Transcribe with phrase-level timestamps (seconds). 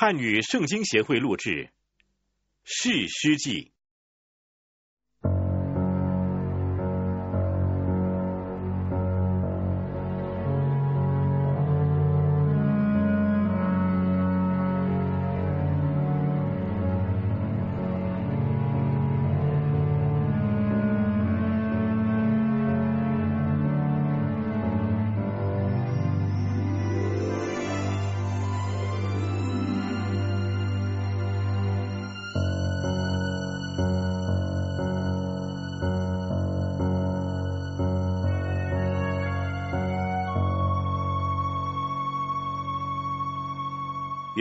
[0.00, 1.50] 汉语圣经协会录制
[2.62, 3.64] 《士师记》。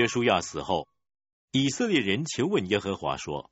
[0.07, 0.87] 约书亚死后，
[1.51, 3.51] 以色列人求问耶和华说：“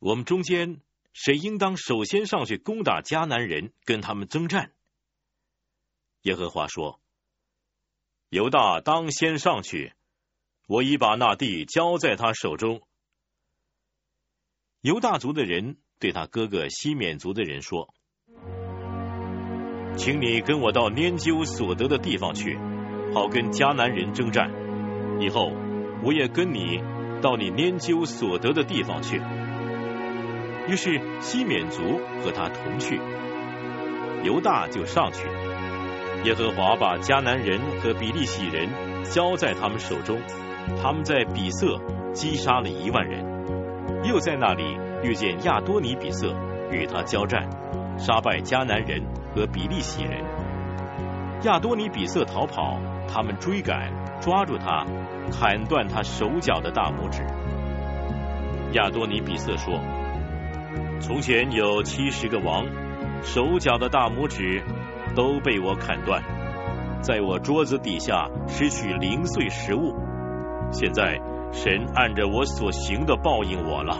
[0.00, 0.80] 我们中间
[1.12, 4.72] 谁应当首先上去攻打迦南人，跟他们征战？”
[6.22, 7.00] 耶和华说
[8.30, 9.92] ：“犹大当先上去，
[10.66, 12.82] 我已把那地交在他手中。”
[14.82, 17.94] 犹大族的人对他哥哥西缅族的人说
[19.96, 22.56] ：“请你跟我到拈阄所得的地方去，
[23.14, 24.50] 好跟迦南人征战。”
[25.20, 25.52] 以后，
[26.02, 26.82] 我也跟你
[27.22, 29.20] 到你拈究所得的地方去。
[30.66, 33.00] 于是西缅族和他同去，
[34.22, 35.28] 犹大就上去。
[36.24, 38.68] 耶和华把迦南人和比利洗人
[39.02, 40.18] 交在他们手中，
[40.82, 41.78] 他们在比色
[42.14, 43.22] 击杀了一万人，
[44.04, 44.64] 又在那里
[45.02, 46.34] 遇见亚多尼比色，
[46.70, 47.46] 与他交战，
[47.98, 49.02] 杀败迦南人
[49.34, 50.24] 和比利洗人。
[51.42, 54.86] 亚多尼比色逃跑，他们追赶，抓住他。
[55.30, 57.24] 砍断他手脚的大拇指。
[58.72, 59.78] 亚多尼比色说
[61.00, 62.64] ：“从前有七十个王，
[63.22, 64.62] 手脚的大拇指
[65.14, 66.22] 都被我砍断，
[67.00, 69.94] 在我桌子底下失去零碎食物。
[70.72, 71.20] 现在
[71.52, 73.98] 神按着我所行的报应我了。”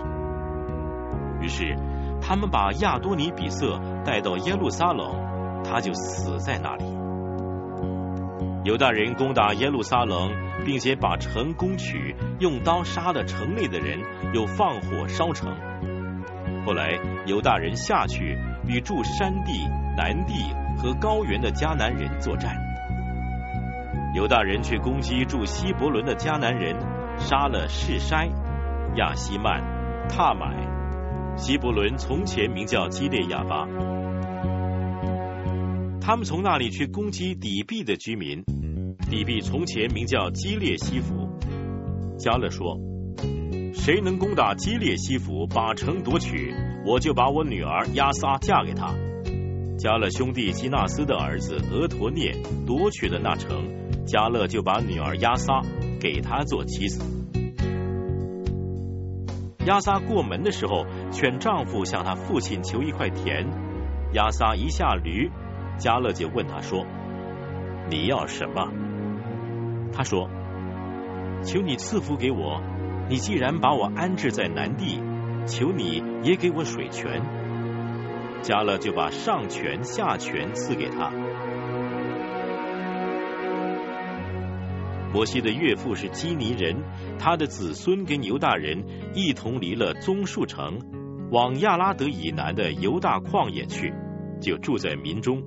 [1.41, 1.77] 于是
[2.20, 6.94] 他们把亚多尼比色带到耶路撒冷，他就死在那里。
[8.64, 10.32] 犹大人攻打耶路撒冷，
[10.64, 14.00] 并且把城攻取，用刀杀了城内的人，
[14.32, 15.54] 又放火烧城。
[16.64, 20.32] 后来犹大人下去与住山地、南地
[20.78, 22.56] 和高原的迦南人作战。
[24.14, 26.75] 犹大人去攻击住希伯伦的迦南人，
[27.19, 28.31] 杀了士筛、
[28.96, 29.62] 亚希曼、
[30.08, 30.56] 踏买。
[31.36, 33.69] 希伯伦从前名叫基列亚巴。
[36.06, 38.44] 他们从那里去攻击底壁的居民。
[39.09, 41.31] 底壁从前名叫基列西弗。
[42.19, 42.78] 加勒说
[43.72, 46.53] ：“谁能攻打基列西弗，把城夺取，
[46.84, 48.94] 我就把我女儿亚撒嫁给他。”
[49.81, 55.62] 加勒兄弟基纳斯的儿子俄陀涅夺取了那城，加勒就把女儿亚撒
[55.98, 57.03] 给他做妻子。
[59.64, 63.48] 亚撒过门的时候，劝丈夫向他父亲求一块田。
[64.12, 65.31] 亚撒一下驴。
[65.79, 66.87] 加勒就问他说
[67.91, 68.73] ：“你要什么？”
[69.93, 70.29] 他说
[71.45, 72.62] ：“求你赐福给我。
[73.09, 75.01] 你既然把我安置在南地，
[75.47, 77.23] 求你也给我水泉。”
[78.43, 81.11] 加勒就把上泉下泉赐给他。
[85.12, 86.77] 摩西的岳父是基尼人，
[87.19, 90.81] 他的子孙跟犹大人一同离了棕树城，
[91.31, 93.95] 往亚拉德以南的犹大旷野去，
[94.41, 95.43] 就住在民中。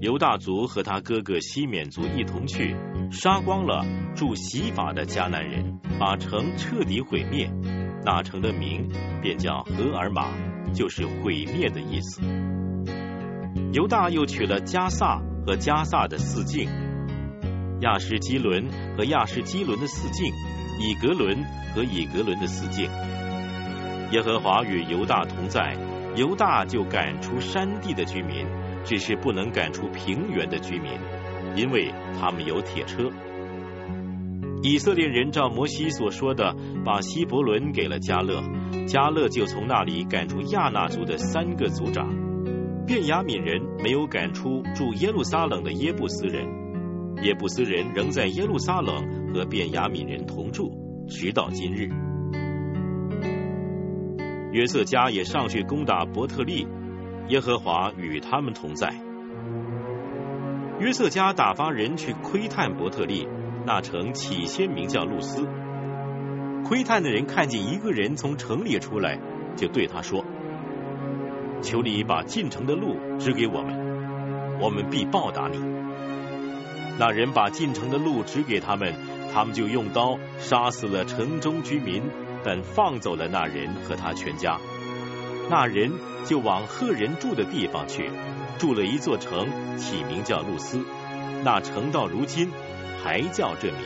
[0.00, 2.76] 犹大族和他哥哥西缅族一同去，
[3.10, 7.50] 杀光了住洗法的迦南人，把城彻底毁灭。
[8.04, 8.88] 那城的名
[9.20, 10.28] 便叫荷尔玛，
[10.72, 12.22] 就是毁灭的意思。
[13.72, 16.70] 犹大又取了加萨和加萨的四境，
[17.80, 20.32] 亚什基伦和亚什基伦的四境，
[20.78, 21.44] 以格伦
[21.74, 22.88] 和以格伦的四境。
[24.12, 25.76] 耶和华与犹大同在，
[26.14, 28.46] 犹大就赶出山地的居民。
[28.88, 30.92] 只是不能赶出平原的居民，
[31.54, 33.10] 因为他们有铁车。
[34.62, 38.42] 以色列人照摩西所说的，把希伯伦给了加勒，
[38.86, 42.08] 加勒就从那里赶出亚纳族的三个族长。
[42.86, 46.46] 便雅悯人没有赶出住耶路撒冷的耶布斯人，
[47.22, 50.72] 耶布斯人仍在耶路撒冷和便雅悯人同住，
[51.06, 51.90] 直到今日。
[54.50, 56.66] 约瑟家也上去攻打伯特利。
[57.28, 58.94] 耶和华与他们同在。
[60.80, 63.28] 约瑟家打发人去窥探伯特利，
[63.66, 65.46] 那城起先名叫路斯。
[66.64, 69.18] 窥探的人看见一个人从城里出来，
[69.56, 70.24] 就对他说
[71.62, 75.58] ：“求你把进城的路指给我们，我们必报答你。”
[76.98, 78.94] 那人把进城的路指给他们，
[79.32, 82.02] 他们就用刀杀死了城中居民，
[82.44, 84.58] 但放走了那人和他全家。
[85.50, 85.90] 那人
[86.24, 88.10] 就往赫人住的地方去，
[88.58, 89.48] 筑了一座城，
[89.78, 90.84] 起名叫露丝。
[91.42, 92.50] 那城到如今
[93.02, 93.80] 还叫这名。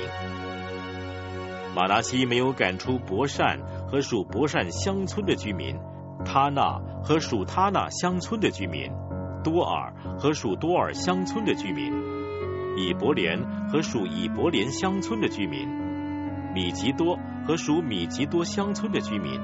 [1.74, 5.78] 马达西没有赶出博善和属博善乡村的居民，
[6.24, 8.90] 他那和属他那乡村的居民，
[9.44, 11.92] 多尔和属多尔乡村的居民，
[12.76, 15.68] 以伯莲和属以伯莲乡村的居民，
[16.52, 17.16] 米吉多
[17.46, 19.40] 和属米吉多乡村的居民，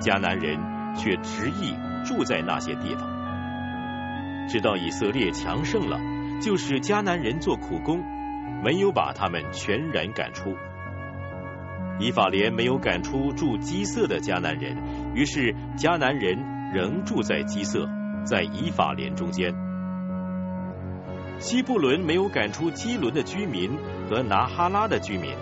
[0.00, 0.56] 迦南人
[0.96, 1.74] 却执意
[2.04, 3.08] 住在那些地方，
[4.48, 6.00] 直到以色列强盛了，
[6.40, 8.02] 就使迦南人做苦工，
[8.64, 10.56] 没有把他们全然赶出。
[12.00, 14.76] 以法莲没有赶出住基色的迦南人，
[15.14, 16.38] 于是迦南人
[16.72, 17.88] 仍住在基色，
[18.24, 19.52] 在以法莲中间。
[21.40, 23.76] 西布伦没有赶出基伦的居民
[24.08, 25.32] 和拿哈拉的居民，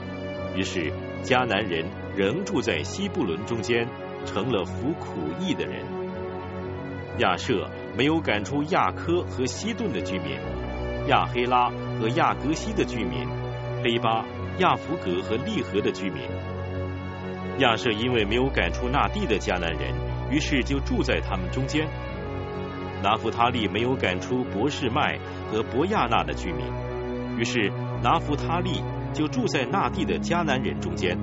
[0.54, 1.84] 于是迦南人
[2.16, 3.86] 仍住在西布伦中间，
[4.26, 5.82] 成了服苦役的人。
[7.20, 10.38] 亚舍没有赶出亚科和西顿的居民，
[11.08, 13.26] 亚黑拉和亚格西的居民，
[13.82, 14.26] 黑巴。
[14.58, 16.22] 亚弗格和利和的居民，
[17.58, 19.92] 亚舍因为没有赶出那地的迦南人，
[20.30, 21.86] 于是就住在他们中间。
[23.02, 25.18] 拿弗他利没有赶出博士麦
[25.52, 26.64] 和博亚纳的居民，
[27.36, 27.70] 于是
[28.02, 28.82] 拿弗他利
[29.12, 31.18] 就住在那地的迦南人中间。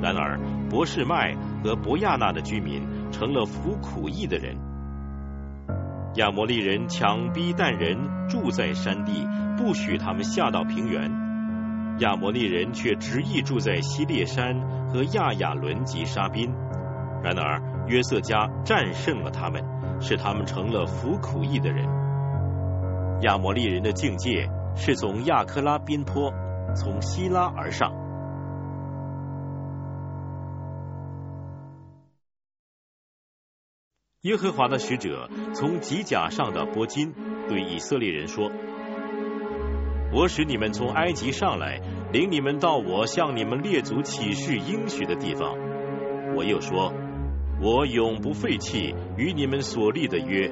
[0.00, 0.38] 然而
[0.70, 4.56] 博士麦和博亚纳的居民成了服苦役的人。
[6.16, 7.96] 亚摩利人强逼但人
[8.28, 9.26] 住在山地，
[9.56, 11.10] 不许他们下到平原。
[12.00, 16.52] 亚摩利人却执意住在西列山和亚亚伦及沙宾，
[17.22, 19.62] 然而约瑟家战胜了他们，
[20.00, 21.86] 使他们成了服苦役的人。
[23.22, 26.32] 亚摩利人的境界是从亚克拉宾坡，
[26.74, 28.01] 从希拉而上。
[34.22, 37.12] 耶和华的使者从吉甲上的波金
[37.48, 38.52] 对以色列人说。
[40.12, 41.80] 我使你们从埃及上来，
[42.12, 45.56] 领你们到我向你们列祖起誓应许的地方。
[46.36, 46.92] 我又说，
[47.60, 50.48] 我永不废弃与你们所立的约，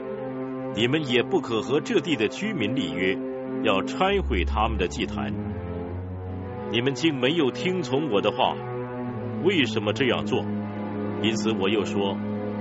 [0.75, 3.17] 你们也不可和这地的居民立约，
[3.63, 5.33] 要拆毁他们的祭坛。
[6.73, 8.57] 你们竟没有听从我的话，
[9.45, 10.45] 为什么这样做？
[11.23, 12.17] 因此我又说，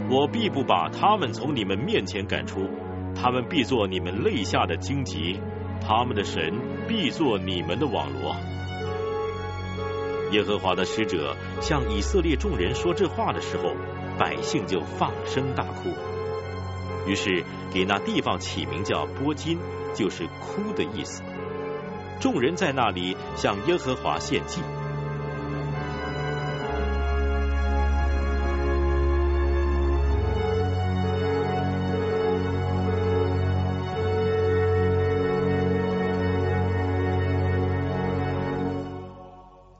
[0.10, 2.68] 我必不把他们从你们面前赶出，
[3.16, 5.40] 他们必做你们肋下的荆棘。
[5.82, 6.54] 他们的神
[6.88, 8.36] 必做你们的网罗。
[10.32, 13.74] 耶和华的使者向以色列众人说这话的时候，
[14.18, 15.90] 百姓就放声大哭。
[17.08, 19.58] 于是给那地方起名叫波金，
[19.96, 21.24] 就是哭的意思。
[22.20, 24.62] 众人在那里向耶和华献祭。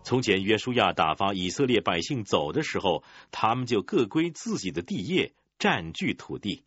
[0.10, 6.66] 从前约书亚打发以色列百姓走的时候，他们就各归自己的地业，占据土地。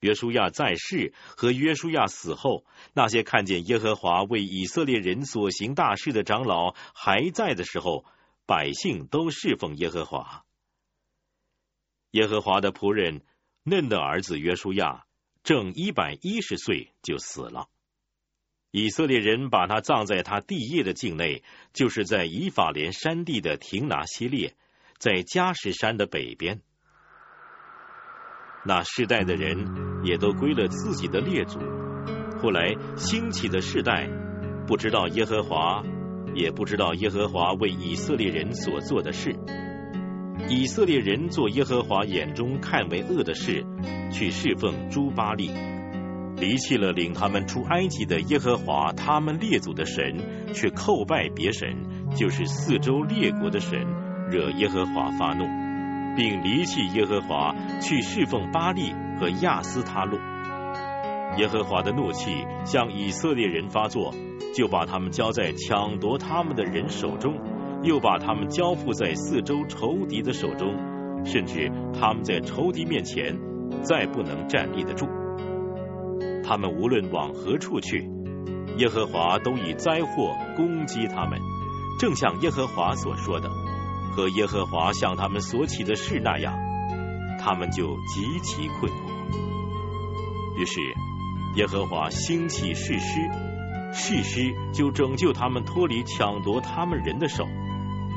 [0.00, 8.04] 约书亚在世和约书亚死后，那些看见耶和华为以色列人所行大事的长老还在的时候，
[8.44, 10.44] 百姓都侍奉耶和华。
[12.10, 13.24] 耶和华的仆人
[13.62, 15.06] 嫩的儿子约书亚
[15.44, 17.68] 正一百一十岁就死了。
[18.76, 24.54] 以色列人把他葬在他地业的境内，就是在以法莲山地的亭拿西列，
[24.98, 26.60] 在加什山的北边。
[28.66, 31.60] 那世代的人也都归了自己的列祖。
[32.42, 34.08] 后来兴起的世代，
[34.66, 35.84] 不知道耶和华，
[36.34, 39.36] 也不知道耶和华为以色列人所做的事。
[40.48, 43.64] 以色列人做耶和华眼中看为恶的事，
[44.10, 45.52] 去侍奉朱巴利。
[46.36, 50.18] 离弃了领他们出埃及的耶和华，他们列祖的神，
[50.52, 51.76] 却叩拜别神，
[52.16, 53.86] 就是四周列国的神，
[54.30, 55.44] 惹耶和华发怒，
[56.16, 60.18] 并离弃耶和华，去侍奉巴利和亚斯他路。
[61.38, 62.30] 耶和华的怒气
[62.64, 64.12] 向以色列人发作，
[64.54, 67.34] 就把他们交在抢夺他们的人手中，
[67.82, 70.74] 又把他们交付在四周仇敌的手中，
[71.24, 73.38] 甚至他们在仇敌面前
[73.82, 75.06] 再不能站立得住。
[76.46, 78.08] 他们无论往何处去，
[78.76, 81.40] 耶和华都以灾祸攻击他们，
[81.98, 83.48] 正像耶和华所说的，
[84.12, 86.54] 和耶和华向他们所起的事那样，
[87.40, 88.98] 他们就极其困苦。
[90.58, 90.80] 于是
[91.56, 93.20] 耶和华兴起誓师，
[93.92, 97.44] 士师就拯救他们脱离抢夺他们人的手，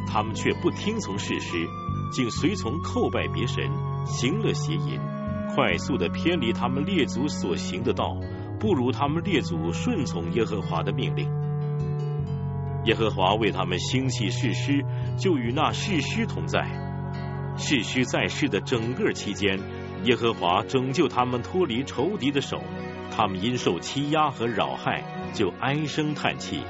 [0.06, 1.68] 他们却不听从士师，
[2.12, 3.72] 竟随从叩拜别神，
[4.06, 5.00] 行了邪淫，
[5.54, 8.18] 快速的偏离他们列祖所行的道，
[8.60, 11.30] 不如他们列祖顺从耶和华的命令。
[12.86, 14.86] 耶和华为他们兴起士师，
[15.18, 16.66] 就与那士师同在。
[17.58, 19.60] 士师在世的整个期间，
[20.04, 22.62] 耶和华拯救他们脱离仇敌的手。
[23.10, 26.62] 他们因受欺压和扰害，就唉声叹气，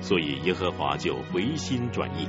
[0.00, 2.28] 所以耶和华就回心转意。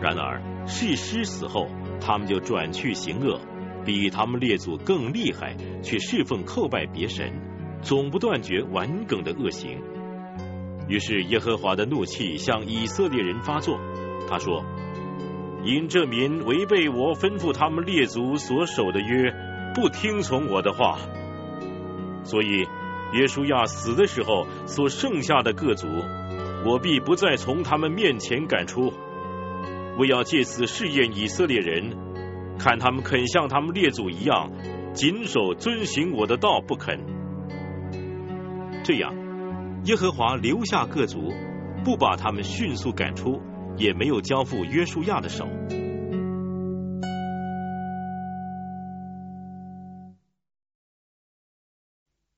[0.00, 1.66] 然而士师死后，
[2.00, 3.40] 他们就转去行恶，
[3.84, 7.32] 比他们列祖更厉害，却侍奉叩拜别神，
[7.82, 9.78] 总不断绝顽梗的恶行。
[10.88, 13.78] 于是耶和华的怒气向以色列人发作，
[14.28, 14.64] 他说
[15.64, 19.32] ：“因这民违背我吩咐他们列祖所守的约，
[19.74, 20.98] 不听从我的话。”
[22.24, 22.66] 所以，
[23.14, 25.86] 耶稣亚死的时候，所剩下的各族，
[26.66, 28.92] 我必不再从他们面前赶出。
[29.96, 31.96] 我要借此试验以色列人，
[32.60, 34.52] 看他们肯像他们列祖一样，
[34.92, 37.00] 谨守遵行我的道不肯。
[38.84, 39.14] 这样，
[39.86, 41.32] 耶和华留下各族，
[41.86, 43.40] 不把他们迅速赶出，
[43.78, 45.48] 也没有交付约书亚的手。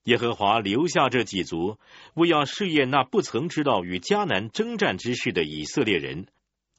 [0.04, 1.78] 耶和华留下这几族，
[2.14, 6.26] 为要试验那不曾知道与迦南征战之事的以色列人，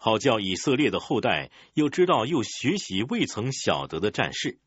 [0.05, 4.59] 好叫以色列的后代又知道又学习未曾晓得的战事。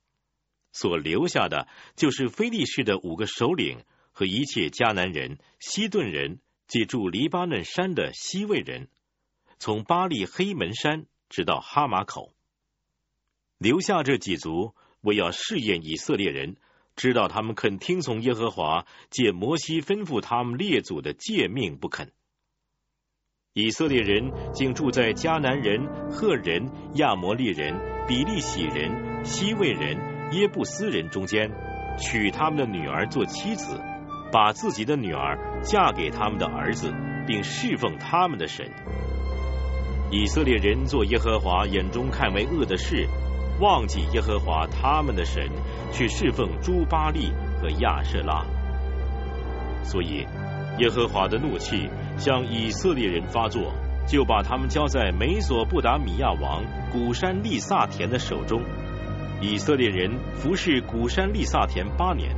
[0.72, 6.38] 所留下的就是非利士的五个首领和一切迦南人、西顿人，
[6.68, 8.88] 借住黎巴嫩山的西魏人，
[9.58, 12.32] 从巴利黑门山直到哈马口。
[13.58, 16.56] 留下这几族，为要试验以色列人。
[16.96, 22.10] 知道他们肯听从耶和华借摩西吩咐他们列祖的诫命不肯，
[23.58, 27.74] 以色列人竟住在迦南人、赫人、亚摩利人、
[28.06, 29.96] 比利洗人、西魏人、
[30.32, 31.50] 耶布斯人中间，
[31.98, 33.80] 娶他们的女儿做妻子，
[34.30, 36.92] 把自己的女儿嫁给他们的儿子，
[37.26, 38.70] 并侍奉他们的神。
[40.10, 43.08] 以色列人做耶和华眼中看为恶的事。
[43.58, 45.48] 忘记耶和华他们的神，
[45.94, 48.44] 去侍奉朱巴利和亚舍拉，
[49.82, 50.26] 所以
[50.78, 53.72] 耶和华的怒气向以色列人发作，
[54.06, 58.62] 就把他们交在美索不达米亚王古山利萨田的手中。
[59.40, 62.34] 以色列人服侍古山利萨田八年。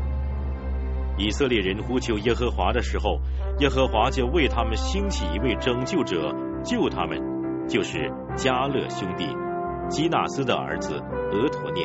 [1.17, 3.21] 以色列人呼求耶和华的时候，
[3.61, 6.33] 耶和华就为他们兴起一位拯救者，
[6.63, 7.21] 救他们，
[7.69, 9.29] 就是加勒兄弟。
[9.89, 11.01] 基纳斯的儿子
[11.33, 11.83] 俄陀涅，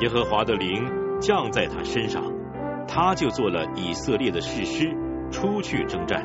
[0.00, 0.82] 耶和华的灵
[1.20, 2.24] 降在他身上，
[2.88, 4.90] 他就做了以色列的士师，
[5.30, 6.24] 出去征战。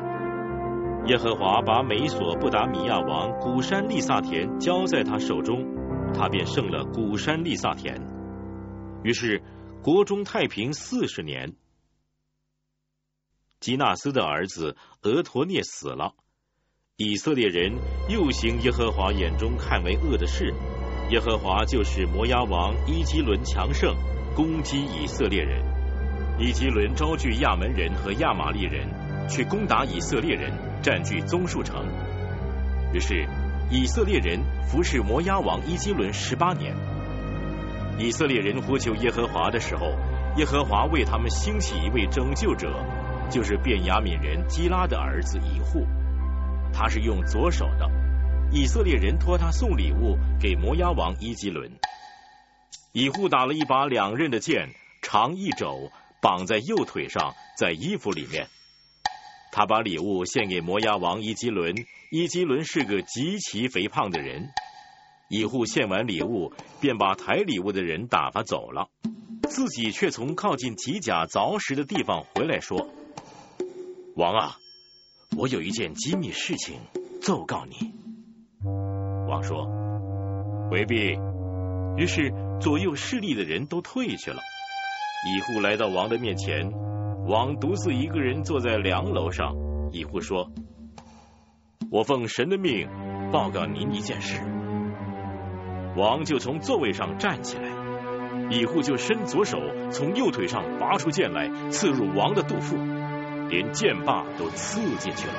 [1.06, 5.66] 耶和华把美索不达米亚王古山利萨田交在他手中，
[6.12, 8.00] 他便胜了古山利萨田。
[9.02, 9.42] 于是
[9.82, 11.54] 国中太平四十年。
[13.60, 16.14] 基纳斯的儿子俄陀涅死了。
[16.96, 17.78] 以色列人
[18.10, 20.52] 又行耶和华眼中看为恶的事，
[21.10, 23.96] 耶和华就使摩押王伊基伦强盛，
[24.36, 25.79] 攻击以色列人。
[26.42, 28.88] 伊基伦招聚亚门人和亚玛利人，
[29.28, 31.86] 去攻打以色列人，占据棕树城。
[32.94, 33.28] 于是
[33.70, 36.74] 以色列人服侍摩押王伊基伦十八年。
[37.98, 39.94] 以色列人呼求耶和华的时候，
[40.38, 42.72] 耶和华为他们兴起一位拯救者，
[43.30, 45.86] 就是便雅悯人基拉的儿子以户。
[46.72, 47.86] 他是用左手的，
[48.50, 51.70] 以色列人托他送礼物给摩押王伊基伦。
[52.92, 54.70] 以户打了一把两刃的剑，
[55.02, 58.48] 长一肘，绑在右腿上，在衣服里面。
[59.52, 61.74] 他把礼物献给摩押王伊基伦。
[62.10, 64.50] 伊基伦是个极其肥胖的人。
[65.28, 68.88] 以户献完礼物，便把抬礼物的人打发走了，
[69.48, 72.88] 自己却从靠近吉甲凿石的地方回来，说
[74.16, 74.56] ：“王啊！”
[75.38, 76.80] 我有一件机密事情
[77.22, 77.92] 奏告你。
[79.28, 79.68] 王说
[80.68, 81.16] ：“回避。”
[81.96, 84.40] 于是左右势力的人都退去了。
[85.22, 86.72] 乙户来到王的面前，
[87.26, 89.54] 王独自一个人坐在梁楼上。
[89.92, 90.50] 乙户说
[91.92, 92.88] ：“我奉神的命
[93.30, 94.40] 报告您一件事。”
[95.94, 97.68] 王就从座位上站起来，
[98.50, 99.58] 乙户就伸左手
[99.90, 102.78] 从右腿上拔出剑来，刺入王的肚腹。
[103.50, 105.34] 连剑把都刺进去了，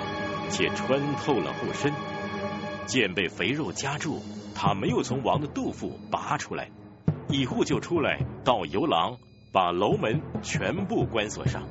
[0.50, 1.92] 且穿透了护身。
[2.86, 4.20] 剑被肥肉夹住，
[4.54, 6.70] 他没有从王的肚腹拔出来。
[7.30, 9.18] 乙户就出来到游廊，
[9.52, 11.68] 把楼门全部关锁上。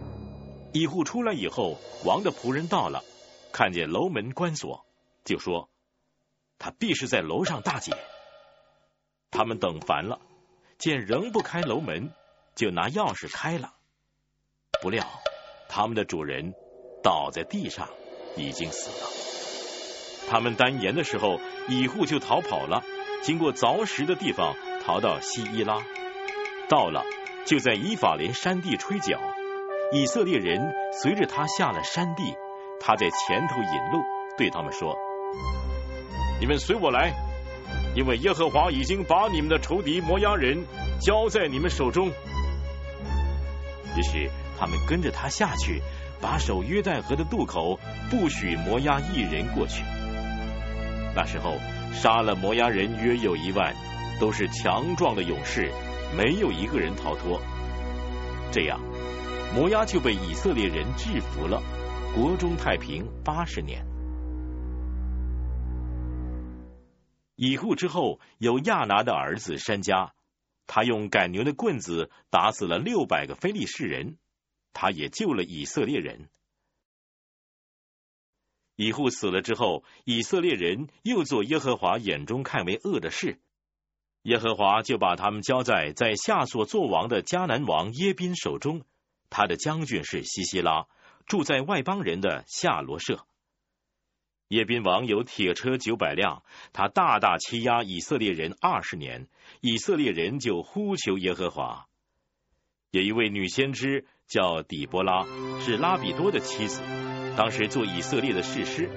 [0.73, 3.03] 以户出来以后，王的仆人到了，
[3.53, 4.85] 看见楼门关锁，
[5.25, 5.69] 就说
[6.59, 7.93] 他必是在楼上大解。
[9.31, 10.21] 他们等烦了，
[10.79, 12.13] 见仍不开楼门，
[12.55, 13.73] 就拿钥匙开了。
[14.83, 15.07] 不料
[15.69, 16.55] 他们的主人
[17.03, 17.89] 倒在地上，
[18.37, 19.09] 已经死了。
[20.29, 22.85] 他们单言的时候，以户就逃跑了，
[23.23, 25.83] 经过凿石的地方，逃到西伊拉。
[26.69, 27.05] 到了，
[27.47, 29.19] 就在以法莲山地吹角。
[29.93, 32.23] 以色列人随着他下了山地，
[32.81, 34.03] 他在前头引路，
[34.39, 34.97] 对他们说
[36.41, 37.13] ：“你们随我来，
[37.97, 40.65] 因为耶和华已经把你们的仇敌摩押人
[41.01, 42.09] 交在你们手中。”
[43.97, 45.83] 于是他们跟着他下去，
[46.21, 49.83] 把守约旦河的渡口，不许摩押一人过去。
[51.17, 51.59] 那时候
[51.93, 53.75] 杀了摩押人约有一万，
[54.21, 55.73] 都是强壮的勇士，
[56.17, 57.41] 没有一个人逃脱。
[58.53, 58.81] 这样。
[59.53, 61.61] 摩押就被以色列人制服了，
[62.15, 63.85] 国中太平八十年。
[67.35, 70.15] 以户之后有亚拿的儿子山家，
[70.69, 74.19] 他用赶牛的棍子打死了六百个非利士人，
[74.73, 76.29] 他也救了以色列人。
[78.77, 83.41] 以户死了之后，以色列人又做耶和华眼中看为恶的事，
[84.23, 88.83] 耶和华就把他们交在在夏所作王的迦南王耶宾手中。
[89.31, 90.87] 他的将军是西西拉，
[91.27, 93.25] 住在外邦人的夏罗舍。
[94.49, 99.29] 耶宾王有铁车九百辆，他大大欺压以色列人二十年，
[99.61, 101.87] 以色列人就呼求耶和华。
[102.91, 105.25] 有一位女先知叫底波拉，
[105.61, 106.83] 是拉比多的妻子，
[107.37, 108.91] 当时做以色列的士师。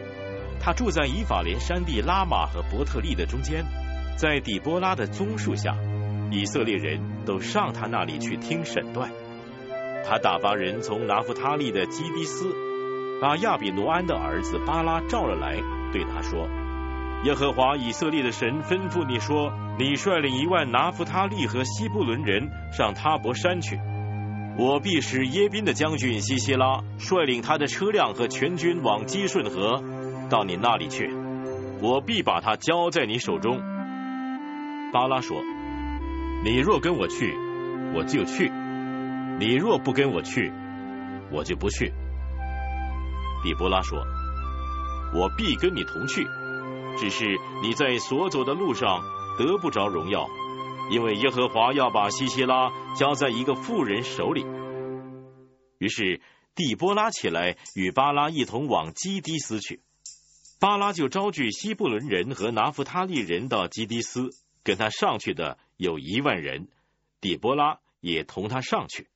[0.59, 3.63] 她住在以法莲山地拉玛和伯特利的中间，
[4.15, 5.75] 在底波拉的棕树下，
[6.31, 9.09] 以色列人都上他那里去听审断。
[10.05, 12.53] 他打发人从拿弗他利的基迪斯，
[13.21, 15.57] 把亚比挪安的儿子巴拉召了来，
[15.91, 16.47] 对他说
[17.25, 23.79] ：“耶和华以色列的神吩咐你说，你率领一万拿弗他利和西布伦人上塔伯山去。
[24.57, 29.81] 我必使耶宾的将军西西拉率领他的车辆和全军往基顺河
[30.29, 31.09] 到你那里去。
[31.81, 33.59] 我必把他交在你手中。”
[34.93, 35.41] 巴拉说
[36.45, 37.35] ：“你若跟我去，
[37.95, 38.51] 我就去。”
[39.39, 40.53] 你若不跟我去，
[41.31, 41.91] 我就不去。
[43.41, 43.97] 底波拉说
[45.15, 46.27] ：“我必跟你同去，
[46.99, 47.25] 只是
[47.63, 49.01] 你在所走的路上
[49.39, 50.29] 得不着荣耀，
[50.91, 54.45] 因为耶和华要把西西拉交在一个妇人手里。”
[55.79, 56.21] 于是
[56.53, 59.81] 底波拉起来与巴拉一同往基迪斯去。
[60.59, 64.29] 巴拉就招聚西布伦人和拿弗他利人到基迪斯，
[64.63, 66.67] 跟他上去的有一万人，
[67.21, 69.09] 底波拉也同他上去。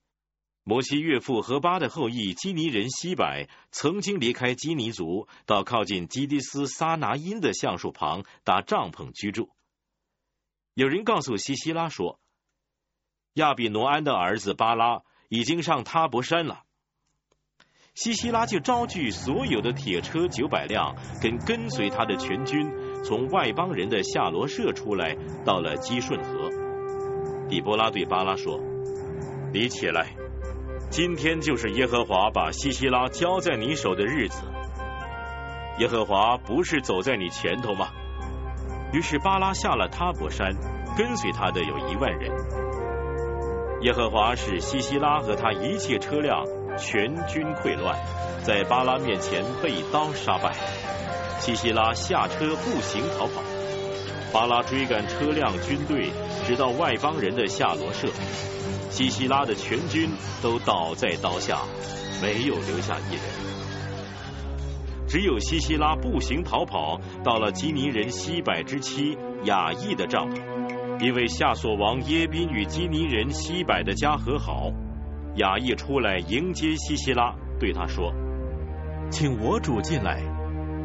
[0.63, 9.49] 摩西岳父何巴的后裔基尼人西柏曾经离开基尼族，到靠近基迪斯撒拿因的橡树旁搭帐篷居住。
[10.73, 12.19] 有人告诉西西拉说，
[13.33, 16.63] 亚比挪安的儿子巴拉已经上塔伯山了。
[17.95, 22.69] 西西拉就招聚所有的铁车九百辆，跟跟随他的全军，
[23.03, 26.49] 从外邦人的夏罗舍出来，到了基顺河。
[27.49, 28.59] 底波拉对巴拉说
[29.53, 30.15] ：“你起来。”
[30.89, 34.41] 今天就是耶和华把西西拉交在你手的日子。
[35.79, 37.87] 耶和华不是走在你前头吗？
[38.93, 40.55] 于是巴拉下了塔伯山，
[40.97, 42.31] 跟随他的有一万人。
[43.81, 46.45] 耶和华使西西拉和他一切车辆
[46.77, 47.99] 全军溃乱，
[48.43, 50.53] 在巴拉面前被刀杀败。
[51.39, 53.41] 西西拉下车步行逃跑，
[54.33, 56.09] 巴拉追赶车辆军队，
[56.45, 58.07] 直到外邦人的夏罗舍。
[58.89, 60.09] 西西拉的全军
[60.41, 61.59] 都倒在刀下，
[62.21, 63.21] 没有留下一人。
[65.07, 70.41] 只有西西拉步行逃跑，到了基尼人西柏之妻雅意的帐篷，
[70.99, 74.71] 因为夏索王耶宾与基尼人西柏的家和好。
[75.35, 78.11] 雅意出来迎接西西拉，对他说
[79.11, 80.21] ：“请我主进来，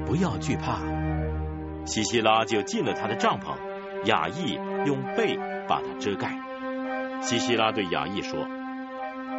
[0.06, 0.80] 不要惧怕。”
[1.84, 3.56] 西西拉就进了他的帐篷，
[4.04, 5.36] 雅意用被
[5.66, 6.38] 把他遮盖。
[7.20, 8.38] 西西拉对雅意说：“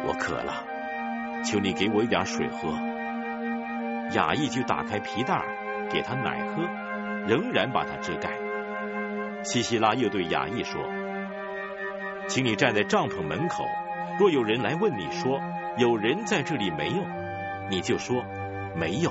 [0.06, 0.52] 我渴了，
[1.42, 2.68] 求你给我一点水喝。”
[4.14, 5.42] 雅意就打开皮袋
[5.90, 6.62] 给他奶喝，
[7.26, 8.30] 仍然把他遮盖。
[9.42, 10.82] 西西拉又对雅意说
[12.28, 13.64] ：“请你站在帐篷门口，
[14.18, 15.40] 若有人来问你说
[15.78, 17.02] 有人在这里没有，
[17.70, 18.22] 你就说
[18.76, 19.10] 没有。”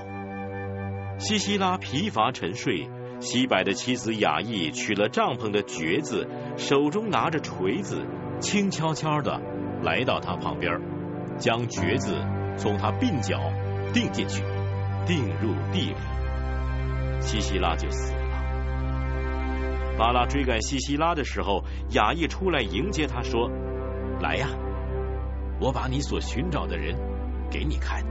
[1.17, 8.05] 西西拉疲乏沉睡，西柏的妻子雅意取了帐篷的橛子，手中拿着锤子。
[8.41, 9.39] 轻悄悄的
[9.83, 10.81] 来到他旁边，
[11.37, 12.13] 将橛子
[12.57, 13.39] 从他鬓角
[13.93, 14.43] 钉进去，
[15.05, 18.19] 钉入地里，西西拉就死了。
[19.97, 23.49] 巴拉追赶西西拉的时候，雅意出来迎接他说
[24.19, 24.49] ：“来呀，
[25.61, 26.97] 我把你所寻找的人
[27.49, 28.03] 给你看。”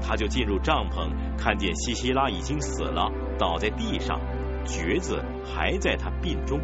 [0.00, 4.20] 他就进入帐篷，看见西西拉已经死了，倒在地上，
[4.64, 6.60] 橛子还在他鬓中。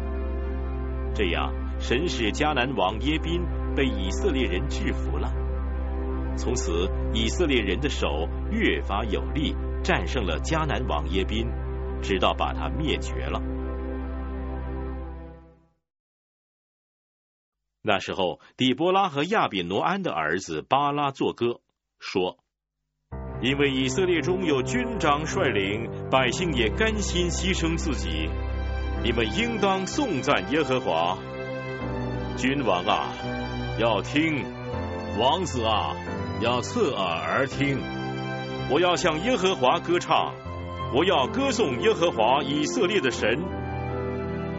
[1.15, 3.43] 这样，神使迦南王耶宾
[3.75, 5.31] 被以色列人制服了。
[6.35, 11.47] 从此，以色列人的手越发有力，战胜了迦南王耶宾，
[12.01, 13.39] 直到把他灭绝了。
[17.85, 21.59] 那时候，底波拉和亚比挪安的儿子巴拉作歌，
[21.99, 22.39] 说
[23.43, 28.29] ：“因为以色列中有军长率领，百姓也甘心牺牲自己，
[29.03, 31.17] 你们应当颂赞耶和华。
[32.37, 33.09] 君王啊，
[33.77, 34.45] 要听；
[35.19, 35.93] 王子啊，
[36.39, 37.77] 要侧耳而听。
[38.71, 40.33] 我要向耶和华歌唱，
[40.95, 43.43] 我要歌颂耶和华以色列的神，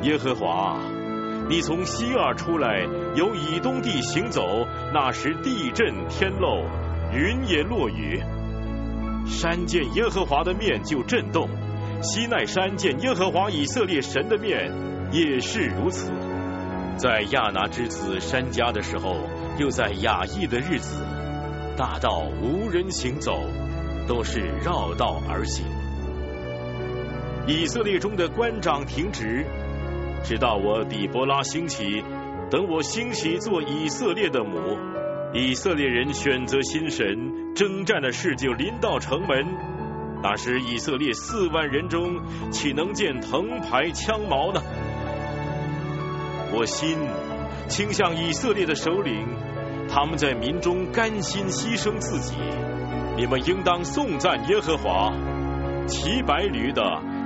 [0.03, 0.79] 耶和华。”
[1.49, 6.65] 你从西尔出来，由以东地行走，那时地震天漏，
[7.15, 8.23] 云也落雨。
[9.27, 11.49] 山见耶和华的面就震动，
[12.03, 14.71] 西奈山见耶和华以色列神的面
[15.13, 16.13] 也是如此。
[16.97, 19.17] 在亚拿之子山家的时候，
[19.59, 21.03] 又在雅意的日子，
[21.77, 23.41] 大道无人行走，
[24.07, 25.67] 都是绕道而行。
[27.47, 29.45] 以色列中的官长停职。
[30.23, 32.03] 直到我底波拉兴起，
[32.51, 34.79] 等我兴起做以色列的母，
[35.37, 39.45] 以色列人选择新神，征战的事就临到城门。
[40.23, 44.63] 那时以色列四万人中，岂能见藤牌枪矛呢？
[46.53, 46.97] 我心
[47.67, 49.27] 倾向以色列的首领，
[49.89, 52.37] 他们在民中甘心牺牲自己。
[53.17, 55.13] 你们应当颂赞耶和华。
[55.89, 56.81] 骑白驴的，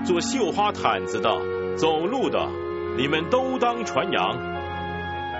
[0.06, 2.48] 做绣花毯子的，走路的。
[2.96, 4.34] 你们都当传扬，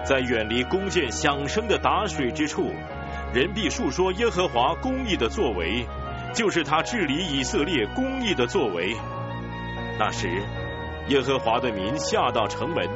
[0.04, 2.72] 在远离弓箭响声的打水之处，
[3.34, 5.87] 人必述说耶和华公义的作为，
[6.34, 8.96] 就是他治理以色列公义的作为。
[9.98, 10.28] 那时，
[11.08, 12.88] 耶和华的民下到城门，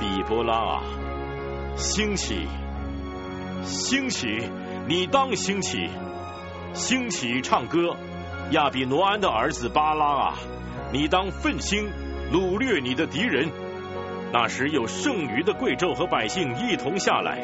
[0.00, 0.82] 比波拉啊，
[1.76, 2.48] 兴起，
[3.62, 4.48] 兴起，
[4.88, 5.88] 你当兴起，
[6.72, 7.96] 兴起唱歌，
[8.50, 10.34] 亚比挪安的儿子巴拉啊。
[10.92, 11.90] 你当奋心
[12.32, 13.50] 掳掠你的敌人，
[14.34, 17.38] 那时有剩余的贵胄和百姓一同下来，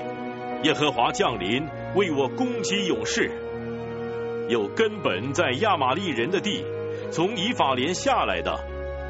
[0.64, 3.30] 耶和华降临为我攻击勇士。
[4.48, 6.64] 有根本在亚玛利人的地，
[7.12, 8.58] 从以法莲下来的，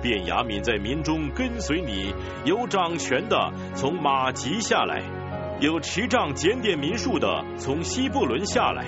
[0.02, 2.12] 便雅悯在民中跟随你；
[2.44, 5.02] 有掌权的从马吉下来，
[5.60, 8.84] 有持杖检点民数的从西布伦下来。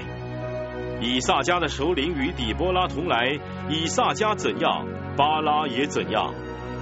[1.01, 4.87] 以撒家的首领与底波拉同来，以撒家怎样？
[5.17, 6.35] 巴拉也怎样？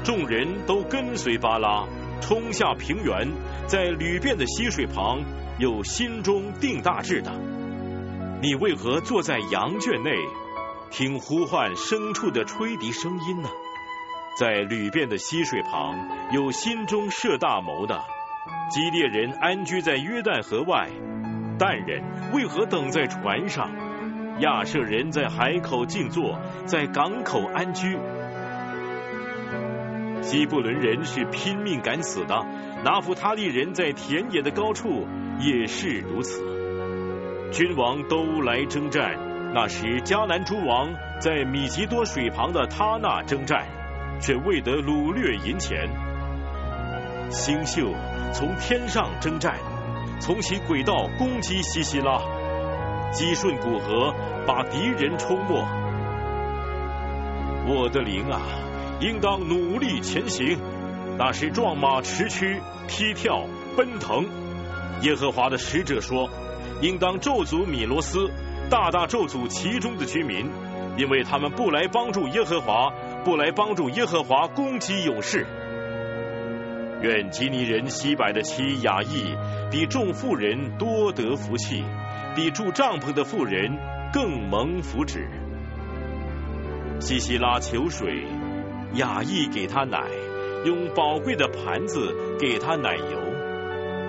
[0.02, 1.84] 众人都跟随巴拉，
[2.20, 3.28] 冲下平原，
[3.66, 5.20] 在吕遍的溪水旁，
[5.58, 7.32] 有心中定大志的。
[8.42, 10.12] 你为何坐在羊圈内，
[10.90, 13.48] 听呼唤牲畜的吹笛声音呢？
[14.38, 18.00] 在吕遍的溪水旁，有心中设大谋的。
[18.70, 20.88] 基列人安居在约旦河外，
[21.58, 22.02] 但人
[22.32, 23.70] 为何等在船上？
[24.40, 27.98] 亚舍人在海口静坐，在港口安居。
[30.22, 32.46] 西布伦人是拼命敢死的，
[32.84, 35.06] 拿弗他利人在田野的高处
[35.38, 36.40] 也是如此。
[37.50, 39.16] 君王都来征战，
[39.52, 43.66] 那时迦南诸王在米吉多水旁的他那征战，
[44.20, 45.88] 却未得掳掠银钱。
[47.30, 47.94] 星宿
[48.32, 49.56] 从天上征战，
[50.20, 52.20] 从其轨道攻击西西拉，
[53.10, 54.14] 击顺古河，
[54.46, 55.66] 把敌人冲没。
[57.66, 58.40] 我的灵啊！
[59.00, 60.58] 应当努力前行，
[61.16, 64.26] 那是壮马驰驱、踢跳、奔腾。
[65.00, 66.28] 耶和华的使者说
[66.82, 68.30] ：“应当咒诅米罗斯，
[68.68, 70.50] 大大咒诅其中的居民，
[70.98, 72.92] 因为他们不来帮助耶和华，
[73.24, 75.46] 不来帮助耶和华攻击勇士。
[77.00, 79.34] 愿基尼人西柏的妻雅意
[79.70, 81.82] 比众妇人多得福气，
[82.36, 83.78] 比住帐篷的妇人
[84.12, 85.26] 更蒙福祉。
[87.00, 88.26] 西西拉求水。”
[88.94, 90.02] 雅意给他奶，
[90.64, 93.20] 用宝贵的盘子给他奶油。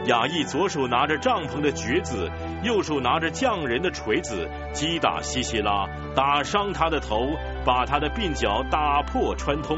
[0.08, 2.28] 雅意左手拿着帐篷的橛子，
[2.64, 7.28] 右手拿着匠人的锤子，击打西西拉，打伤他的头，
[7.64, 9.78] 把他的鬓角打破穿通。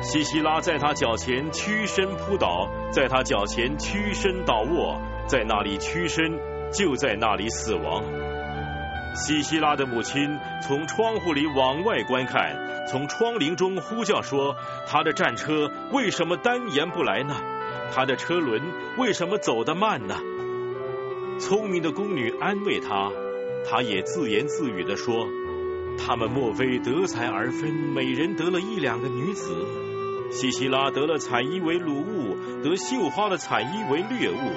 [0.00, 6.38] 西西拉在他脚前屈身扑倒，在他脚前屈身倒卧，在那里屈身，
[6.72, 8.04] 就在那里死亡。
[9.16, 12.54] 西西拉的母亲从窗户里往外观看，
[12.86, 17.34] 从窗棂中呼叫说：“他的战车为什么单言不来呢？
[17.94, 18.62] 他的车轮
[18.98, 20.16] 为什么走得慢呢？”
[21.40, 23.10] 聪明的宫女安慰他，
[23.68, 25.26] 他也自言自语地说
[25.98, 29.54] ：“他们莫非得财而分，每人得了一两个女子？
[30.30, 34.52] 西西拉得了彩衣为掳物，得绣花的彩衣为掠物。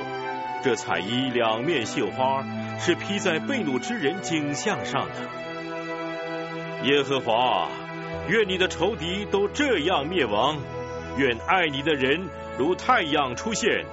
[0.63, 2.43] 这彩衣两面绣花。”
[2.79, 5.15] 是披在被掳之人颈项上的。
[6.83, 7.67] 耶和华，
[8.29, 10.57] 愿你的仇敌都这样灭亡，
[11.17, 13.85] 愿爱你的人如太阳出现，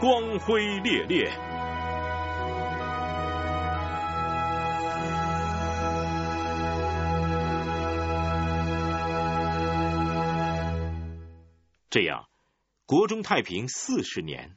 [0.00, 1.30] 光辉烈烈。
[11.90, 12.24] 这样，
[12.86, 14.56] 国中太平四十年。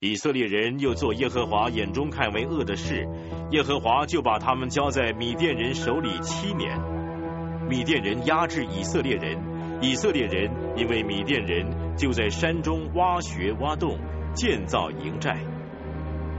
[0.00, 3.08] 以色列人又做耶和华眼中看为恶的事，
[3.50, 6.78] 耶和华就把他们交在米甸人手里七年。
[7.66, 9.38] 米甸人压制以色列人，
[9.80, 13.98] 以色列人因为米甸人就在山中挖穴挖洞，
[14.34, 15.38] 建造营寨。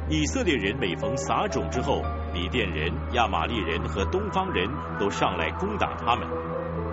[0.08, 6.28] 以色列人每逢撒种之后，米甸人、亚玛利人和东方人都上来攻打他们，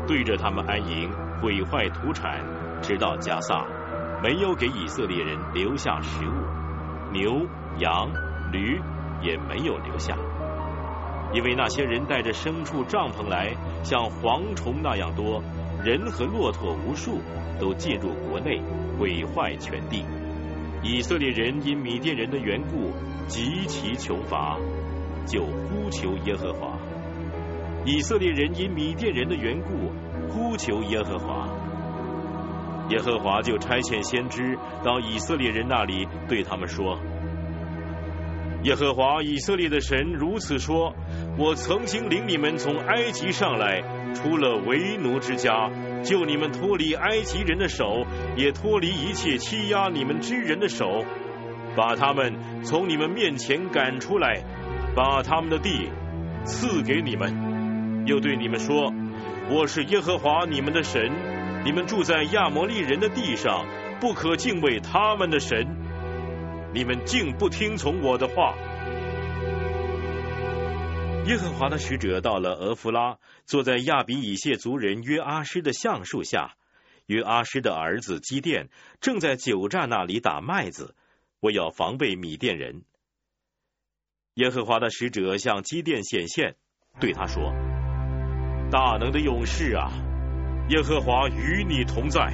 [0.06, 2.42] 对着他们安营，毁坏土产，
[2.80, 3.66] 直到加萨。
[4.24, 7.46] 没有给以色列人留下食物，牛、
[7.78, 8.10] 羊、
[8.50, 8.80] 驴
[9.20, 10.16] 也没有留下，
[11.34, 15.42] 因为那些人带着牲畜、帐篷来，像蝗虫那样多，
[15.84, 17.20] 人和骆驼无数，
[17.60, 18.62] 都进入国内，
[18.98, 20.06] 毁坏全地。
[20.82, 22.92] 以色列人因米甸人的缘故
[23.26, 24.56] 极其穷乏，
[25.26, 26.78] 就呼求耶和华。
[27.84, 29.92] 以色列人因米甸人的缘故
[30.30, 31.46] 呼求耶和华。
[32.90, 36.98] 耶和华就差遣先知到以色列人那里，对他们说
[38.62, 40.94] ：“耶和华以色列的神如此说：
[41.38, 43.80] 我曾经领你们从埃及上来，
[44.12, 45.70] 出了为奴之家，
[46.02, 48.04] 救你们脱离埃及人的手，
[48.36, 51.04] 也脱离一切欺压你们之人的手，
[51.74, 54.42] 把他们从你们面前赶出来，
[54.94, 55.88] 把他们的地
[56.44, 58.92] 赐给你们，又对你们说：
[59.50, 61.10] 我是耶和华你们的神。”
[61.64, 63.66] 你们住在亚摩利人的地上，
[63.98, 65.66] 不可敬畏他们的神。
[66.74, 68.54] 你们竟不听从我的话。
[71.26, 76.54] 耶和华的使者到了俄弗拉，坐在亚比以谢族人约阿施的橡树下。
[77.06, 78.68] 约阿施的儿子基甸
[79.00, 80.94] 正在酒榨那里打麦子，
[81.40, 82.82] 我要防备米甸人。
[84.34, 86.56] 耶和华的使者向基甸显现，
[87.00, 87.54] 对他说
[88.70, 89.90] ：“大能的勇士啊！”
[90.68, 92.32] 耶和华与你同在。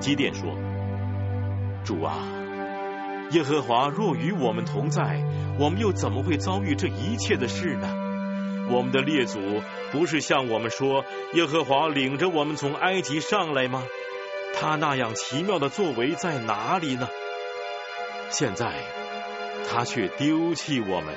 [0.00, 0.56] 基甸说
[1.84, 2.18] ：“主啊，
[3.30, 5.22] 耶和华若与我们同在，
[5.58, 7.88] 我们又怎么会遭遇这一切的事呢？
[8.70, 9.38] 我们的列祖
[9.92, 13.84] 不是向我们说，耶和华领着我们从埃及上来吗？
[14.54, 17.08] 他那样奇妙的作为在哪里呢？
[18.30, 18.72] 现在
[19.68, 21.14] 他却丢弃我们，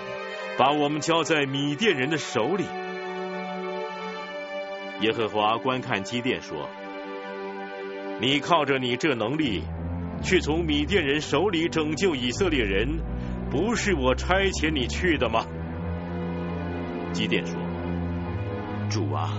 [0.55, 2.65] 把我们交在米甸人的手里。”
[5.03, 6.69] 耶和华观看基甸说
[8.21, 9.61] ：“你靠着你这能力，
[10.23, 12.87] 去从米甸人手里拯救以色列人，
[13.51, 15.45] 不是我差遣你去的吗？”
[17.11, 17.59] 基甸说
[18.89, 19.33] ：“主啊，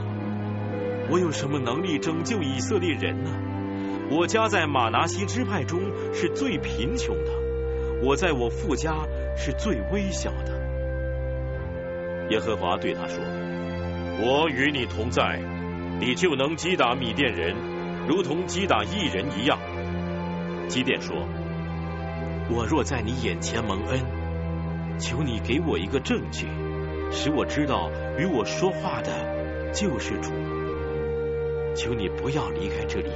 [1.10, 3.30] 我有什么能力拯救以色列人呢？
[4.10, 5.80] 我家在马拿西支派中
[6.12, 7.32] 是最贫穷的，
[8.02, 8.94] 我在我父家
[9.34, 10.52] 是最微小的。”
[12.28, 13.24] 耶和华对他说
[14.20, 15.40] ：“我与你同在。”
[16.00, 17.54] 你就能击打米甸人，
[18.08, 19.58] 如同击打异人一样。
[20.68, 21.16] 基甸说
[22.50, 24.00] ：“我若在你眼前蒙恩，
[24.98, 26.46] 求你给我一个证据，
[27.10, 30.32] 使我知道与我说话的就是主。
[31.76, 33.10] 求你不要离开这里，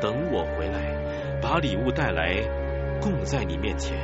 [0.00, 2.40] 等我回来，把礼物带来，
[3.00, 3.98] 供在你面前。”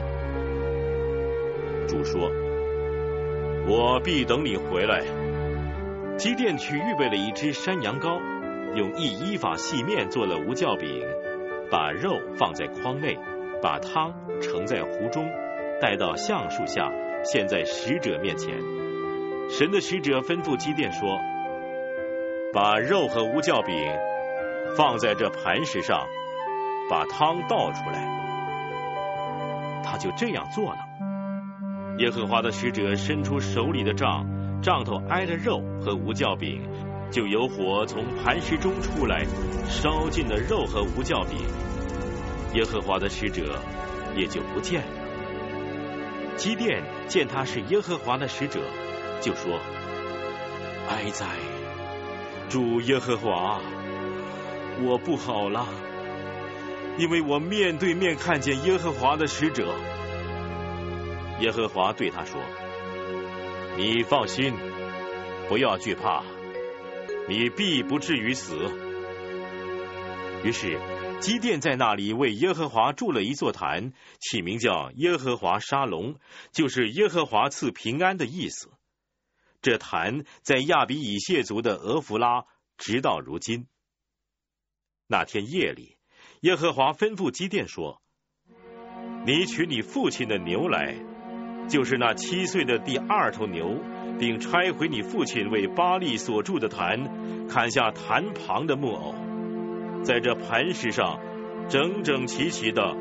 [1.87, 2.29] 主说
[3.69, 5.03] ：“我必等你回来。”
[6.19, 8.21] 基甸去预备了一只山羊羔，
[8.75, 11.07] 用一依法细面做了无酵饼，
[11.71, 13.17] 把肉放在筐内，
[13.63, 15.25] 把汤盛在壶中，
[15.81, 16.91] 带到橡树下，
[17.23, 18.53] 献在使者面前。
[19.49, 21.21] 神的使者吩咐基甸说
[22.53, 23.77] ：“把肉和无酵饼
[24.77, 26.05] 放在这磐石上，
[26.91, 28.19] 把汤倒出来。”
[29.87, 30.79] 他就这样做了。
[31.99, 34.38] 耶和华的使者伸出手里的杖。
[34.61, 36.61] 杖头挨着肉和无酵饼，
[37.11, 39.25] 就有火从磐石中出来，
[39.69, 41.39] 烧尽了肉和无酵饼。
[42.55, 43.61] 耶和华的使者
[44.17, 46.37] 也就不见了。
[46.37, 48.61] 基甸见他是耶和华的使者，
[49.21, 49.59] 就说
[50.91, 51.27] ：“哀哉，
[52.49, 53.61] 主耶和华，
[54.83, 55.67] 我不好了，
[56.97, 59.75] 因为我面对面看见耶和华的使者。”
[61.41, 62.41] 耶和华对他说
[63.79, 64.53] ：“你放心，
[65.49, 66.25] 不要惧怕，
[67.29, 68.57] 你必不至于死。”
[70.45, 70.79] 于是。
[71.21, 76.15] 基甸在那里为耶和华筑了一座坛，起名叫耶和华沙龙，
[76.53, 78.71] 就是耶和华赐平安的意思。
[79.61, 82.45] 这坛在亚比以谢族的俄弗拉，
[82.77, 83.67] 直到如今。
[85.09, 85.97] 那天夜里，
[86.43, 88.01] 耶和华吩咐基甸说
[89.27, 90.95] ：“你取你父亲的牛来，
[91.69, 93.77] 就是那七岁的第二头牛，
[94.19, 99.15] 并拆毁你父亲为巴利所筑的坛，砍下坛旁的木偶。”
[100.03, 101.21] 在这磐石上，
[101.69, 102.97] 整整齐齐的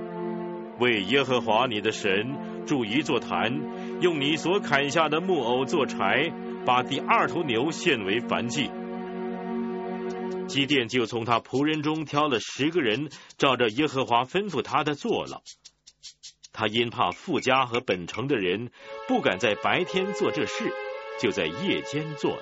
[0.80, 3.62] 为耶和华你的神筑一座坛，
[4.02, 6.32] 用你所砍下的木偶做柴，
[6.66, 8.70] 把第二头牛献为燔祭。
[10.48, 15.42] 基甸就从他仆人中挑了十个人，照着耶和华吩咐他的做了。
[16.60, 18.72] 他因怕富家和本城的人
[19.08, 20.74] 不敢在白天做这事，
[21.22, 22.42] 就在夜间做了。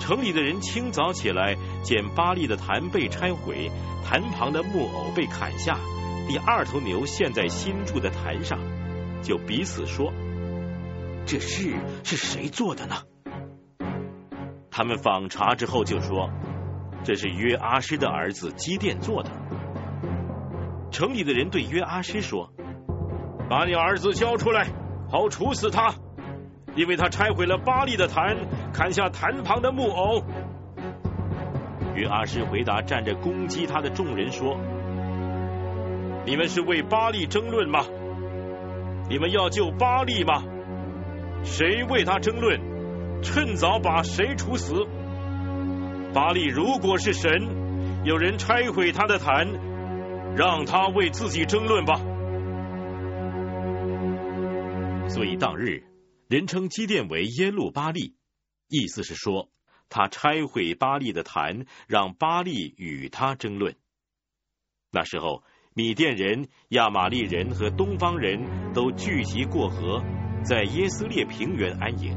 [0.00, 3.70] 城里的人清早起来，见巴利的坛被拆毁，
[4.02, 5.78] 坛旁的木偶被砍下，
[6.26, 8.58] 第二头牛陷在新筑的坛上，
[9.22, 10.10] 就彼此说
[11.28, 13.02] ：“这事是谁做的呢？”
[14.72, 16.30] 他们访查之后就说
[17.04, 19.30] ：“这是约阿施的儿子基甸做的。”
[20.90, 22.50] 城里的人对约阿施说
[23.48, 24.66] ：“把你儿子交出来，
[25.10, 25.94] 好处死他。”
[26.76, 28.36] 因为他拆毁了巴利的坛，
[28.72, 30.22] 砍下坛旁的木偶。
[31.94, 34.56] 约阿施回答站着攻击他的众人说
[36.24, 37.84] ：“你们是为巴利争论吗？
[39.08, 40.44] 你们要救巴利吗？
[41.42, 42.60] 谁为他争论，
[43.22, 44.74] 趁早把谁处死。
[46.12, 47.30] 巴利如果是神，
[48.04, 49.48] 有人拆毁他的坛，
[50.38, 52.00] 让他为自己争论吧。”
[55.10, 55.84] 所以当日。
[56.28, 58.14] 人称基甸为耶路巴利，
[58.68, 59.48] 意思是说
[59.88, 63.74] 他拆毁巴利的坛，让巴利与他争论。
[64.90, 70.02] 那时候，米甸人、亚玛利人和东方人都聚集过河，
[70.44, 72.14] 在耶斯列平原安营。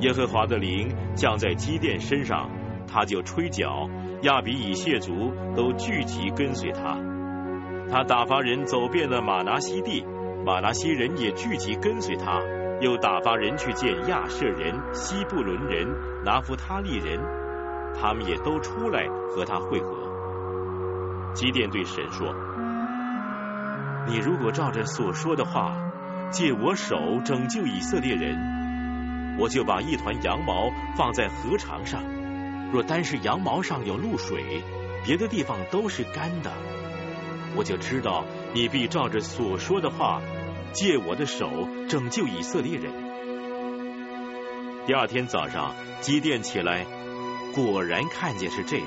[0.00, 2.50] 耶和华的灵降在基甸身上，
[2.86, 3.86] 他就吹角，
[4.22, 6.98] 亚比以谢族都聚集跟随他。
[7.90, 10.04] 他打发人走遍了马拿西地，
[10.44, 12.40] 马拿西人也聚集跟随他。
[12.80, 15.88] 又打发人去见亚舍人、西布伦人、
[16.24, 17.18] 拿弗他利人，
[18.00, 21.32] 他们也都出来和他会合。
[21.34, 22.32] 基甸对神说
[24.06, 25.76] ：“你如果照着所说的话，
[26.30, 32.00] 借我手拯救以色列人，我就把一团羊毛放在河床上。
[32.72, 34.62] 若单是羊毛上有露水，
[35.04, 36.52] 别的地方都是干的，
[37.56, 40.20] 我就知道你必照着所说的话。”
[40.70, 42.92] 借我的手拯救以色列人。
[44.86, 46.84] 第二天早上，基甸起来，
[47.54, 48.86] 果然看见是这样。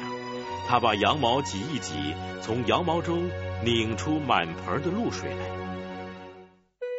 [0.67, 2.13] 他把羊毛挤一挤，
[2.43, 3.27] 从羊毛中
[3.65, 5.37] 拧出满盆的露水来。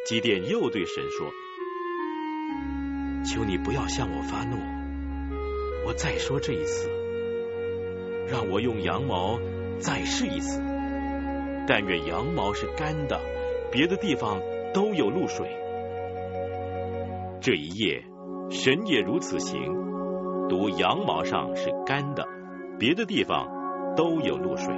[0.05, 1.31] 基甸又对神说
[3.25, 4.57] ：“求你不要向我发怒，
[5.85, 6.89] 我再说这一次，
[8.27, 9.39] 让我用羊毛
[9.79, 10.59] 再试一次。
[11.67, 13.19] 但愿羊毛是干的，
[13.71, 14.41] 别的地方。”
[14.73, 15.47] 都有露水。
[17.39, 18.03] 这一夜，
[18.49, 19.61] 神也如此行，
[20.49, 22.27] 独羊毛上是干的，
[22.79, 24.73] 别的地方都有露水。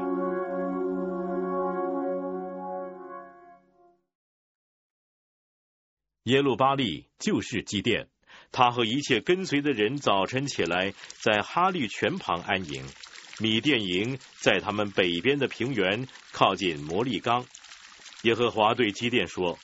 [6.24, 8.08] 耶路巴利就是祭奠，
[8.52, 12.84] 他和一切跟随的人早晨起来，在哈利泉旁安营。
[13.40, 17.46] 米甸营在他们北边的平原，靠近摩利冈。
[18.22, 19.60] 耶和华对基甸说。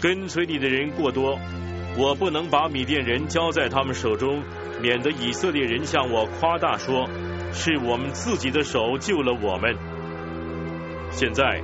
[0.00, 1.38] 跟随你的人过多，
[1.96, 4.42] 我不能把米甸人交在他们手中，
[4.82, 7.08] 免得以色列人向我夸大说，
[7.54, 9.74] 是我们自己的手救了我们。
[11.10, 11.62] 现在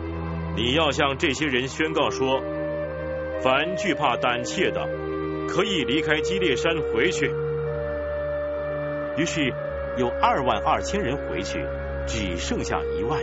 [0.57, 2.41] 你要向这些人宣告说，
[3.43, 4.89] 凡惧怕胆怯的，
[5.49, 7.30] 可以离开基列山回去。
[9.16, 9.53] 于是
[9.97, 11.59] 有二万二千人回去，
[12.07, 13.20] 只剩下一万。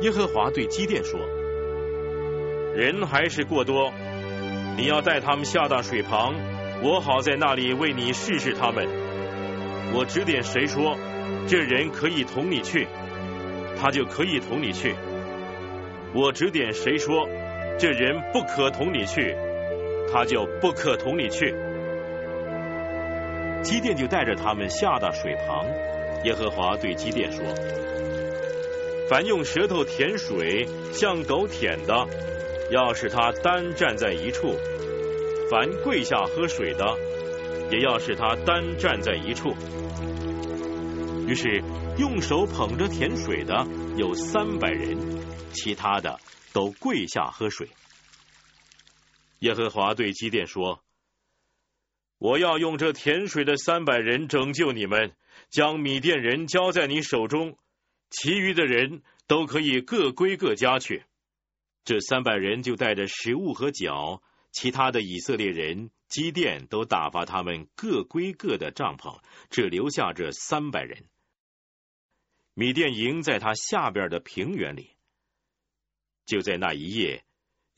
[0.00, 1.20] 耶和华对基甸说。
[2.74, 3.92] 人还是过多，
[4.76, 6.34] 你要带他们下到水旁，
[6.82, 8.86] 我好在那里为你试试他们。
[9.94, 10.96] 我指点谁说
[11.48, 12.86] 这人可以同你去，
[13.80, 14.94] 他就可以同你去。
[16.14, 17.28] 我指点谁说
[17.78, 19.34] 这人不可同你去，
[20.12, 21.54] 他就不可同你去。
[23.62, 25.66] 基甸就带着他们下到水旁。
[26.24, 27.44] 耶和华对基甸说
[29.08, 32.06] ：“凡用舌头舔水，像狗舔的，
[32.70, 34.48] 要使他单站在一处；
[35.50, 36.84] 凡跪下喝水的，
[37.70, 39.54] 也要使他单站在一处。”
[41.28, 41.62] 于是
[41.98, 44.98] 用手捧着舔水的有三百人，
[45.52, 46.18] 其他的
[46.52, 47.68] 都跪下喝水。
[49.38, 50.84] 耶和华对基甸说
[52.18, 55.14] ：“我要用这甜水的三百人拯救你们。”
[55.50, 57.56] 将米甸人交在你手中，
[58.10, 61.04] 其余的人都可以各归各家去。
[61.84, 71.04] 这三百人就带着食物和脚，其他的以色列人基甸都打发他们各归各的帐篷，只留下这三百人。
[72.52, 74.90] 米甸营在他下边的平原里。
[76.26, 77.24] 就在那一夜，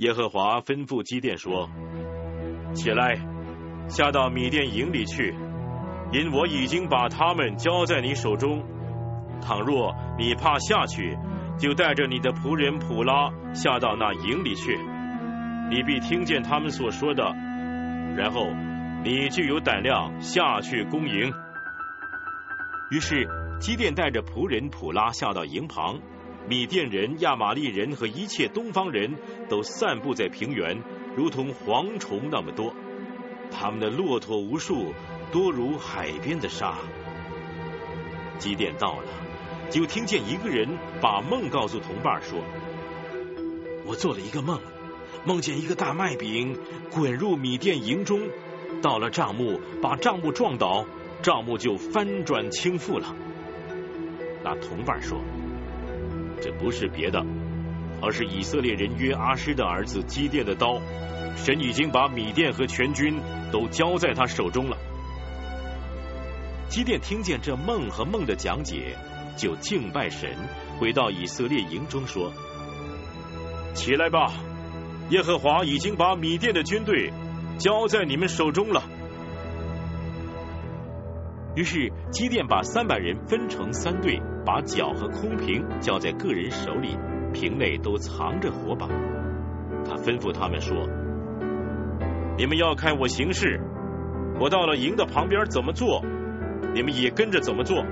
[0.01, 1.69] 耶和华吩咐基甸说
[2.73, 3.19] ：“起来，
[3.89, 5.35] 下到米甸营里去。”
[6.11, 8.65] 因我已经把他们交在你手中，
[9.43, 11.19] 倘若你怕下去，
[11.59, 14.79] 就带着你的仆人普拉下到那营里去，
[15.69, 17.23] 你必听见他们所说的，
[18.17, 18.47] 然后
[19.05, 21.31] 你就有胆量下去攻营。
[22.91, 23.29] 于是
[23.61, 26.01] 基甸带着仆人普拉下到营旁，
[26.51, 29.15] 米甸人、亚玛力人和一切东方人
[29.49, 30.83] 都散布在平原，
[31.15, 32.75] 如同蝗虫那么多，
[33.53, 34.93] 他们的骆驼无数。
[35.31, 36.75] 多如海边的沙。
[38.41, 39.07] 几点到了，
[39.71, 40.69] 就听见一个人
[41.01, 42.41] 把梦告诉同伴说
[43.87, 44.59] ：“我做了一个梦，
[45.25, 46.59] 梦见一个大麦饼
[46.91, 48.23] 滚入米店营中，
[48.83, 50.85] 到了帐幕，把帐幕撞倒，
[51.23, 53.15] 帐幕就翻转倾覆了。”
[54.43, 55.21] 那同伴说
[56.41, 57.25] ：“这不是别的，
[58.03, 60.81] 而是以色列人约阿施的儿子基甸的刀，
[61.37, 63.21] 神已经把米甸和全军
[63.53, 64.77] 都交在他手中了。”
[66.69, 68.97] 基甸听见这梦和梦的讲解，
[69.37, 70.31] 就敬拜神，
[70.79, 72.33] 回到以色列营中说
[73.75, 74.33] ：“起来吧，
[75.11, 77.13] 耶和华已经把米甸的军队
[77.59, 78.85] 交在你们手中了。”
[81.57, 86.97] 于是基甸把三百人分成三队，把脚和空瓶交在个人手里，
[87.33, 88.87] 瓶内都藏着火把。
[89.85, 90.77] 他吩咐他们说
[92.39, 93.61] ：“你们要看我行事，
[94.39, 96.05] 我到了营的旁边怎么做？”
[96.73, 97.85] 你们也跟着怎么做？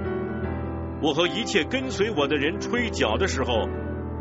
[1.03, 3.67] 我和一切跟随我的人吹角的时候，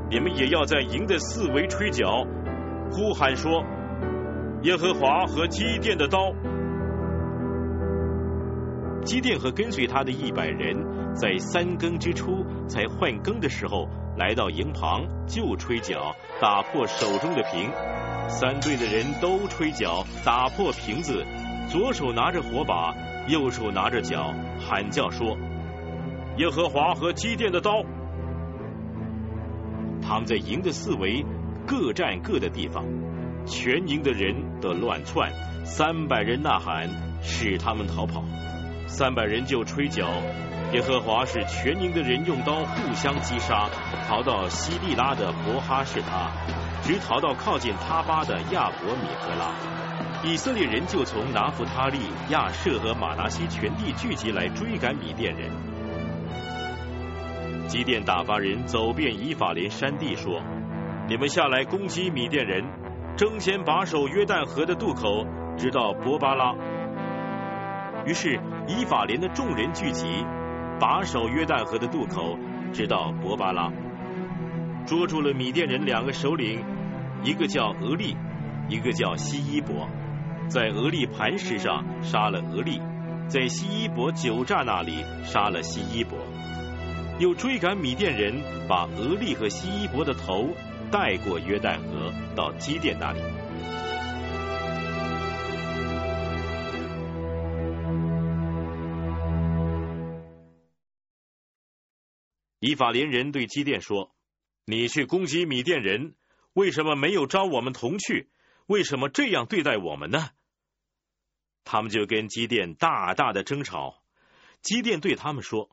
[0.09, 2.25] 你们也要在营的四围吹角，
[2.91, 3.63] 呼喊说
[4.63, 6.33] ：“耶和华和基甸的刀。”
[9.07, 13.87] 基甸和跟随他的一百人，在三更之初才换更的时候，
[14.17, 17.71] 来到营旁就吹角，打破手中的瓶。
[18.27, 21.25] 三队的人都吹角，打破瓶子，
[21.69, 22.93] 左手拿着火把。
[23.29, 25.37] 右手拿着脚喊叫说
[26.37, 27.83] ：“耶和华和基甸的刀。”
[30.03, 31.25] 他们在营的四围
[31.65, 32.83] 各占各的地方，
[33.45, 35.31] 全营的人都乱窜。
[35.63, 36.89] 三百人呐喊，
[37.21, 38.23] 使他们逃跑。
[38.87, 40.07] 三百人就吹角。
[40.73, 43.69] 耶和华使全营的人用刀互相击杀，
[44.07, 46.31] 逃到西利拉的伯哈士他，
[46.81, 49.53] 直逃到靠近他巴的亚伯米和拉。
[50.23, 55.51] 以色列人就从拿弗他利、亚舍和马拿西全地聚集来追赶米甸人。
[57.67, 60.41] 基甸打发人走遍以法莲山地，说
[61.07, 62.63] ：“你们下来攻击米甸人，
[63.15, 65.25] 争先把守约旦河的渡口，
[65.57, 66.53] 直到伯巴拉。”
[68.07, 68.39] 于是
[68.69, 70.07] 以法莲的众人聚集，
[70.79, 72.39] 把守约旦河的渡口，
[72.71, 73.69] 直到伯巴拉，
[74.85, 76.63] 捉住了米甸人两个首领，
[77.21, 78.15] 一个叫俄利，
[78.69, 79.89] 一个叫西伊伯。
[80.47, 82.79] 在俄利磐石上杀了俄利，
[83.27, 86.17] 在西伊伯酒榨那里杀了西伊伯，
[87.19, 88.35] 又追赶米甸人，
[88.69, 90.47] 把俄利和西伊伯的头
[90.89, 93.19] 带过约旦河到基甸那里。
[102.59, 104.15] 以法连人对基甸说
[104.65, 106.15] ：“你去攻击米甸人，
[106.53, 108.29] 为什么没有招我们同去？
[108.65, 110.29] 为什么这样对待我们呢？”
[111.63, 114.01] 他们就跟基甸大大的争吵。
[114.61, 115.69] 基甸对他们说：“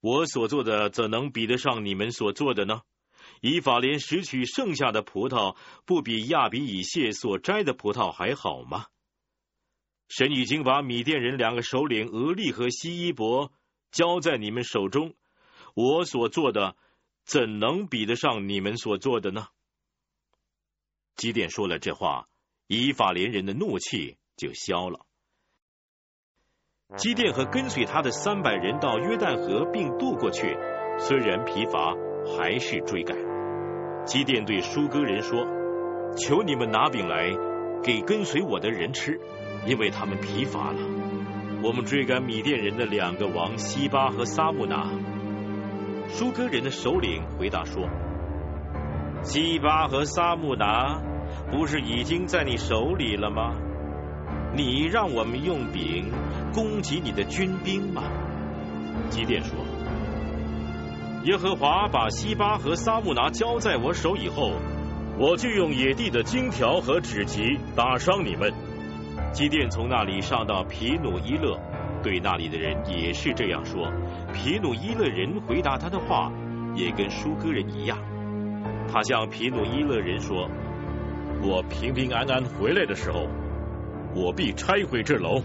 [0.00, 2.82] 我所做的怎能比得上你们所做的呢？
[3.40, 8.86] 以法莲拾取剩下的葡萄，不比亚比以谢所摘的葡萄还好吗？
[10.08, 13.52] 神已经把米甸人两个首领俄利和西伊伯
[13.90, 15.14] 交在你们手中，
[15.74, 16.76] 我所做的
[17.24, 19.48] 怎能比得上你们所做的呢？”
[21.16, 22.28] 基甸说了这话，
[22.66, 25.06] 以法连人的怒气就消了。
[26.96, 30.56] 基甸和跟随他的三百人到约旦河并渡过去，
[30.98, 31.94] 虽然疲乏，
[32.36, 33.16] 还是追赶。
[34.04, 35.44] 基甸对舒歌人说
[36.18, 37.30] ：“求你们拿饼来，
[37.82, 39.18] 给跟随我的人吃，
[39.66, 40.80] 因为他们疲乏了。
[41.62, 44.90] 我们追赶米甸人的两个王西巴和撒木拿。”
[46.16, 47.88] 舒歌人的首领回答说
[49.24, 51.02] ：“西巴和撒木拿
[51.50, 53.56] 不是已经在你手里了吗？
[54.54, 56.12] 你让我们用饼
[56.54, 58.04] 攻击你的军兵吗？”
[59.10, 59.56] 基甸说。
[61.24, 64.52] 耶和华把西巴和撒木拿交在我手以后，
[65.18, 68.52] 我就用野地的荆条和纸棘打伤你们。
[69.32, 71.58] 基甸从那里上到皮努伊勒，
[72.04, 73.90] 对那里的人也是这样说。
[74.32, 76.30] 皮努伊勒人回答他的话，
[76.76, 77.98] 也跟舒哥人一样。
[78.92, 80.48] 他向皮努伊勒人说
[81.42, 83.26] ：“我平平安安回来的时候，
[84.14, 85.42] 我必拆毁这楼。”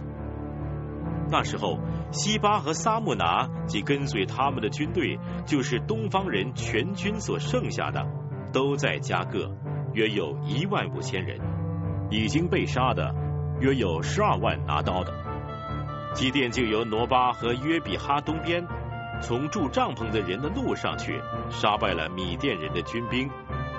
[1.32, 1.80] 那时候。
[2.12, 8.03] 西巴和萨木拿及跟随他们的军队，就是东方人全军所剩下的，
[8.51, 9.55] 都在加各，
[9.93, 11.39] 约有一万五千人。
[12.10, 13.14] 已经被杀的，
[13.60, 15.28] 约有十二万拿刀的。
[16.14, 18.66] 基甸就由挪巴和约比哈东边，
[19.22, 23.30] 从住帐篷的人的路上去，杀败了米甸人的军兵，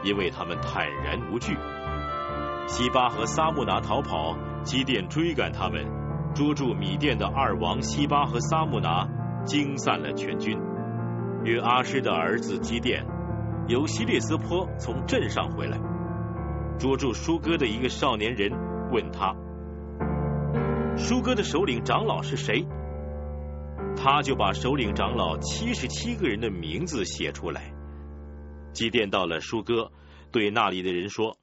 [0.04, 1.56] 因为他们坦然无惧。
[2.66, 5.84] 西巴和撒木拿逃跑，基甸追赶他们。
[6.32, 9.08] 捉住米甸的二王西巴和撒木拿，
[9.44, 10.56] 惊散了全军。
[11.42, 13.04] 约阿施的儿子基甸
[13.66, 15.76] 由希列斯坡从镇上回来，
[16.78, 18.52] 捉住舒哥的一个少年人，
[18.92, 19.34] 问他：
[21.00, 22.66] 舒哥的首领长老是谁？
[23.96, 27.72] 他就把首领长老七十七个人的名字写出来。
[28.72, 29.90] 祭奠到了舒哥，
[30.30, 31.36] 对那里的人说。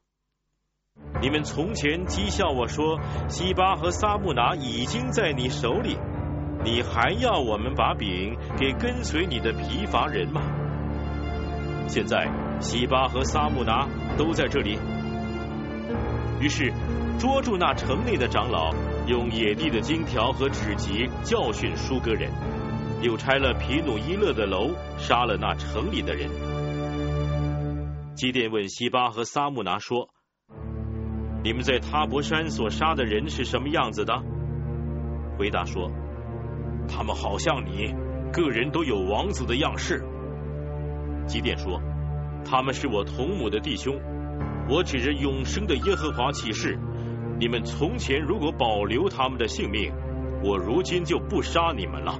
[1.21, 5.97] 你们从前讥笑我说，西巴和撒木拿已经在你手里，
[6.63, 10.41] 你还要我们把饼给跟随你的疲乏人吗？
[11.87, 12.31] 现在
[12.61, 13.87] 西巴和撒木拿
[14.17, 14.79] 都在这里。
[16.39, 16.71] 于是
[17.19, 18.71] 捉住那城内的长老，
[19.07, 22.29] 用野地的荆条和纸棘教训舒格人，
[23.01, 26.29] 又拆了皮努伊勒的楼，杀了那城里的人。
[28.15, 30.09] 基甸问西巴和撒木拿说。
[31.41, 34.21] 你们在塔伯山所杀的人是什么样子的？
[35.37, 35.89] 回答说：
[36.89, 37.95] 他们好像你，
[38.33, 40.03] 个人都有王子的样式。
[41.25, 41.81] 基甸说：
[42.43, 43.97] 他们是我同母的弟兄，
[44.67, 46.77] 我指着永生的耶和华起誓，
[47.39, 49.93] 你们从前如果保留他们的性命，
[50.43, 52.19] 我如今就不杀你们了。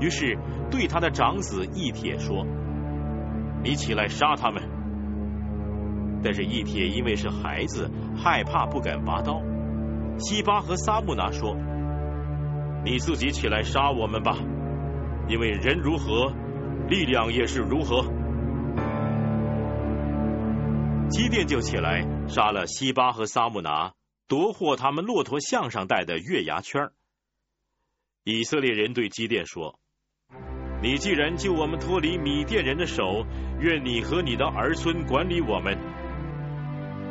[0.00, 0.36] 于是
[0.70, 2.46] 对他的长子义铁说：
[3.62, 4.62] 你起来杀他们。
[6.22, 9.40] 但是义铁因为是孩子，害怕不敢拔刀。
[10.18, 11.56] 西巴和撒木拿说
[12.84, 14.36] ：“你自己起来杀我们吧，
[15.28, 16.32] 因为人如何，
[16.88, 18.04] 力量也是如何。”
[21.12, 23.92] 基甸就起来杀了西巴和撒木拿，
[24.28, 26.88] 夺获他们骆驼项上戴的月牙圈。
[28.24, 29.78] 以色列人对基甸说
[30.82, 33.26] ：“你既然救我们脱离米甸人的手，
[33.60, 35.76] 愿你和你的儿孙管理我们。”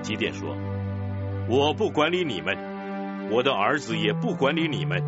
[0.02, 0.58] 基甸说
[1.48, 5.00] ：“我不管理你们，我的儿子也不管理你们，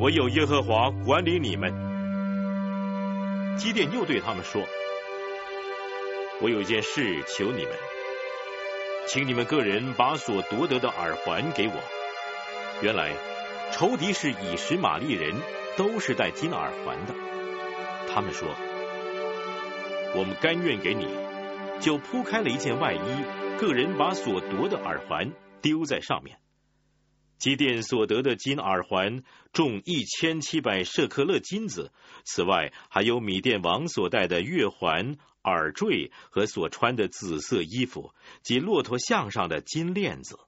[0.00, 1.72] 唯有耶和华管理你们。”
[3.56, 4.62] 基甸又对他们说
[6.42, 7.72] ：“我有一件事求你们，
[9.08, 11.74] 请你们个人把所夺得的耳环给我。
[12.82, 13.14] 原来
[13.72, 15.34] 仇敌是以实玛利人，
[15.78, 17.14] 都是戴金耳环的。
[18.12, 18.46] 他们说：
[20.14, 21.08] 我们甘愿给你，
[21.80, 22.98] 就铺开了一件外衣。”
[23.58, 25.32] 个人把所夺的耳环
[25.62, 26.38] 丢在上面。
[27.38, 31.92] 基甸所得的金耳环重一千七百舍克勒金子，
[32.24, 40.38] 此外还有米甸王所戴的月环、耳坠和所穿的紫色衣服及骆驼项上的金链子。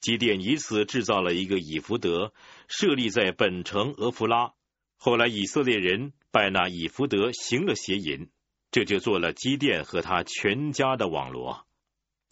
[0.00, 2.34] 基甸以此制造了一个以弗德，
[2.68, 4.52] 设立在本城俄弗拉。
[4.96, 8.30] 后来以色列人拜那以弗德行了邪淫，
[8.70, 11.66] 这就做了基甸和他全家的网罗。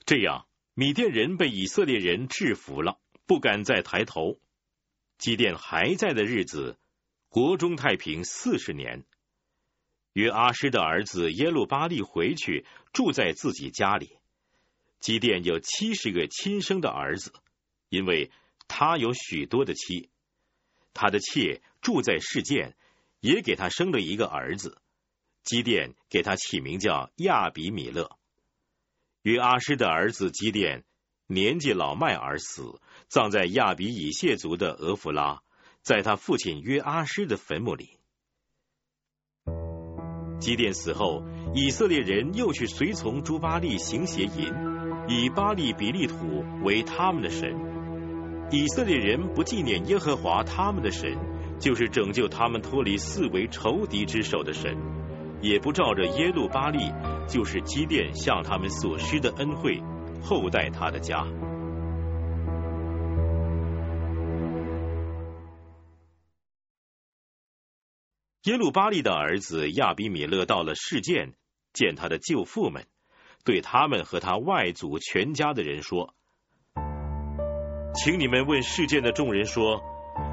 [0.05, 4.39] 这样，米甸人被以色列人制服了，不敢再抬头。
[5.17, 6.77] 基甸还在的日子，
[7.29, 9.05] 国中太平四十年。
[10.13, 14.19] 约阿施的儿子耶路巴利回去住在自己家里。
[15.01, 17.33] 基甸有七十个亲生的儿子，
[17.89, 18.31] 因为
[18.69, 20.11] 他有许多的妻。
[20.95, 22.77] 他的妾住在世界，
[23.21, 24.79] 也给他生了一个儿子。
[25.43, 28.17] 基甸给他起名叫亚比米勒。
[29.23, 30.85] 约阿施的儿子基甸
[31.27, 35.43] 年纪老迈而死，葬在亚比以谢族的俄弗拉，
[35.81, 37.99] 在他父亲约阿施的坟墓里。
[40.43, 41.23] 基甸死后，
[41.55, 44.53] 以色列人又去随从朱巴利行邪淫，
[45.07, 46.17] 以巴利比利土
[46.65, 47.55] 为他们的神。
[48.51, 51.17] 以色列人不纪念耶和华他们的神，
[51.61, 54.77] 就是拯救他们脱离四围仇敌之手的神，
[55.41, 56.91] 也不照着耶路巴利。
[57.29, 59.81] 就是基甸向他们所施的恩惠，
[60.21, 61.25] 厚待他的家。
[68.45, 71.35] 耶路巴利的儿子亚比米勒到了事件，
[71.73, 72.87] 见他的舅父们，
[73.45, 76.13] 对他们和他外祖全家的人说
[77.95, 79.81] ：“请你们问事件的众人说，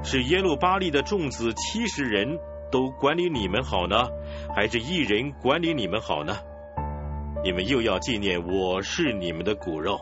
[0.02, 2.36] 是耶路巴利的众子七十人
[2.72, 4.08] 都管理你们好呢，
[4.56, 6.36] 还是一人管理你们好呢？”
[7.44, 10.00] 你们又要纪念我是你们的骨肉，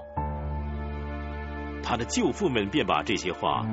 [1.83, 3.67] 他的舅父们便把这些话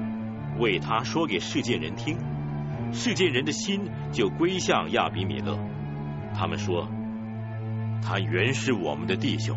[0.60, 2.18] 为他说给世界人听，
[2.96, 5.60] 世界人的心就归向亚比米勒。
[6.34, 6.88] 他们说，
[8.02, 9.56] 他原是我们的弟兄，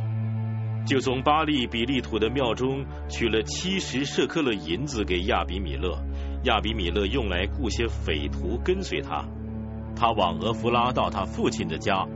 [0.85, 5.97] 就从巴利比利土的庙中取了七十舍克勒银子给亚比米勒，
[6.45, 9.25] 亚比米勒用来雇些匪徒跟随他，
[9.95, 12.07] 他往俄弗拉到他父亲的家，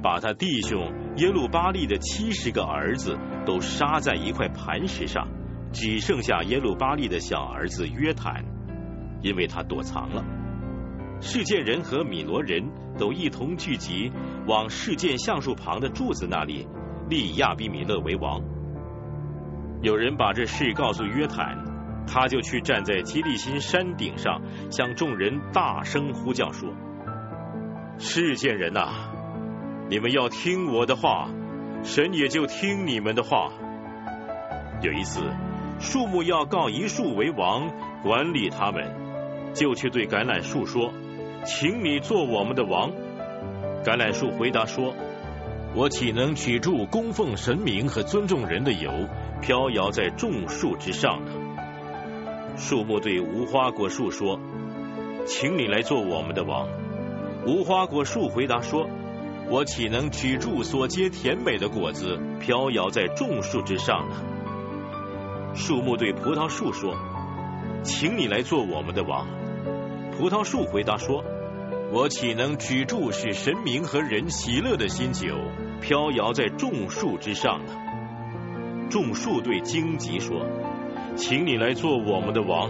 [0.00, 0.92] 把他弟兄。
[1.16, 5.26] 耶路巴利的七十个儿子都杀在一块磐石上，
[5.72, 8.44] 只剩下耶路巴利的小儿子约坦，
[9.20, 10.24] 因为他躲藏了。
[11.20, 12.62] 事件人和米罗人
[12.98, 14.12] 都一同聚集，
[14.46, 16.66] 往事件橡树旁的柱子那里
[17.08, 18.40] 立亚比米勒为王。
[19.82, 21.64] 有人把这事告诉约坦，
[22.06, 24.40] 他就去站在基利心山顶上，
[24.70, 26.70] 向众人大声呼叫说
[27.98, 28.88] ：“事件人呐！”
[29.90, 31.30] 你们要听我的话，
[31.82, 33.50] 神也就听你们的话。
[34.82, 35.20] 有一次，
[35.80, 37.70] 树木要告一树为王，
[38.02, 40.92] 管理他们，就去对橄榄树说
[41.44, 42.90] ：“请你做我们的王。”
[43.84, 44.94] 橄榄树回答说
[45.74, 48.90] ：“我岂能取住供奉神明和尊重人的油，
[49.40, 51.32] 飘摇在众树之上呢？”
[52.56, 54.38] 树木对无花果树说
[55.26, 56.68] ：“请你来做我们的王。”
[57.46, 58.88] 无花果树回答说。
[59.50, 64.16] 我岂能取住所结甜美的果子，飘摇在众树之上呢？
[65.54, 66.94] 树木对葡萄树说
[67.82, 69.26] ：“请你来做我们的王。”
[70.18, 71.22] 葡萄树回答说
[71.94, 75.28] ：“我岂能止住使神明和人喜乐的新酒，
[75.80, 77.72] 飘摇在众树之上呢？”
[78.90, 80.44] 众树对荆棘说
[81.14, 82.68] ：“请你来做我们的王。”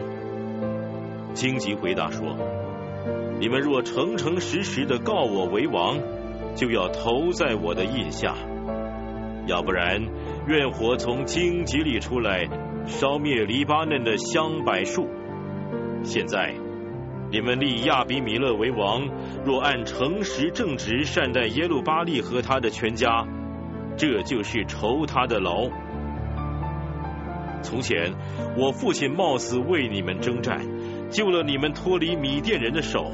[1.32, 2.36] 荆棘回答说
[3.40, 5.98] ：“你们若诚诚实实的告我为王。”
[6.54, 8.34] 就要投在我的印下，
[9.46, 10.04] 要不然
[10.48, 12.48] 愿火从荆棘里出来，
[12.84, 15.06] 烧灭黎巴嫩的香柏树。
[16.02, 16.52] 现在
[17.30, 19.06] 你们立亚比米勒为王，
[19.44, 23.26] 若按诚实正直善待耶路巴利和他的全家，
[23.98, 25.68] 这就是酬他的劳。
[27.62, 28.14] 从前
[28.56, 30.60] 我父亲冒死为你们征战，
[31.10, 33.12] 救了你们脱离米甸人的手。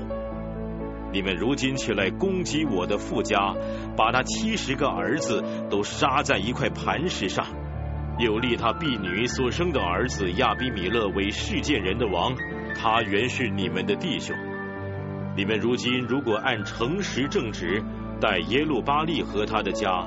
[1.13, 3.55] 你们如今却来攻击我的富家，
[3.97, 7.47] 把他七十个儿子都杀在一块磐石上，
[8.21, 12.35] 又立他婢女所生的儿子亚比米勒为世界人的王，
[12.75, 14.37] 他原是你们的弟兄。
[15.37, 17.83] 你们如今如果按诚实正直
[18.21, 20.07] 待耶路巴利和他的家，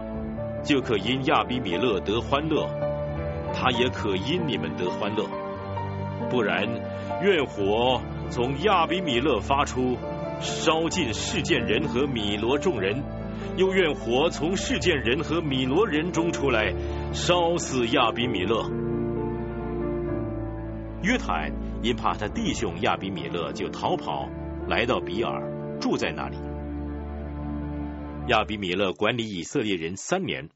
[0.63, 2.69] 就可因亚比米勒得欢乐，
[3.53, 5.25] 他也可因你们得欢乐。
[6.29, 6.67] 不然，
[7.23, 9.97] 愿火从亚比米勒发出。
[10.39, 13.01] 烧尽世件人和米罗众人，
[13.55, 16.75] 又愿火从世件人和米罗人中出来，
[17.11, 18.69] 烧死亚比米勒。
[21.01, 21.51] 约坦
[21.83, 24.27] 因怕他弟兄亚比米勒，就逃跑，
[24.67, 26.37] 来到比尔，住在那里。
[28.27, 30.49] 亚比米勒管理以色列人三年，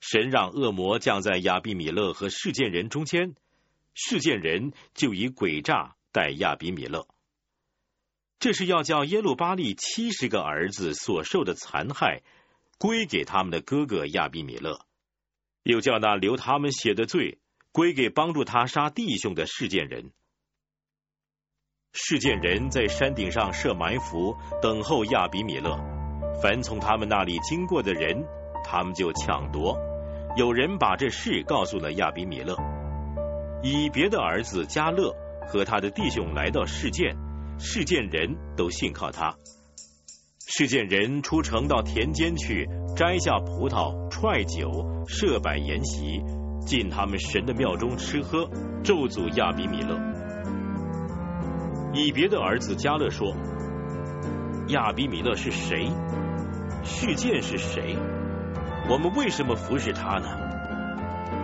[0.00, 3.34] 神让恶魔降在亚比米勒和世件人中间，
[3.94, 7.08] 世件人就以诡诈待亚比米勒。
[8.38, 12.22] 这是要叫耶路巴利七十个儿子所受的残害
[12.78, 14.80] 归给他们的哥哥亚比米勒，
[15.62, 17.38] 又叫那留他们血的罪
[17.72, 20.10] 归给帮助他杀弟兄的事件人。
[21.92, 25.76] 事件人在山顶上设埋伏，等候亚比米勒。
[26.42, 28.24] 凡从他们那里经过的人，
[28.64, 29.76] 他们就抢夺。
[30.36, 32.56] 有人把这事告诉了亚比米勒，
[33.62, 35.12] 以别的儿子加勒
[35.48, 37.16] 和他的弟兄来到事件。
[37.58, 39.36] 事件人都信靠他。
[40.46, 44.70] 事件人出城到田间去，摘下葡萄，踹酒，
[45.06, 46.22] 设摆筵席，
[46.64, 48.48] 进他们神的庙中吃喝，
[48.82, 49.98] 咒诅亚比米勒。
[51.92, 53.34] 以别的儿子加勒说
[54.68, 55.90] ：“亚比米勒是谁？
[56.84, 57.96] 事件是谁？
[58.88, 60.28] 我们为什么服侍他呢？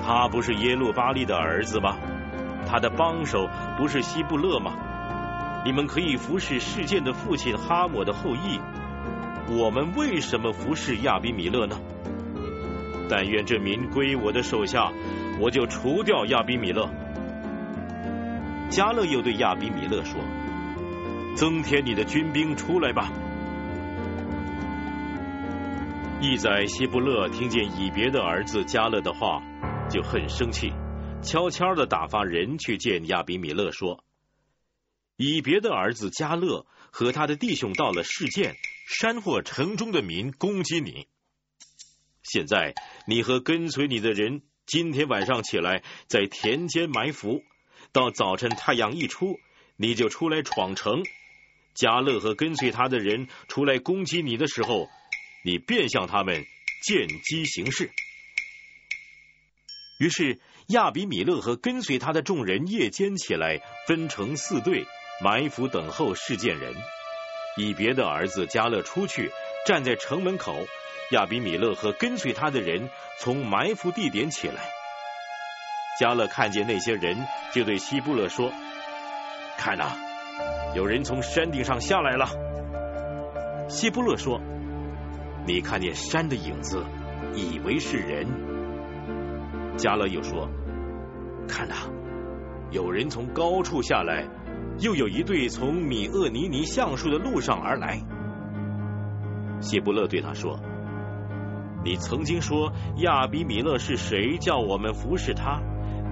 [0.04, 1.96] 他不是耶路巴利的儿子吗？
[2.68, 4.72] 他的帮手不是希布勒吗？
[5.64, 8.60] 你们可以服侍事件的父亲哈姆的后裔。”
[9.48, 11.76] 我们为什么服侍亚比米勒呢？
[13.08, 14.92] 但愿这民归我的手下，
[15.40, 16.88] 我就除掉亚比米勒。
[18.70, 20.20] 加勒又对亚比米勒说
[21.36, 23.12] ：“增添你的军兵出来吧。”
[26.20, 29.42] 义宰希布勒听见以别的儿子加勒的话，
[29.88, 30.72] 就很生气，
[31.22, 34.02] 悄悄的打发人去见亚比米勒，说
[35.16, 38.56] ：“以别的儿子加勒和他的弟兄到了事件。”
[38.88, 41.08] 山或城中的民攻击你。
[42.22, 42.72] 现在
[43.08, 47.44] 你和跟随你的人今天晚上起来，在田间埋伏，
[47.92, 49.38] 到早晨太阳一出，
[49.76, 51.04] 你就出来闯城。
[51.72, 54.88] 加勒和跟随他的人出来攻击你的时候，
[55.44, 56.44] 你便向他们
[56.82, 57.92] 见机行事。
[60.00, 64.84] 于是亚比米勒和跟随他的众人夜间起来，分成四队，
[65.22, 66.74] 埋伏等候事件人。
[67.56, 69.30] 以别的儿子加勒出去，
[69.64, 70.66] 站在城门口。
[71.12, 72.88] 亚比米勒和跟随他的人
[73.18, 74.54] 从埋伏地点起来。
[75.98, 77.16] 加勒看见那些人，
[77.52, 78.52] 就对希布勒说
[79.56, 79.84] ：“看呐，
[80.74, 82.28] 有人从山顶上下来了。”
[83.68, 84.40] 希布勒说
[85.46, 86.84] ：“你看见山的影子，
[87.34, 88.26] 以为是人。”
[89.78, 90.48] 加勒又说
[91.48, 91.74] ：“看呐，
[92.70, 94.26] 有人从高处下来。”
[94.78, 97.98] 又有一队从米厄尼尼橡树的路上而来。
[99.58, 100.60] 希布勒对他说
[101.86, 104.38] ：“你曾经说亚比米勒是谁？
[104.38, 105.60] 叫我们服侍他？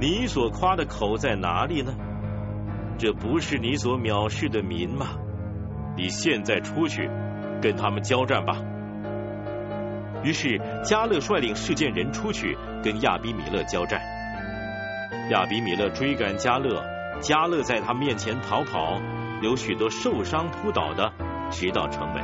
[0.01, 1.93] 你所夸的口在哪里呢？
[2.97, 5.09] 这不是你所藐视的民吗？
[5.97, 7.11] 你现在出去
[7.61, 8.57] 跟他们交战吧。”
[10.23, 14.01] 于是加勒率领事件人出去跟亚比米勒交战。
[15.31, 16.85] 亚比米勒追赶加勒。
[17.21, 19.01] 加勒在他面前逃跑，
[19.43, 21.13] 有许多受伤扑倒的，
[21.51, 22.23] 直到城门。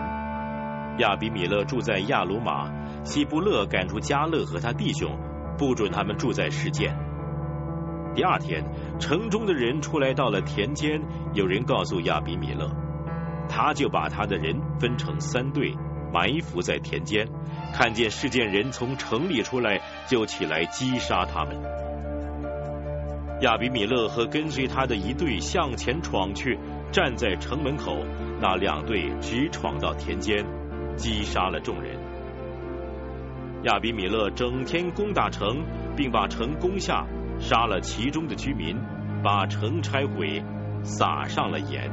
[0.99, 2.71] 亚比米勒住在亚鲁马，
[3.03, 5.19] 希布勒赶出加勒和他弟兄，
[5.57, 6.95] 不准他们住在世间。
[8.15, 8.65] 第二天，
[8.99, 11.01] 城中的人出来到了田间，
[11.33, 12.71] 有人告诉亚比米勒，
[13.49, 15.75] 他就把他的人分成三队，
[16.13, 17.27] 埋伏在田间，
[17.73, 21.57] 看见事件人从城里出来，就起来击杀他们。
[23.43, 26.59] 亚比米勒和跟随他的一队向前闯去，
[26.93, 27.97] 站在城门口，
[28.41, 30.45] 那两队直闯到田间，
[30.97, 32.10] 击杀了众人。
[33.65, 35.63] 亚比米勒整天攻打城，
[35.95, 37.07] 并把城攻下，
[37.39, 38.75] 杀了其中的居民，
[39.23, 40.43] 把城拆毁，
[40.83, 41.91] 撒上了盐。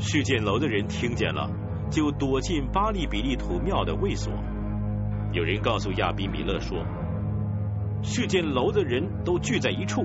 [0.00, 1.48] 事件楼的人听见了，
[1.88, 4.32] 就躲进巴利比利土庙的卫所。
[5.32, 6.84] 有人告诉亚比米勒说，
[8.02, 10.02] 事件楼的人都聚在一处。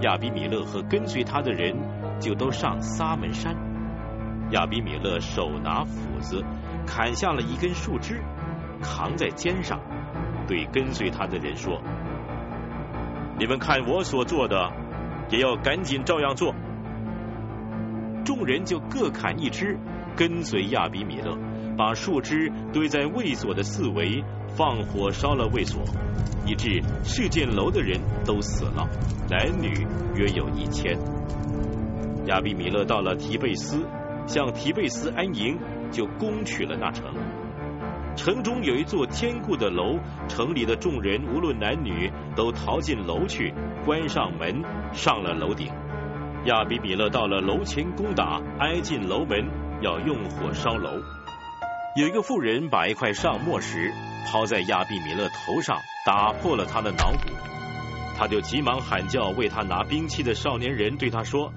[0.00, 1.72] 亚比米勒和跟随他的人
[2.18, 3.54] 就都上撒门山。
[4.50, 6.42] 亚比米勒手拿斧子，
[6.84, 8.20] 砍下了一根树枝，
[8.82, 9.80] 扛在肩上，
[10.46, 11.80] 对跟随他的人说
[13.38, 14.70] ：“你们看我所做的，
[15.30, 16.54] 也要赶紧照样做。”
[18.26, 19.78] 众人就各砍一枝，
[20.16, 21.38] 跟随亚比米勒，
[21.78, 24.22] 把树枝堆在卫所的四围。
[24.54, 25.80] 放火烧了卫所，
[26.44, 28.86] 以致事件楼的人都死了，
[29.30, 30.94] 男女约有一千。
[32.26, 33.82] 亚比米勒到了提贝斯，
[34.26, 35.58] 向提贝斯安营，
[35.90, 37.14] 就攻取了那城。
[38.14, 39.98] 城中有一座坚固的楼，
[40.28, 43.52] 城里的众人无论男女，都逃进楼去，
[43.84, 45.72] 关上门，上了楼顶。
[46.44, 49.46] 亚比米勒到了楼前攻打，挨进楼门，
[49.80, 50.90] 要用火烧楼。
[51.96, 53.92] 有一个妇人把一块上墨石。
[54.24, 57.32] 抛在亚比米勒头上，打破了他的脑骨。
[58.16, 61.52] 他就急忙喊叫为他拿兵器的少年人，对他说：“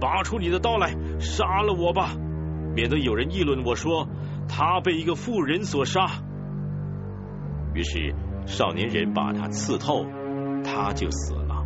[0.00, 2.10] 拔出你的刀来，杀了我吧，
[2.74, 4.08] 免得有人议论我说
[4.48, 6.06] 他被一个妇人所杀。”
[7.74, 8.14] 于是
[8.46, 10.06] 少年人把他刺透，
[10.64, 11.64] 他就死了。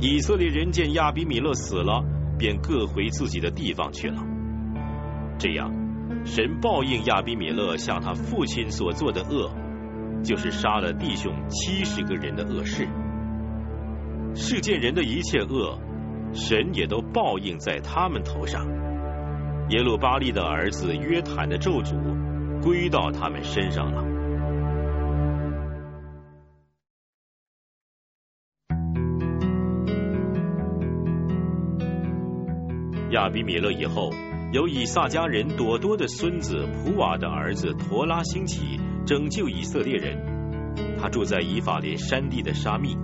[0.00, 2.04] 以色列人见亚比米勒死了，
[2.38, 4.22] 便各回自己的地方去了。
[5.38, 5.72] 这样。
[6.24, 9.50] 神报应亚比米勒向他父亲所做的恶，
[10.22, 12.88] 就是杀了弟兄七十个人的恶事。
[14.34, 15.78] 世间人的一切恶，
[16.32, 18.66] 神也都报应在他们头上。
[19.70, 21.94] 耶路巴利的儿子约坦的咒诅
[22.62, 24.02] 归到他们身上了。
[33.10, 34.10] 亚比米勒以后，
[34.52, 40.16] 由以撒家人朵多的孙子普瓦的儿子陀拉兴起，拯救以色列人。
[40.98, 42.96] 他住在以法莲山地的沙密。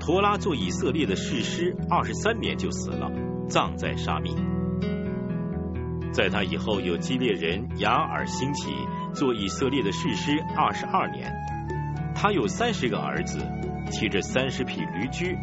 [0.00, 3.12] 陀拉做以色列的士师二十三年就死了，
[3.48, 4.34] 葬在沙密。
[6.12, 8.70] 在他以后，有基列人雅尔兴起
[9.14, 11.32] 做以色列的士师二十二年。
[12.14, 13.38] 他有三十个儿子，
[13.90, 15.36] 骑着三十匹驴驹，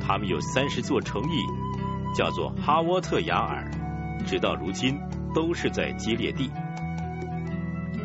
[0.00, 1.66] 他们有三十座城邑。
[2.14, 3.70] 叫做哈沃特雅尔，
[4.26, 4.98] 直到如今
[5.34, 6.50] 都是在基列地。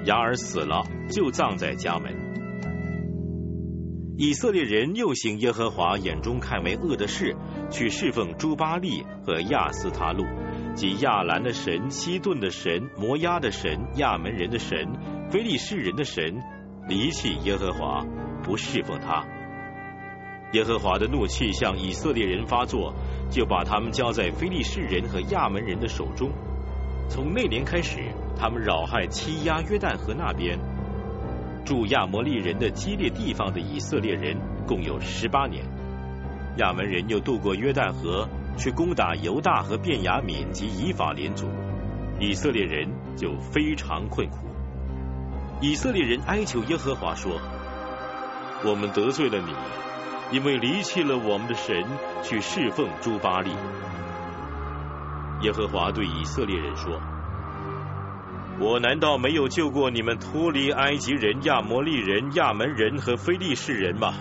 [0.03, 2.13] 雅尔死了，就葬在家门。
[4.17, 7.35] 以色列人又行耶和华眼中看为恶的事，
[7.69, 10.25] 去侍奉朱巴利和亚斯他路，
[10.75, 14.87] 即亚兰的神、西顿的神、摩押的神、亚门人的神、
[15.29, 16.41] 非利士人的神，
[16.87, 18.05] 离弃耶和华，
[18.43, 19.25] 不侍奉他。
[20.53, 22.93] 耶和华的怒气向以色列人发作。
[23.31, 26.29] 就把他们交在非利士人和亚门人的手中。
[27.07, 27.99] 从那年开始，
[28.37, 30.59] 他们扰害欺压约旦河那边
[31.63, 35.63] 住亚摩利人的激烈地方的以色列人，共有十八年。
[36.57, 38.27] 亚门人又渡过约旦河，
[38.57, 41.47] 去攻打犹大和便雅悯及以法连族，
[42.19, 44.47] 以色列人就非常困苦。
[45.61, 47.39] 以色列人哀求耶和华说
[48.65, 49.53] ：“我们得罪了你。”
[50.31, 51.83] 因为离弃了我们的神，
[52.23, 53.51] 去侍奉朱巴利。
[55.41, 57.01] 耶和华对以色列人说
[58.57, 64.13] ：“我难道没有救过你们脱离埃及人、亚摩利人、亚门人和非利士人吗？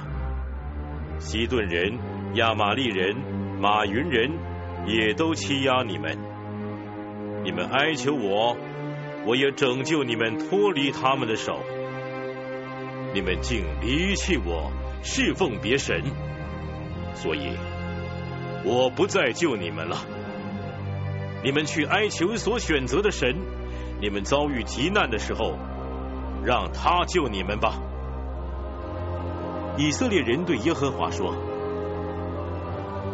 [1.21, 1.97] 西顿人、
[2.35, 3.15] 亚玛利人、
[3.61, 4.31] 马云人
[4.87, 6.19] 也都欺压你们。
[7.45, 8.57] 你们哀求我，
[9.27, 11.61] 我也拯救你们脱离他们的手。
[13.15, 16.03] 你们竟离弃我。”侍奉别神，
[17.15, 17.57] 所以
[18.67, 19.97] 我不再救你们了。
[21.43, 23.35] 你们去哀求所选择的神，
[23.99, 25.57] 你们遭遇急难的时候，
[26.45, 27.81] 让他救你们吧。
[29.79, 31.35] 以色列人对耶和华说：“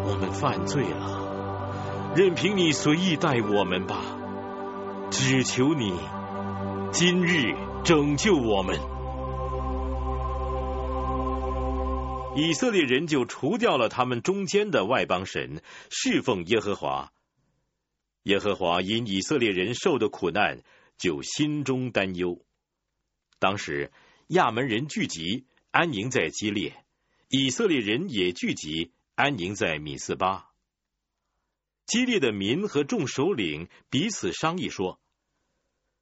[0.09, 4.05] 我们犯罪了，任凭你随意待我们吧。
[5.11, 5.99] 只求你
[6.93, 7.55] 今日
[7.85, 8.79] 拯救我们。”
[12.39, 17.11] 以色列人就除掉了他们中间的外邦神，侍奉耶和华。
[18.25, 20.61] 耶和华因以色列人受的苦难，
[20.99, 22.41] 就心中担忧。
[23.39, 23.91] 当时
[24.29, 26.73] 亚门人聚集，安营在基列；
[27.29, 30.51] 以色列人也聚集，安宁在米斯巴。
[31.87, 35.01] 激烈的民和众首领彼此商议说：“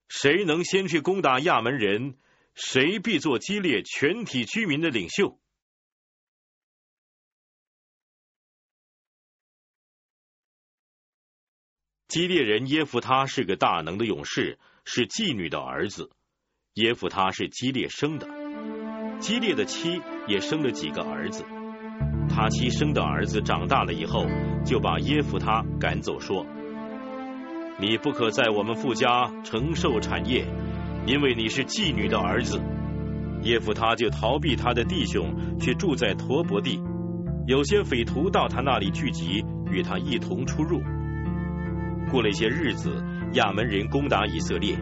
[0.09, 2.19] 谁能先去攻打亚门人，
[2.55, 5.39] 谁必做激烈全体居民的领袖。”
[12.09, 16.11] 激烈人耶夫他是个大能的勇士，是妓女的儿子。
[16.73, 18.27] 耶夫他是激烈生的，
[19.21, 21.45] 激烈的妻也生了几个儿子。
[22.29, 24.27] 他妻生的儿子长大了以后，
[24.65, 26.45] 就把耶夫他赶走，说
[27.79, 30.47] ：“你不可在我们父家承受产业，
[31.07, 32.61] 因为你是妓女的儿子。”
[33.43, 36.81] 耶夫他就逃避他的弟兄，去住在陀伯地。
[37.47, 40.81] 有些匪徒到他那里聚集，与他一同出入。
[42.11, 43.05] 过了一些日子，
[43.35, 44.75] 亚门人攻打以色列。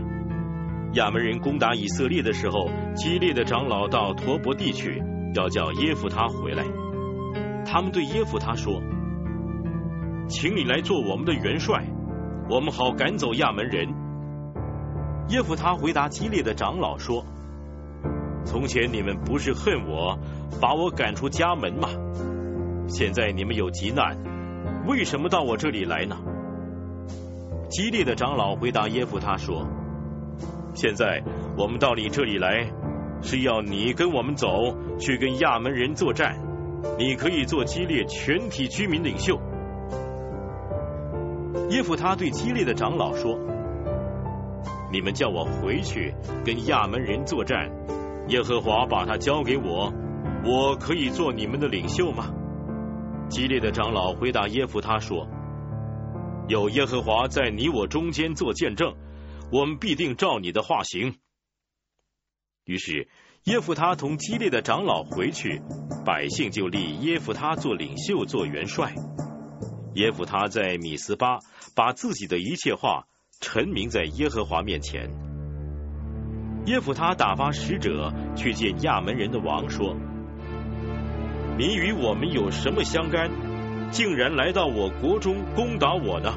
[0.94, 5.02] 亚门人攻打以色列的时候，激烈的长老到陀伯地去，
[5.34, 6.62] 要叫耶夫他回来。
[7.64, 8.82] 他们对耶夫他说
[10.28, 11.84] ：“请你来做我们的元帅，
[12.50, 13.88] 我们好赶走亚门人。”
[15.30, 17.24] 耶夫他回答激烈的长老说
[18.44, 20.18] ：“从前你们不是恨我，
[20.60, 21.88] 把我赶出家门吗？
[22.88, 24.18] 现在你们有急难，
[24.86, 26.16] 为什么到我这里来呢？”
[27.70, 29.66] 激烈的长老回答耶夫他说
[30.74, 31.22] ：“现在
[31.56, 32.70] 我们到你这里来，
[33.22, 36.51] 是要你跟我们走，去跟亚门人作战。
[36.98, 39.40] 你可以做激烈全体居民领袖。”
[41.70, 43.38] 耶夫他对激烈的长老说
[44.92, 46.14] ：“你们叫我回去
[46.44, 47.70] 跟亚门人作战，
[48.28, 49.92] 耶和华把他交给我，
[50.44, 52.32] 我可以做你们的领袖吗？”
[53.30, 55.26] 激烈的长老回答耶夫他说。
[56.48, 58.94] 有耶和华在你我中间做见证，
[59.50, 61.14] 我们必定照你的话行。
[62.64, 63.08] 于是
[63.44, 65.60] 耶夫他同激烈的长老回去，
[66.04, 68.94] 百姓就立耶夫他做领袖、做元帅。
[69.94, 71.40] 耶夫他在米斯巴
[71.74, 73.06] 把自己的一切话
[73.40, 75.10] 陈明在耶和华面前。
[76.66, 79.96] 耶夫他打发使者去见亚门人的王，说
[81.58, 83.28] ：“你与我们有什么相干？
[83.90, 86.32] 竟然来到我国中攻打我呢？”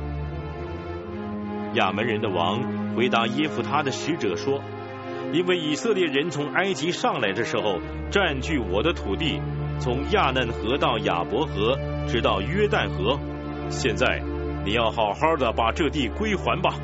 [1.76, 4.60] 亚门人的王回答耶夫他的使者说
[5.36, 9.42] ：“因为以色列人从埃及上来的时候，占据我的土地，
[9.82, 11.78] 从亚嫩河到亚伯河，
[12.08, 13.20] 直到约旦河。
[13.70, 14.24] 现在
[14.64, 16.76] 你要好好的把这地归还吧。”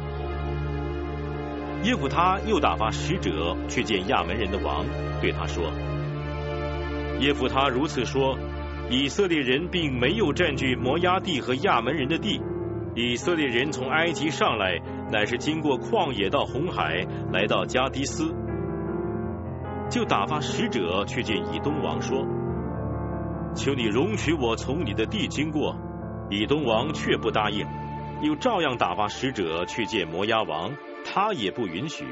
[1.83, 4.85] 耶夫他又打发使者去见亚门人的王，
[5.21, 5.71] 对他说
[7.23, 8.37] ：“耶夫他如此说，
[8.89, 12.41] 以色列人并没有占据摩押地和亚门人的地。
[12.93, 14.77] 以色列人从埃及上来，
[15.09, 18.35] 乃是经过旷野到红海，来到加迪斯，
[19.91, 22.25] 就打发使者去见以东王，说：
[23.53, 25.75] 求你容许我从你的地经过。
[26.29, 27.67] 以东王却不答应，
[28.21, 30.71] 又照样打发使者去见摩押王。”
[31.03, 32.05] 他也不允许，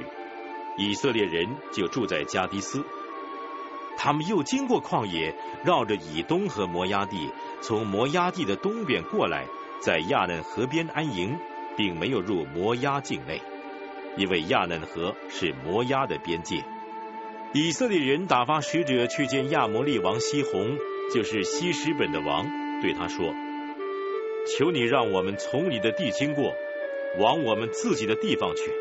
[0.78, 2.84] 以色列人就住在加迪斯。
[3.96, 9.46] 他们又经过旷野，绕着以东和摩押地，从摩押地的东边过来，
[9.80, 11.38] 在亚嫩河边安营，
[11.78, 13.42] 并没有入摩押境内，
[14.18, 16.62] 因为亚嫩河是摩押的边界。
[17.52, 20.78] 以色列人打发使者去见亚摩利王西宏，
[21.12, 22.46] 就是西施本的王，
[22.80, 23.34] 对他说
[24.46, 26.54] ：“求你让我们从你的地经过。”
[27.18, 28.72] 往我们自己的地方去。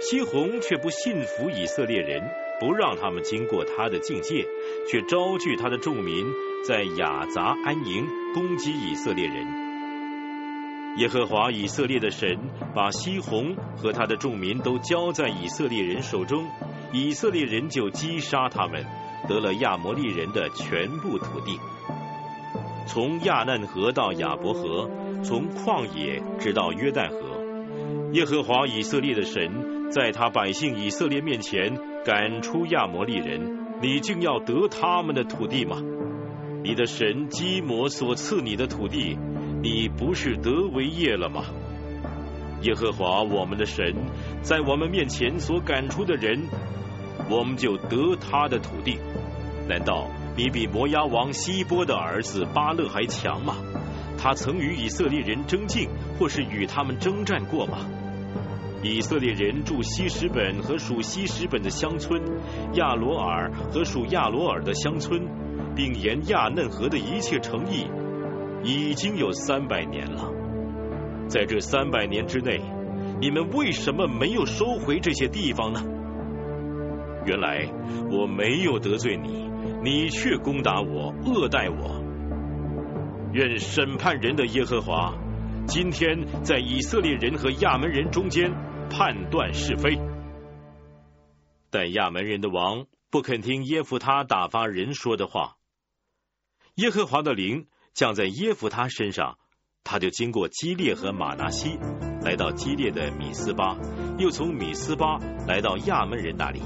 [0.00, 2.22] 西宏却不信服以色列人，
[2.60, 4.46] 不让他们经过他的境界，
[4.88, 6.24] 却招聚他的众民
[6.64, 9.63] 在雅杂安营，攻击以色列人。
[10.96, 12.38] 耶和华以色列的神
[12.74, 16.44] 把西宏和他的众民都交在以色列人手中，
[16.92, 18.84] 以色列人就击杀他们，
[19.28, 21.58] 得了亚摩利人的全部土地，
[22.86, 24.90] 从亚嫩河到亚伯河。
[25.22, 35.78] 从旷野直到约旦河，耶和华以色列的神在他百姓以色列面前赶出亚摩利人，你竟要得他们的土地吗？
[36.62, 39.16] 你的神基摩所赐你的土地，
[39.64, 41.44] 你不是得为业了吗？
[42.60, 43.94] 耶和华我们的神
[44.42, 46.42] 在我们面前所赶出的人，
[47.30, 48.98] 我们就得他的土地。
[49.66, 53.56] 难道你比摩押王希波的儿子巴勒还强吗？
[54.18, 55.88] 他曾与以色列人争竞，
[56.18, 57.86] 或是与他们征战过吗？
[58.82, 62.20] 以色列人住西什本和属西什本的乡村，
[62.74, 65.26] 亚罗尔和属亚罗尔的乡村，
[65.74, 67.86] 并沿亚嫩河的一切城邑，
[68.64, 70.32] 已经有三百年了。
[71.28, 72.60] 在这三百年之内，
[73.20, 75.82] 你们为什么没有收回这些地方呢？
[77.26, 77.66] 原来
[78.10, 79.48] 我没有得罪你，
[79.82, 82.02] 你却攻打我，恶待我。
[83.32, 85.14] 愿审判人的耶和华，
[85.66, 88.52] 今天在以色列人和亚门人中间
[88.90, 89.98] 判断是非。
[91.70, 95.56] 但亚门人的王不肯听耶夫他打发人说的话，
[96.76, 99.38] 耶和华的灵降在耶夫他身上，
[99.84, 101.78] 他就经过基列和马拿西，
[102.22, 103.76] 来到基列的米斯巴，
[104.18, 106.60] 又从米斯巴来到亚门人那里。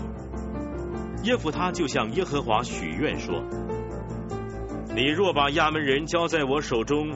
[1.25, 3.45] 耶夫他就向耶和华许愿说。
[4.95, 7.15] 你若把亚门人交在我手中，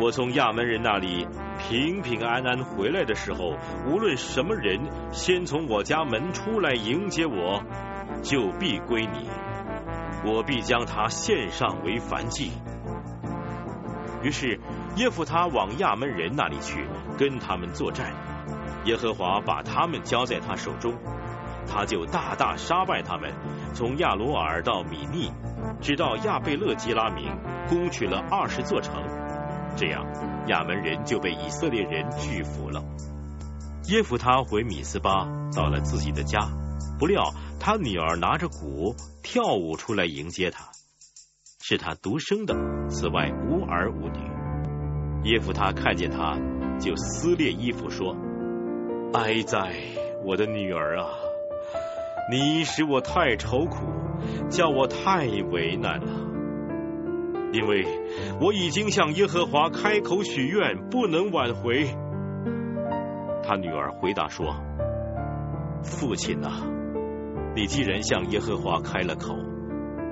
[0.00, 4.80] 我从亚门人那里平平安安回来的时候，无论什么人
[5.12, 7.62] 先从我家门出来迎接我，
[8.24, 9.30] 就必归你，
[10.24, 12.50] 我必将他献上为燔祭。
[14.26, 14.58] 于是
[14.96, 16.84] 耶夫他往亚门人那里去，
[17.16, 18.12] 跟他们作战。
[18.84, 20.92] 耶和华把他们交在他手中，
[21.68, 23.32] 他就大大杀败他们，
[23.72, 25.30] 从亚罗尔到米利。
[25.80, 27.30] 直到亚贝勒基拉明
[27.68, 29.00] 攻取了二十座城，
[29.76, 30.04] 这样
[30.48, 32.82] 亚门人就被以色列人制服了。
[33.84, 36.40] 耶夫他回米斯巴，到了自己的家，
[36.98, 40.64] 不料他女儿拿着鼓跳舞出来迎接他，
[41.68, 42.54] 是他独生的，
[42.88, 44.20] 此外无儿无女。
[45.24, 46.38] 耶夫他看见他，
[46.78, 48.16] 就撕裂衣服说
[49.12, 49.72] ：“哀哉，
[50.24, 51.08] 我的女儿啊！
[52.30, 53.78] 你使我太愁苦。”
[54.48, 56.06] 叫我太为难了，
[57.52, 57.84] 因为
[58.40, 61.86] 我已经向耶和华开口许愿，不能挽回。
[63.42, 64.54] 他女儿回答说
[65.82, 66.62] ：“父亲呐，
[67.56, 69.34] 你既然向耶和华开了口，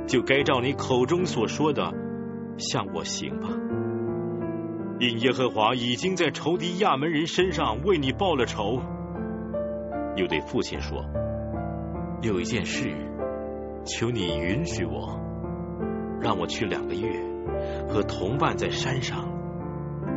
[0.07, 1.92] 就该照你口中所说的
[2.59, 3.48] 向我行吧。
[5.00, 8.80] 因耶和华已经在仇敌亚门人身上为你报了仇。”
[10.16, 11.05] 又对父亲说
[12.22, 12.94] ：“有一件事。”
[13.86, 15.20] 求你允许我，
[16.18, 17.22] 让我去两个月，
[17.86, 19.28] 和同伴在山上，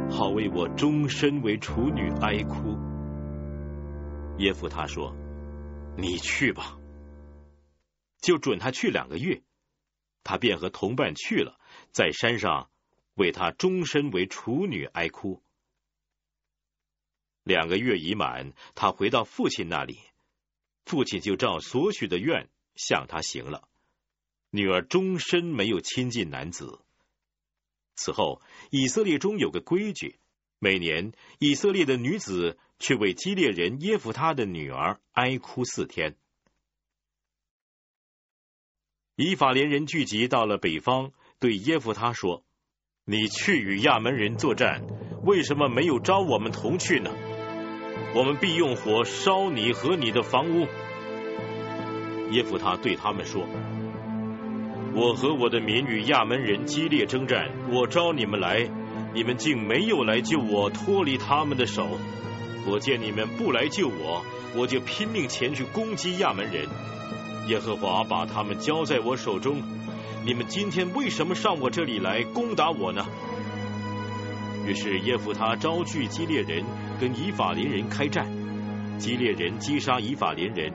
[0.10, 2.78] 好为我终身为处女哀哭。”
[4.40, 5.14] 耶夫他说
[5.98, 6.78] ：“你去吧，
[8.22, 9.42] 就准他去两个月。”
[10.28, 11.58] 他便和同伴去了，
[11.94, 12.70] 在山上
[13.14, 15.42] 为他终身为处女哀哭。
[17.44, 20.00] 两个月已满，他回到父亲那里，
[20.84, 23.70] 父亲就照所许的愿向他行了。
[24.50, 26.82] 女儿终身没有亲近男子。
[27.96, 30.20] 此后，以色列中有个规矩：
[30.60, 36.18] 每年以色列的女子去为基列人耶夫他的女儿哀哭四天。
[39.20, 41.10] 以法连人聚集到了北方，
[41.40, 42.44] 对耶夫他说
[43.04, 44.84] ：“你去与亚门人作战，
[45.24, 47.10] 为什么没有招我们同去呢？”
[48.14, 50.68] 我们必用火烧你和你的房屋。
[52.30, 53.44] 耶夫他对他们说
[54.94, 58.70] ：“我和我的民与亚门人激烈征战，我招你们来，
[59.16, 61.90] 你们竟没有来救我，脱离他们的手。
[62.68, 64.24] 我见你们不来救我，
[64.56, 66.68] 我就拼命前去攻击亚门人。
[67.48, 69.62] 耶和华把他们交在我手中。
[70.26, 73.06] 你们今天为什么上我这里来攻打我呢？”
[74.68, 76.64] 于是耶夫他招聚基列人。
[77.00, 78.28] 跟以法连人开战，
[78.98, 80.74] 基列人击杀以法连人，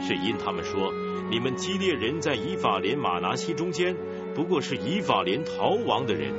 [0.00, 0.92] 是因他们说
[1.30, 3.94] 你们基列人在以法连马拿西中间，
[4.34, 6.34] 不过是以法连逃亡的人。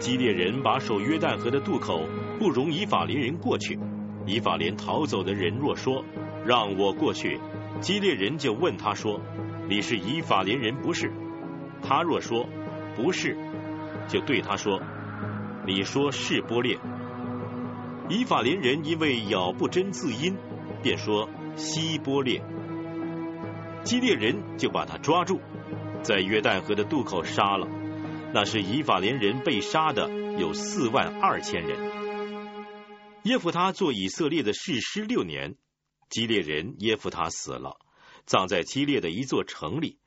[0.00, 2.02] 基列人把守约旦河的渡口，
[2.40, 3.78] 不容以法连人过去。
[4.26, 6.04] 以法连逃走的人若说
[6.44, 7.38] 让我过去，
[7.80, 9.20] 基列人就问他说
[9.68, 11.12] 你是以法连人不是？
[11.82, 12.48] 他若说
[12.94, 13.36] 不是，
[14.08, 14.80] 就对他说
[15.66, 16.78] 你说是波列。
[18.08, 20.36] 以法连人因为咬不真字音，
[20.82, 22.42] 便说西波列。
[23.84, 25.40] 基列人就把他抓住，
[26.02, 27.66] 在约旦河的渡口杀了。
[28.34, 31.78] 那是以法连人被杀的有四万二千人。
[33.24, 35.56] 耶夫他做以色列的士师六年，
[36.12, 37.78] 基列人耶夫他死了，
[38.26, 39.98] 葬在基列的一座城里。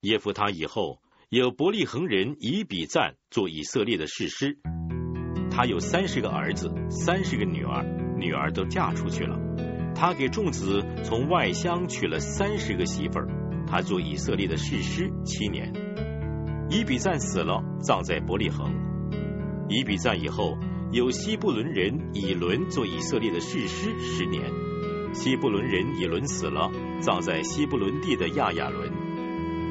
[0.00, 4.58] 耶夫他以后有伯利恒人以比赞做以色列的士师。
[5.52, 7.84] 他有三十个儿子，三十个女儿，
[8.18, 9.38] 女儿都嫁出去了。
[9.94, 13.28] 他给众子从外乡娶了三十个媳妇儿。
[13.68, 15.72] 他做以色列的士师七年。
[16.70, 18.74] 以比赞死了，葬在伯利恒。
[19.68, 20.58] 以比赞以后，
[20.92, 24.52] 有西布伦人以伦做以色列的士师十年。
[25.12, 26.70] 西布伦人以伦死了，
[27.00, 28.88] 葬在西布伦地的亚亚伦。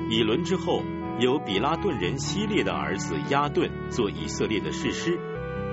[0.09, 0.84] 以伦之后，
[1.20, 5.18] 有比拉顿人希列的儿子亚顿做以色列的士师。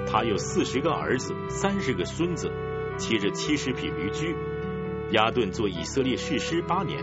[0.07, 2.51] 他有四十个儿子，三十个孙子，
[2.97, 4.37] 骑着七十匹驴驹。
[5.11, 7.03] 亚顿做以色列士师八年。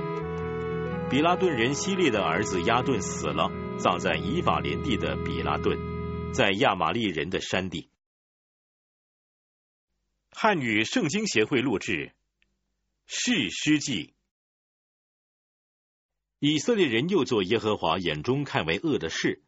[1.10, 5.78] 比拉顿人希列的儿子亚顿死了，葬在以法莲地的比拉顿，
[6.32, 7.89] 在亚玛利人的山地。
[10.32, 11.92] 汉语圣经协会录制
[13.06, 14.06] 《士师记》。
[16.40, 19.42] 以色列人又做耶和华眼中看为恶的事。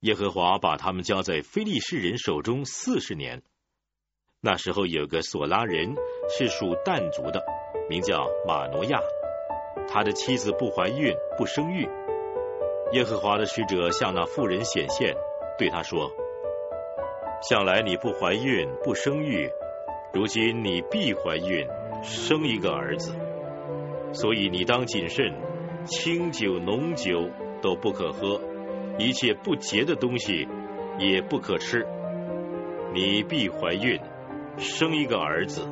[0.00, 3.42] 耶和华把他们交在非利士人手中四十年。
[4.40, 5.94] 那时候有个索拉人
[6.36, 7.44] 是属但族的，
[7.88, 8.98] 名叫马挪亚。
[9.86, 11.88] 他的妻子不怀孕，不生育。
[12.92, 15.14] 耶和华的使者向那妇人显现，
[15.58, 16.10] 对他说
[17.48, 19.48] ：“向来你不怀孕，不生育，
[20.14, 21.66] 如今你必怀孕，
[22.02, 23.16] 生一个儿子。
[24.12, 25.34] 所以你当谨慎，
[25.84, 27.28] 清酒浓酒
[27.60, 28.40] 都不可喝。”
[28.96, 30.46] 一切不洁的东西
[31.00, 31.84] 也不可吃。
[32.94, 33.98] 你必怀孕，
[34.56, 35.66] 生一个儿子，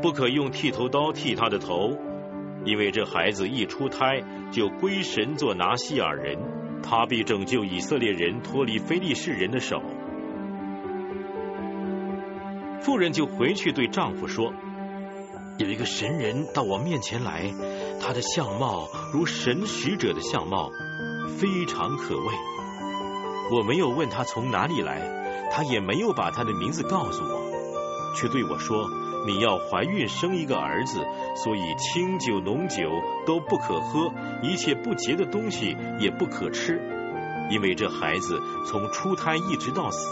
[0.00, 1.96] 不可用剃头刀剃他的头，
[2.64, 4.22] 因为这孩子一出胎
[4.52, 6.38] 就归神做拿西尔人，
[6.80, 9.82] 他必拯救以色列人脱离非利士人的手。
[12.84, 14.52] 妇人就回去对丈夫说
[15.58, 17.50] ：“有一个神人到我面前来，
[17.98, 20.70] 他的相貌如神使者的相貌。”
[21.40, 22.26] 非常可畏。
[23.50, 28.86] 我没有问他从哪里来，他也没有把他的名字告诉我，却对我说
[29.26, 31.04] ：“你要怀孕生一个儿子，
[31.34, 32.82] 所以清酒浓酒
[33.26, 34.12] 都不可喝，
[34.42, 36.80] 一切不洁的东西也不可吃，
[37.50, 40.08] 因为这孩子从出胎一直到死，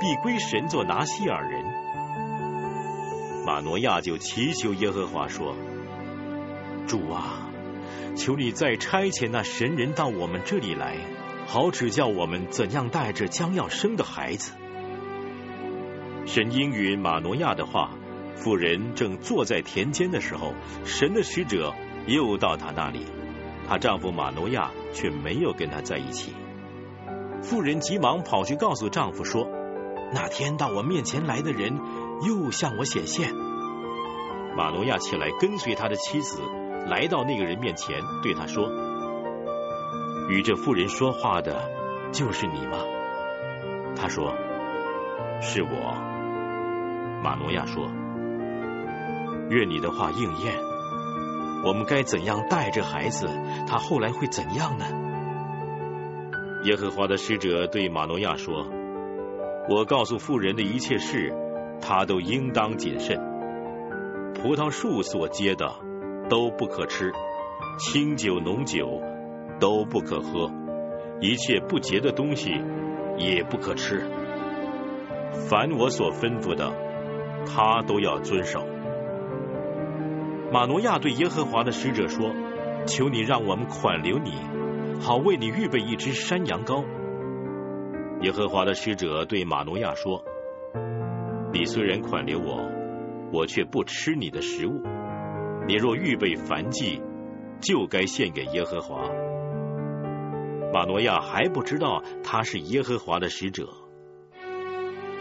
[0.00, 1.64] 必归神作拿西尔人。”
[3.46, 5.54] 马诺亚就祈求耶和华说
[6.88, 7.48] ：“主啊！”
[8.18, 10.96] 求你再差遣那神人到我们这里来，
[11.46, 14.50] 好指教我们怎样带着将要生的孩子。
[16.24, 17.92] 神应允马诺亚的话，
[18.34, 20.52] 妇人正坐在田间的时候，
[20.84, 21.72] 神的使者
[22.08, 23.06] 又到她那里，
[23.68, 26.32] 她丈夫马诺亚却没有跟她在一起。
[27.42, 29.46] 妇人急忙跑去告诉丈夫说
[30.12, 31.78] ：“那天到我面前来的人
[32.22, 33.34] 又向我显现。
[34.56, 36.40] 马诺亚起来跟随他的妻子，
[36.88, 38.70] 来到那个人面前，对他说
[40.30, 41.70] ：“与这妇人说话的，
[42.12, 42.78] 就是你吗？”
[43.94, 44.34] 他说
[45.42, 45.94] ：“是我。”
[47.22, 47.90] 马诺亚说
[49.50, 50.54] ：“愿你的话应验。
[51.64, 53.28] 我们该怎样带着孩子？
[53.66, 54.84] 他后来会怎样呢？”
[56.64, 58.66] 耶和华的使者对马诺亚说
[59.68, 61.34] ：“我告诉妇人的一切事，
[61.80, 63.18] 他都应当谨慎。
[64.34, 65.74] 葡萄树所结的
[66.28, 67.12] 都不可吃，
[67.78, 69.00] 清酒浓酒
[69.60, 70.50] 都不可喝，
[71.20, 72.60] 一切不洁的东西
[73.16, 74.08] 也不可吃。
[75.48, 76.72] 凡我所吩咐的。”
[77.48, 78.66] 他都要遵守。
[80.52, 82.32] 马诺亚对耶和华的使者说
[82.86, 84.32] ：“求你让我们款留你，
[85.00, 86.84] 好为你预备一只山羊羔。”
[88.20, 90.24] 耶和华的使者对马诺亚说
[91.52, 92.70] ：“你虽然款留我，
[93.32, 94.82] 我却不吃你的食物。
[95.66, 97.02] 你若预备燔祭，
[97.60, 99.08] 就该献给耶和华。”
[100.72, 103.68] 马诺亚还不知道他是耶和华的使者。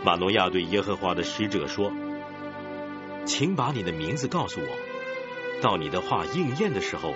[0.04, 1.92] 马诺亚对耶和华的使者说。
[3.26, 4.68] 请把你的名字告诉我，
[5.60, 7.12] 到你的话应验的时候，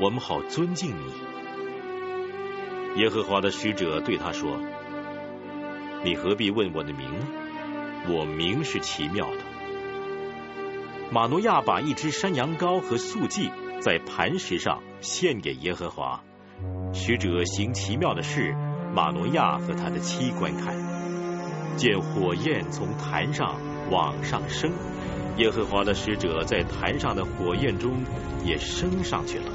[0.00, 3.00] 我们好尊敬你。
[3.00, 4.58] 耶和华的使者对他说
[6.02, 7.26] ：“你何必问我的名呢？
[8.08, 9.38] 我名是奇妙的。”
[11.12, 13.50] 马诺亚把一只山羊羔和素祭
[13.80, 16.22] 在磐石上献给耶和华。
[16.92, 18.54] 使者行奇妙的事，
[18.94, 20.76] 马诺亚和他的妻观看，
[21.76, 23.60] 见火焰从坛上
[23.90, 24.72] 往上升。
[25.36, 28.04] 耶和华的使者在坛上的火焰中
[28.44, 29.52] 也升上去了。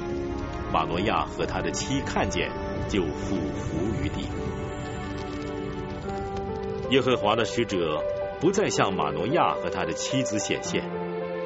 [0.72, 2.50] 马诺亚和他的妻看见，
[2.88, 4.28] 就俯伏于地。
[6.90, 8.02] 耶和华的使者
[8.40, 10.82] 不再向马诺亚和他的妻子显现，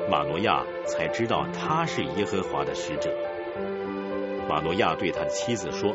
[0.09, 3.11] 马诺亚才知道他是耶和华的使者。
[4.49, 5.91] 马诺亚对他的妻子说：“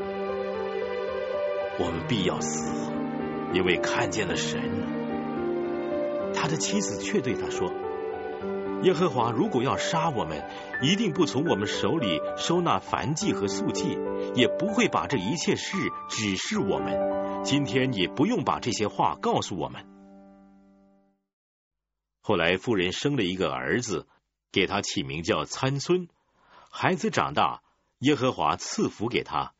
[1.79, 2.91] 我们必要死，
[3.53, 4.59] 因为看见了神。”
[6.35, 7.71] 他的妻子却对他说。
[8.83, 10.43] 耶和华如果要杀我们，
[10.81, 13.97] 一定不从我们手里收纳燔祭和素祭，
[14.35, 15.77] 也不会把这一切事
[16.09, 17.43] 指示我们。
[17.43, 19.83] 今天也不用把这些话告诉我们。
[22.29, 24.07] 后来夫人生了一个儿子，
[24.51, 26.07] 给他起名叫参孙。
[26.69, 27.63] 孩子长大，
[28.01, 29.55] 耶和华赐福给他，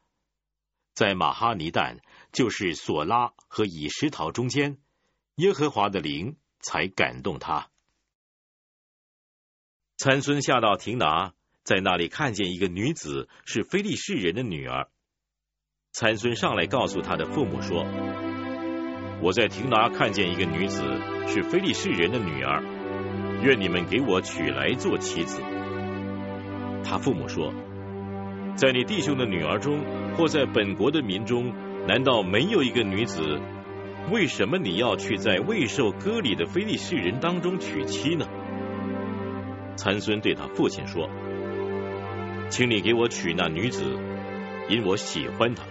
[0.94, 1.98] 在马哈尼旦，
[2.32, 4.78] 就是索拉和以实陶中间，
[5.34, 7.72] 耶和华的灵才感动他。
[9.98, 11.34] 参孙下到亭拿，
[11.64, 14.92] 在那里看见一个女子是非利士人的女儿。
[15.92, 17.84] 参孙上来告诉他的父母说
[19.22, 20.82] ：“我在亭拿看见一个女子
[21.28, 22.64] 是非利士人的女儿，
[23.44, 25.42] 愿你们给我娶来做妻子。”
[26.84, 27.54] 他父母说
[28.56, 29.80] ：“在你弟兄的女儿中，
[30.16, 31.54] 或在本国的民中，
[31.88, 33.40] 难道没有一个女子？
[34.12, 38.26] 为什么你要去在未受割礼的非利士人当中娶妻呢？”
[39.76, 41.10] 参孙对他父亲说
[42.50, 43.84] ：“请你给我娶那女子，
[44.70, 45.64] 因我喜欢她。”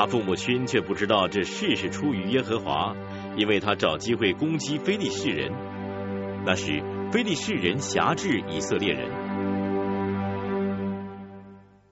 [0.00, 2.96] 他父母亲却不知道这事是出于耶和华，
[3.36, 5.52] 因为他找机会攻击非利士人。
[6.46, 6.82] 那时
[7.12, 9.10] 非利士人辖制以色列人。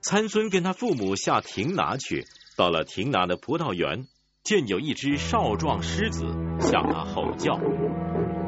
[0.01, 2.24] 参孙跟他父母下亭拿去，
[2.56, 4.06] 到了亭拿的葡萄园，
[4.43, 6.24] 见有一只少壮狮子
[6.60, 7.60] 向他吼叫。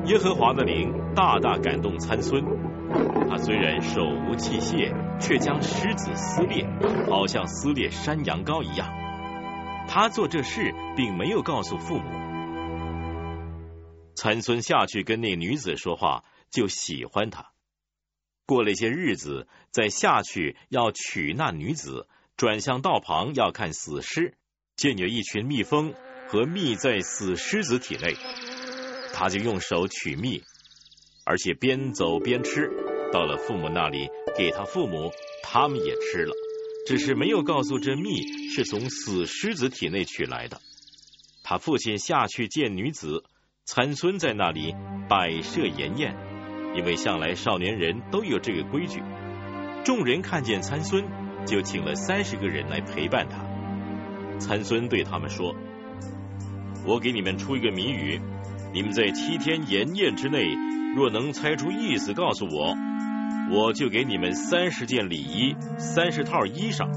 [0.07, 2.43] 耶和华的灵大大感动参孙，
[3.29, 6.67] 他虽然手无器械，却将狮子撕裂，
[7.11, 8.89] 好像撕裂山羊羔一样。
[9.93, 12.09] 他做这事，并没有告诉父母。
[14.15, 17.51] 参孙下去跟那女子说话，就喜欢她。
[18.47, 22.07] 过了一些日子，再下去要娶那女子，
[22.37, 24.37] 转向道旁要看死尸，
[24.77, 25.93] 见有一群蜜蜂
[26.29, 28.15] 和蜜在死狮子体内。
[29.13, 30.45] 他就用手取蜜，
[31.25, 32.71] 而且边走边吃。
[33.13, 34.09] 到了父母那里，
[34.39, 35.11] 给他父母，
[35.43, 36.33] 他们也吃了，
[36.87, 38.23] 只是没有告诉这蜜
[38.55, 40.61] 是从死狮子体内取来的。
[41.43, 43.25] 他父亲下去见女子，
[43.65, 44.75] 参孙在那里
[45.09, 46.17] 摆设筵宴，
[46.77, 49.03] 因为向来少年人都有这个规矩。
[49.85, 51.05] 众人看见参孙，
[51.47, 54.39] 就请了三十个人来陪伴他。
[54.39, 55.55] 参孙对他们说
[56.87, 58.21] ：“我给你们出一个谜语。”
[58.73, 60.45] 你们在七天筵宴之内，
[60.95, 62.77] 若能猜出意思，告诉我，
[63.53, 66.89] 我就给你们三十件礼衣、三十套衣裳。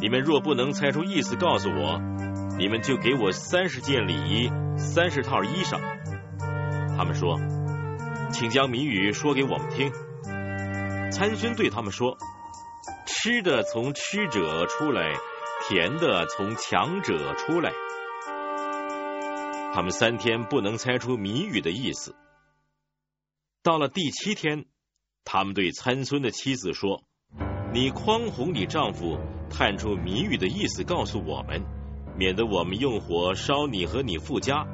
[0.00, 2.00] 你们若不能猜出意思，告诉我，
[2.58, 5.80] 你们就给我三十件礼衣，三十套衣裳。
[6.96, 7.38] 他们说，
[8.32, 9.92] 请将谜语说给我们听。
[11.10, 12.16] 参孙对他们说：
[13.06, 15.12] 吃的从吃者出来，
[15.68, 17.72] 甜的从强者出来。
[19.74, 22.14] 他们三天不能猜出谜语的意思。
[23.62, 24.64] 到了第七天，
[25.24, 27.02] 他们对参孙的妻子说
[27.72, 29.18] ：“你匡宏你丈夫，
[29.50, 31.62] 探出谜语的意思，告诉我们。”
[32.14, 34.66] 免得我们用火烧你和你父家，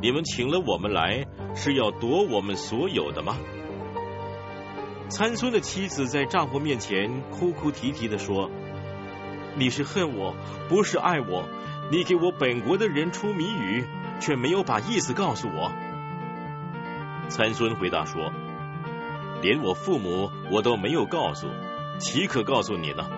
[0.00, 3.36] 你们请了我们来是要夺我们所有的吗？
[5.08, 8.48] 参孙的妻子在丈夫面前哭哭啼啼的说
[9.58, 10.36] ：“你是恨我，
[10.68, 11.48] 不是爱我。
[11.90, 13.84] 你给我本国的人出谜语，
[14.20, 15.72] 却没有把意思告诉我。”
[17.28, 18.30] 参孙回答说
[19.42, 21.48] ：“连我父母我都没有告诉，
[21.98, 23.08] 岂可告诉你呢？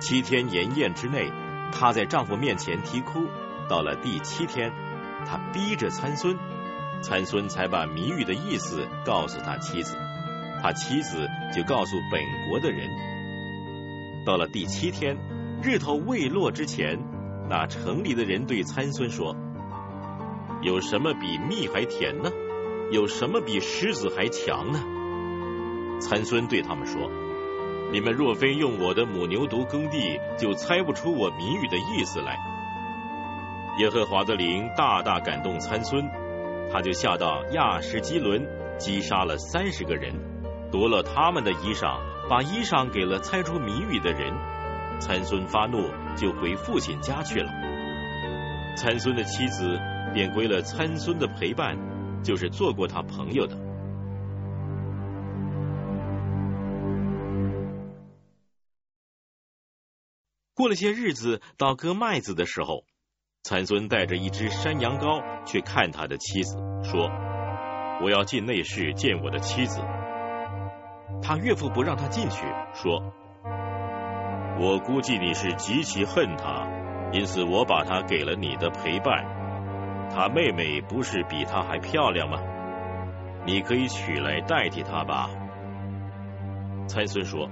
[0.00, 1.30] 七天筵宴之内。”
[1.76, 3.26] 她在丈夫面前啼哭，
[3.68, 4.70] 到了第七天，
[5.26, 6.38] 她逼着参孙，
[7.02, 9.96] 参孙才把谜语的意思告诉他妻子，
[10.62, 12.88] 他妻子就告诉本国的人。
[14.24, 15.18] 到了第七天，
[15.62, 16.98] 日头未落之前，
[17.50, 19.34] 那城里的人对参孙说
[20.62, 22.30] ：“有什么比蜜还甜呢？
[22.94, 24.80] 有什么比狮子还强呢？”
[26.00, 27.10] 参孙对他们说。
[27.92, 32.36] 你们若非用我的母牛犊耕地，就猜不出我谜语的意思来。
[33.78, 36.04] 耶和华的灵大大感动参孙，
[36.72, 38.44] 他就下到亚什基伦，
[38.78, 40.12] 击杀了三十个人，
[40.72, 44.32] 夺了他们的衣裳，把衣裳给了猜出谜语的人。
[44.98, 47.52] 参孙发怒，就回父亲家去了。
[48.76, 49.78] 参孙的妻子
[50.12, 51.76] 便归了参孙的陪伴，
[52.24, 53.56] 就是做过他朋友的。
[60.54, 62.84] 过了些日子，到割麦子的时候，
[63.42, 67.10] 参孙带着一只山羊羔去看他的妻子，说
[68.02, 69.80] ：“我要进内室见我的妻子。”
[71.20, 73.12] 他岳父不让他进去，说
[74.60, 76.66] ：“我估计你是极其恨他，
[77.12, 79.43] 因此我把他给了你的陪伴。
[80.14, 82.38] 他妹妹不是比他还漂亮吗？
[83.44, 85.28] 你可以娶来代替他吧。”
[86.86, 87.50] 参孙说。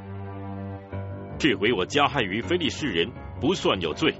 [1.39, 3.11] 这回我加害于非利士人，
[3.41, 4.15] 不算有罪。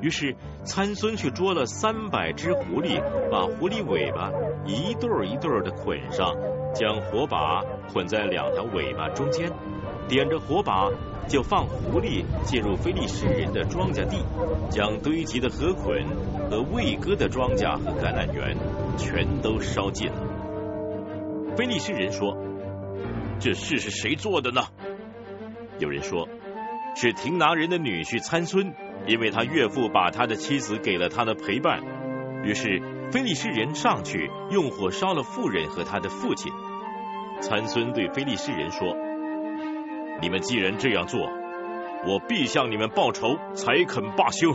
[0.00, 4.30] 于是参孙去捉了三百只狐狸，把狐狸尾巴
[4.64, 6.32] 一对一对的捆上，
[6.74, 9.50] 将火把捆在两条尾巴中间，
[10.06, 10.88] 点着火把，
[11.26, 14.18] 就放狐狸进入非利士人的庄稼地，
[14.70, 16.06] 将堆积的禾捆
[16.50, 18.56] 和未割的庄稼和橄榄园
[18.96, 21.54] 全都烧尽了。
[21.56, 22.36] 非利士人说
[23.40, 24.62] ：“这事是谁做的呢？”
[25.78, 26.28] 有人说，
[26.94, 28.74] 是亭拿人的女婿参孙，
[29.06, 31.82] 因为他岳父把他的妻子给了他的陪伴。
[32.44, 32.80] 于是
[33.10, 36.52] 非利士人上去用火烧了妇人和他的父亲。
[37.40, 38.94] 参孙对非利士人说
[40.20, 41.20] ：“你们既然这样做，
[42.06, 44.54] 我必向你们报仇，才肯罢休。”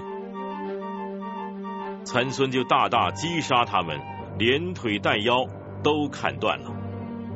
[2.05, 3.99] 参孙就大大击杀他们，
[4.37, 5.45] 连腿带腰
[5.83, 6.71] 都砍断了。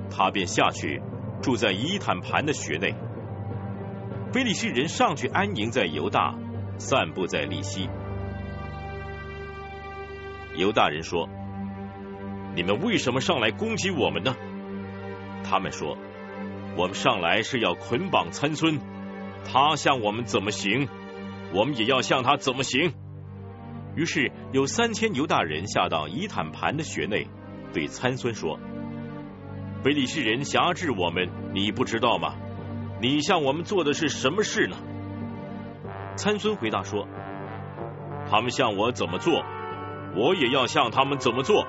[0.09, 1.01] 他便下去
[1.41, 2.95] 住在伊坦盘的穴内。
[4.31, 6.33] 非利士人上去安营在犹大，
[6.77, 7.89] 散布在利西。
[10.55, 11.27] 犹大人说
[12.55, 14.35] ：“你们为什么上来攻击我们呢？”
[15.43, 15.97] 他们说
[16.75, 18.79] ：“我们上来是要捆绑参孙，
[19.45, 20.87] 他向我们怎么行，
[21.53, 22.93] 我们也要向他怎么行。”
[23.95, 27.27] 于是有三千犹大人下到伊坦盘的穴内，
[27.73, 28.59] 对参孙说
[29.83, 32.35] ：“非利士人辖制我们，你不知道吗？”
[33.01, 34.77] 你向我们做的是什么事呢？
[36.15, 37.07] 参孙回答说
[38.31, 39.43] ：“他们向我怎么做，
[40.15, 41.67] 我也要向他们怎么做。”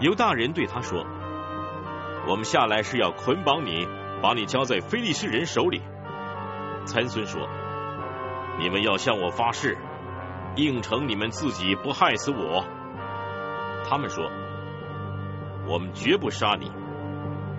[0.00, 1.06] 犹大人对他说
[2.28, 3.86] ：“我们下来是要捆绑你，
[4.22, 5.80] 把你交在非利士人手里。”
[6.86, 7.48] 参孙说
[8.58, 9.76] ：“你们要向我发誓，
[10.56, 12.64] 应承你们自己不害死我。”
[13.88, 14.24] 他们说
[15.68, 16.70] ：“我们绝不杀你。”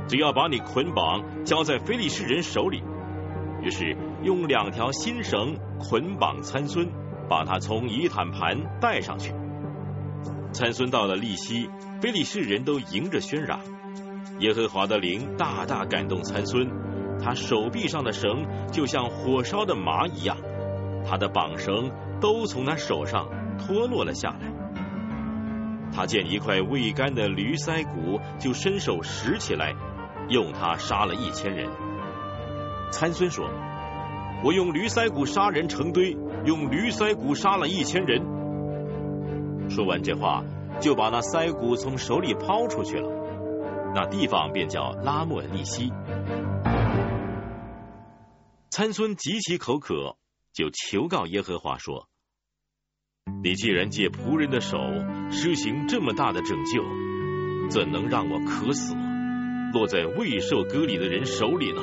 [0.08, 2.84] 只要把你捆绑交在非利士人手里，
[3.62, 6.90] 于是用两条新绳捆绑参孙，
[7.30, 9.34] 把他从伊坦盘带上去。
[10.52, 11.70] 参孙到了利西，
[12.02, 13.60] 非利士人都迎着喧嚷。
[14.42, 16.68] 耶和华的灵大大感动参孙，
[17.24, 20.36] 他手臂上的绳就像火烧的麻一样，
[21.06, 24.52] 他的绑绳都从他手上脱落了下来。
[25.94, 29.76] 他见一块未干的驴腮骨，就伸手拾起来。
[30.30, 31.70] 用它杀了一千人。
[32.90, 33.50] 参孙说
[34.46, 36.16] ：“我用驴腮骨杀人成堆，
[36.46, 38.22] 用驴腮骨杀了一千人。
[39.70, 40.44] 说完这话，
[40.80, 43.21] 就把那腮骨从手里抛出去了。
[43.94, 45.92] 那地方便叫拉莫利西。
[48.70, 50.18] 参孙极其口渴，
[50.54, 52.08] 就求告耶和华说
[53.44, 54.78] ：“你既然借仆人的手
[55.30, 56.82] 施行这么大的拯救，
[57.70, 58.96] 怎能让我渴死，
[59.74, 61.82] 落在未受割礼的人手里呢？”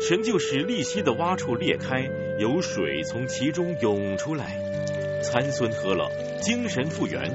[0.00, 2.10] 神就使利息的洼处裂开，
[2.40, 4.58] 有水从其中涌出来。
[5.22, 6.10] 参孙喝了，
[6.40, 7.30] 精神复原，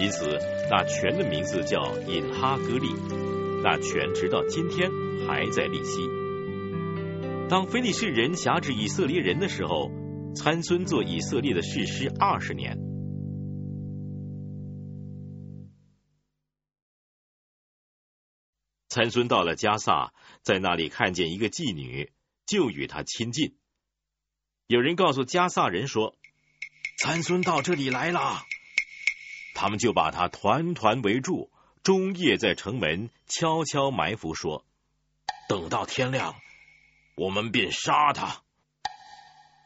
[0.00, 0.38] 因此
[0.70, 2.88] 那泉的名字叫隐哈格利。
[3.62, 4.90] 那泉直到今天
[5.26, 6.00] 还在利息。
[7.50, 9.90] 当非利士人辖制以色列人的时候，
[10.34, 12.78] 参孙做以色列的士师二十年。
[18.88, 22.10] 参孙到了加萨，在那里看见一个妓女，
[22.46, 23.56] 就与她亲近。
[24.66, 26.16] 有人告诉加萨人说
[26.98, 28.42] ：“参孙到这里来了。”
[29.60, 31.50] 他们就把他团团围住，
[31.82, 34.64] 终夜在城门悄悄埋伏，说
[35.50, 36.34] ：“等到天亮。”
[37.14, 38.38] 我们便杀他。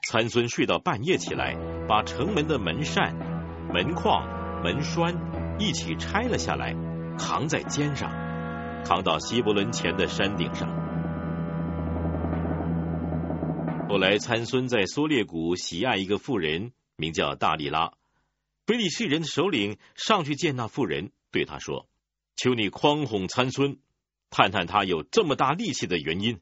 [0.03, 1.55] 参孙睡到半夜起来，
[1.89, 3.15] 把城门的门扇、
[3.73, 4.27] 门框、
[4.65, 5.15] 门栓
[5.61, 6.75] 一起拆了下来，
[7.17, 8.11] 扛在肩上，
[8.85, 10.69] 扛到希伯伦前的山顶上。
[13.89, 17.93] 后来参孙在梭列谷喜爱一个妇人，名叫大利拉。
[18.67, 21.89] 非利士人的首领上去见那妇人，对他说
[22.37, 23.79] ：“求你诓哄参孙，
[24.31, 26.41] 探探他有这么大力气的原因。”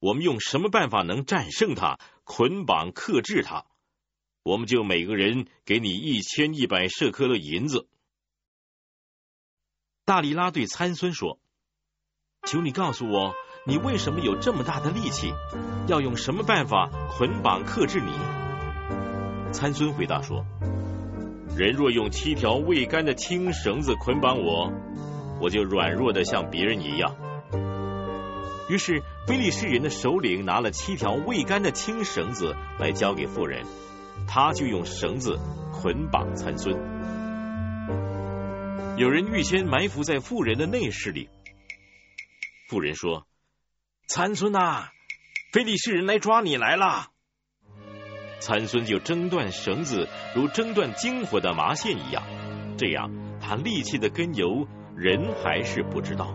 [0.00, 3.64] 我们用什么办法能战胜他、捆绑克制他？
[4.42, 7.88] 我们就每个人给你一千一百舍克勒银子。
[10.04, 11.40] 大力拉对参孙说
[12.46, 13.32] ：“求你告诉我，
[13.66, 15.32] 你为什么有这么大的力气？
[15.88, 18.12] 要用什么办法捆绑克制你？”
[19.54, 20.44] 参孙回答说
[21.56, 24.72] ：“人若用七条未干的青绳子捆绑我，
[25.40, 27.16] 我就软弱的像别人一样。”
[28.68, 33.64] 于是，菲利士人的首领拿了七条未干的青绳子来交给妇人，
[34.26, 35.38] 他就用绳子
[35.72, 36.74] 捆绑参孙。
[38.96, 41.28] 有人预先埋伏在妇人的内室里。
[42.68, 43.26] 妇人说
[44.08, 44.88] ：“参孙呐，
[45.52, 47.10] 菲利士人来抓你来了。”
[48.40, 52.22] 参孙就挣断绳子，如挣断金火的麻线一样。
[52.76, 54.66] 这样，他力气的根由，
[54.96, 56.34] 人还是不知道。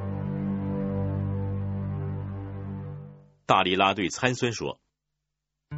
[3.45, 4.79] 大力拉对参孙说：“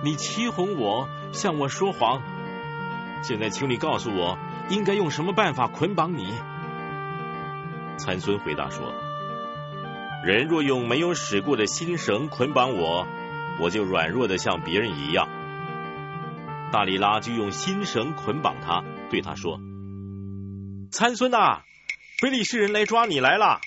[0.04, 2.22] 你欺哄我，向我说谎。
[3.24, 4.38] 现在，请你告诉我，
[4.70, 6.34] 应该用什么办法捆绑你？”
[7.98, 8.94] 参孙回答说
[10.26, 13.08] ：“人若用没有使过的新绳捆绑我，
[13.60, 15.28] 我就软弱的像别人一样。”
[16.72, 19.60] 大力拉就用新绳捆绑他，对他说
[20.90, 21.64] ：“参孙呐，
[22.22, 23.60] 非利士人来抓你来了。”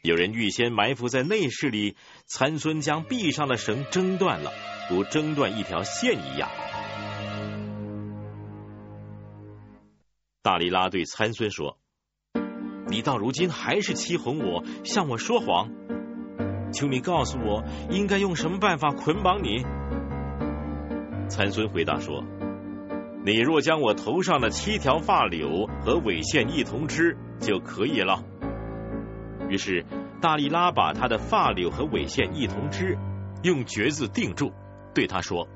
[0.00, 1.96] 有人预先埋伏在内室里，
[2.26, 4.50] 参孙将臂上的绳挣断了，
[4.90, 6.48] 如挣断一条线一样。
[10.42, 11.78] 大力拉对参孙说
[12.88, 15.70] ：“你到如今还是欺哄我，向我说谎。
[16.72, 19.64] 求你告诉我，应该用什么办法捆绑你？”
[21.28, 22.24] 参孙回答说
[23.24, 28.22] ：“你若将我头上的七条发柳和尾线一同织，就可以了。”
[29.48, 29.84] 于是，
[30.20, 32.98] 大力拉把他的发柳和尾线一同织，
[33.42, 34.52] 用橛子定住，
[34.94, 35.48] 对他说：“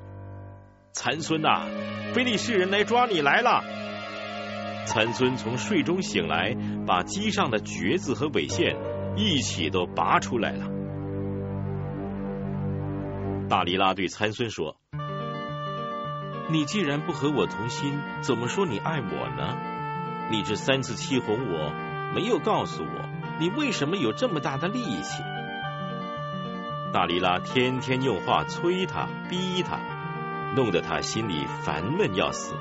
[0.93, 1.65] 参孙呐，
[2.13, 3.63] 非利士人来抓你来了。”
[4.85, 6.55] 参孙从睡中醒来，
[6.87, 8.75] 把机上的橛子和尾线
[9.15, 10.65] 一起都拔出来了。
[13.47, 14.77] 大力拉对参孙说
[16.49, 19.55] ：“你既然不和我同心，怎么说你爱我呢？
[20.31, 21.71] 你这三次欺哄我，
[22.13, 23.09] 没有告诉我。”
[23.39, 25.23] 你为什么有这么大的力气？
[26.91, 29.79] 大力拉天天用话催他、逼他，
[30.57, 32.53] 弄得他心里烦闷要死。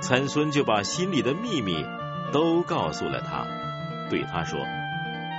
[0.00, 1.86] 参孙就把心里的秘密
[2.32, 3.46] 都告诉了他，
[4.10, 4.58] 对他说：“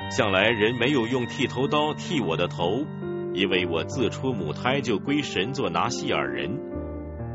[0.10, 2.86] 向来人没有用剃头刀剃我的头，
[3.34, 6.60] 因为我自出母胎就归神做拿西尔人。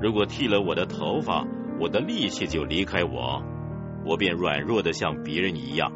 [0.01, 1.47] 如果剃了我的头发，
[1.81, 3.43] 我的力气就离开我。”
[4.09, 5.91] 我便软弱的像别人一样。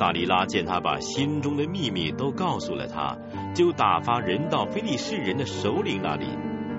[0.00, 3.16] 大力拉见他把心中的秘密都告诉了他，
[3.54, 6.26] 就打发人到非利士人的首领那里，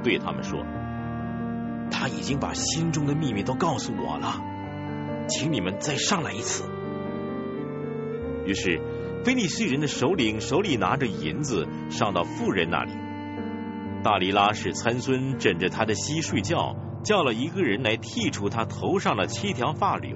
[0.04, 0.60] 对他们说
[1.90, 4.44] ：“他已经把心中的秘密都告诉我了，
[5.30, 6.70] 请你们再上来一次。”
[8.46, 8.82] 于是，
[9.26, 12.92] 非利士人的首领手里拿着银子上到妇人那里，
[14.04, 20.16] 大利拉使参孙枕着他的膝睡觉，叫了一个人来剔除他头上的七条发绺。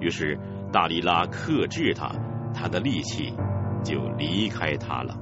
[0.00, 0.40] 于是
[0.72, 2.16] 大利拉克制他，
[2.52, 3.32] 他的力气
[3.84, 5.16] 就离开他了。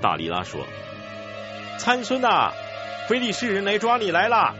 [0.00, 0.62] 大利拉说
[1.78, 2.50] ：“参孙呐，
[3.08, 4.56] 非利士人来抓你来了。”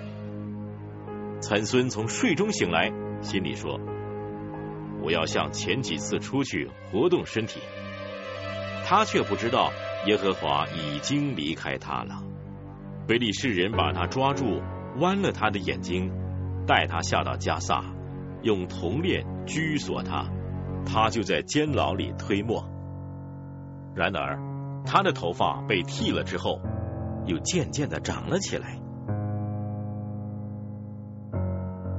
[1.43, 2.93] 参孙从睡中醒来，
[3.23, 3.81] 心里说
[5.05, 7.61] ：“我要像前几次出去活动身体。”
[8.87, 9.71] 他却不知道。
[10.07, 12.23] 耶和华已经离开他了。
[13.09, 14.61] 非利士人把他抓住，
[14.99, 16.13] 剜了他的眼睛，
[16.67, 17.83] 带他下到加萨，
[18.43, 20.27] 用铜链拘锁他，
[20.85, 22.69] 他就在监牢里推磨。
[23.95, 24.39] 然而，
[24.85, 26.61] 他的头发被剃了之后，
[27.25, 28.79] 又渐渐的长了起来。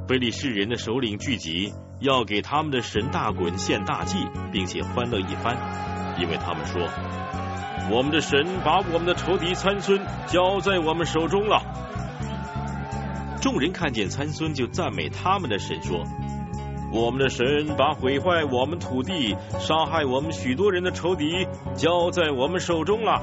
[0.08, 5.58] 非利士人的首领聚集，要给他们的神大滚献大祭，并且欢乐一番，
[6.20, 6.88] 因为他们说。
[7.92, 11.62] 我们的神把我们的仇敌参孙交在我们手中了。
[13.42, 16.04] 众人看见参孙，就赞美他们的神说
[16.92, 23.22] ：“我们的神把毁坏我们土地、杀害我们许多人的仇敌交在我们手中了。”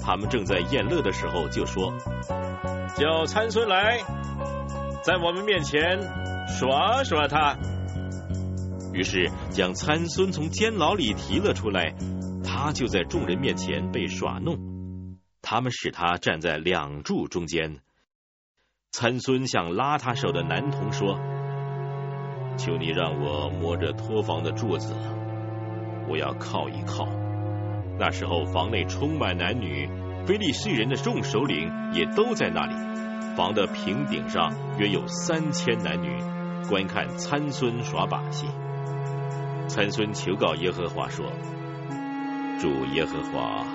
[0.00, 1.92] 他们正在宴乐的时候，就说
[2.94, 3.98] ：“叫参孙来，
[5.02, 5.98] 在我们面前
[6.58, 7.56] 耍耍他。”
[8.94, 11.94] 于是将参孙从监牢里提了出来。
[12.46, 17.78] 他就在众人面前被耍弄，他们使他站在两柱中间。
[18.92, 21.18] 参孙向拉他手的男童说
[22.56, 24.94] ：“求你让我摸着托房的柱子，
[26.08, 27.08] 我要靠一靠。”
[27.98, 29.88] 那时候房内充满男女，
[30.26, 32.74] 非利士人的众首领也都在那里。
[33.36, 36.16] 房的平顶上约有三千男女，
[36.68, 38.46] 观看参孙耍把戏。
[39.68, 41.26] 参孙求告耶和华说。
[42.60, 43.66] 主耶和华，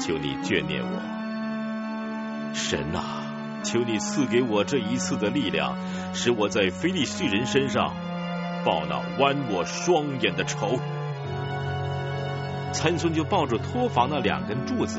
[0.00, 5.76] 求你眷念我，神啊，求你赐给我这一次的力量，
[6.12, 7.94] 使我在非利士人身上
[8.66, 10.78] 报那剜我双眼的仇。
[12.72, 14.98] 参孙就抱着托房那两根柱子，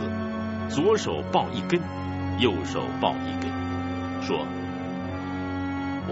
[0.69, 1.81] 左手抱一根，
[2.39, 3.51] 右手抱一根，
[4.23, 4.47] 说：“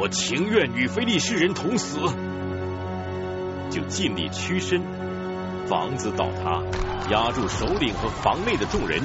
[0.02, 1.99] 我情愿与菲利士人同死。”
[3.69, 4.82] 就尽力屈身。
[5.68, 6.64] 房子倒塌，
[7.11, 8.99] 压住首领和房内的众人。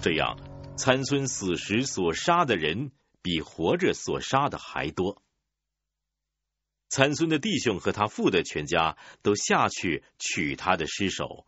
[0.00, 0.36] 这样，
[0.76, 2.90] 参孙死时所杀的人
[3.22, 5.22] 比活着所杀的还多。
[6.88, 11.46] 参孙的弟兄和他父的全家都下去取他的尸首，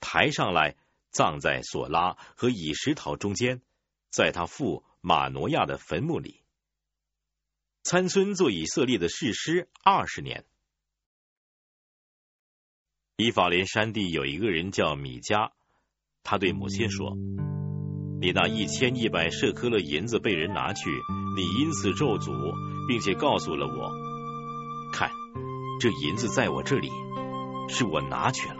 [0.00, 0.74] 抬上来
[1.12, 3.62] 葬在索拉和以石陶中间，
[4.10, 6.41] 在他父马挪亚的坟墓里。
[7.82, 10.44] 参孙做以色列的士师二十年。
[13.16, 15.50] 以法莲山地有一个人叫米迦，
[16.22, 17.16] 他对母亲说
[18.22, 20.90] ：“你那一千一百舍克勒银子被人拿去，
[21.36, 22.32] 你因此咒诅，
[22.88, 23.90] 并且告诉了我，
[24.92, 25.10] 看，
[25.80, 26.88] 这银子在我这里，
[27.68, 28.56] 是我拿去了。”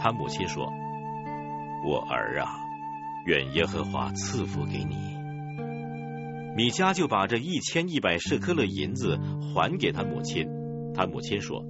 [0.00, 0.66] 他母亲说
[1.84, 2.48] ：“我儿啊，
[3.26, 5.11] 愿耶和华赐福给你。”
[6.54, 9.18] 米迦就把这一千一百舍克勒银子
[9.54, 10.46] 还给他母亲，
[10.94, 11.64] 他母亲说。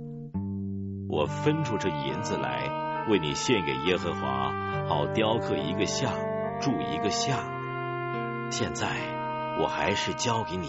[1.08, 4.50] 我分出这银子来，为你献给耶和华，
[4.88, 6.12] 好雕刻一个像，
[6.60, 7.38] 铸一个像。
[8.50, 8.88] 现在
[9.60, 10.68] 我还是交给你。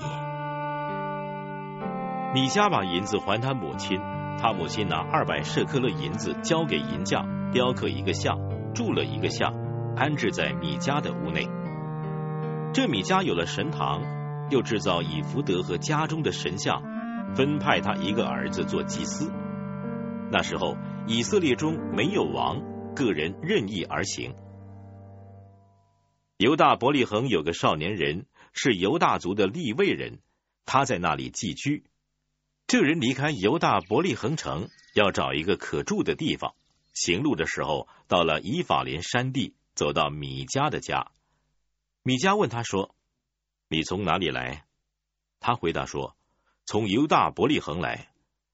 [2.35, 3.99] 米迦把银子还他母亲，
[4.37, 8.37] 他母亲拿二百舍克勒银子交给银匠，雕刻一个像，
[8.75, 9.53] 铸了一个像，
[9.95, 11.47] 安置在米迦的屋内。
[12.73, 14.01] 这米迦有了神堂，
[14.49, 16.81] 又制造以福德和家中的神像，
[17.35, 19.31] 分派他一个儿子做祭司。
[20.31, 20.75] 那时候，
[21.05, 22.63] 以色列中没有王，
[22.95, 24.33] 个人任意而行。
[26.37, 30.17] 犹大伯利恒有个少年人，是犹大族的立位人，
[30.65, 31.83] 他在那里寄居。
[32.65, 36.55] 这人离开犹大伯利恒城，要找一个可住的地方。
[36.95, 41.11] 行路的时候，到了以法莲山地，走到米迦的家。
[42.03, 42.95] 米迦问他说
[43.67, 44.65] ：“你从哪里来？”
[45.39, 46.15] 他回答说
[46.65, 48.13] ：“从犹大伯利恒来，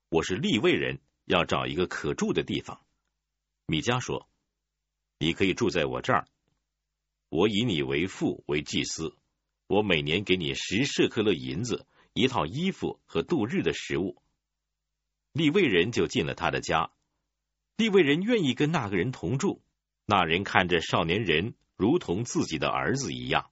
[0.09, 0.99] 我是立位人。”
[1.29, 2.81] 要找一个可住的地方，
[3.67, 4.27] 米迦说
[5.19, 6.27] ：“你可以住在我这儿，
[7.29, 9.15] 我以你为父为祭司，
[9.67, 14.23] 我每年给你十舍克勒银子、一套衣服和度日的食物。”
[15.33, 16.89] 利未人就进了他的家，
[17.75, 19.61] 利未人愿意跟那个人同住，
[20.07, 23.49] 那人看着少年人如同自己的儿子一样。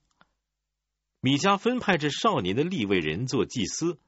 [1.20, 3.98] 米迦分派这少年的立位人做祭司，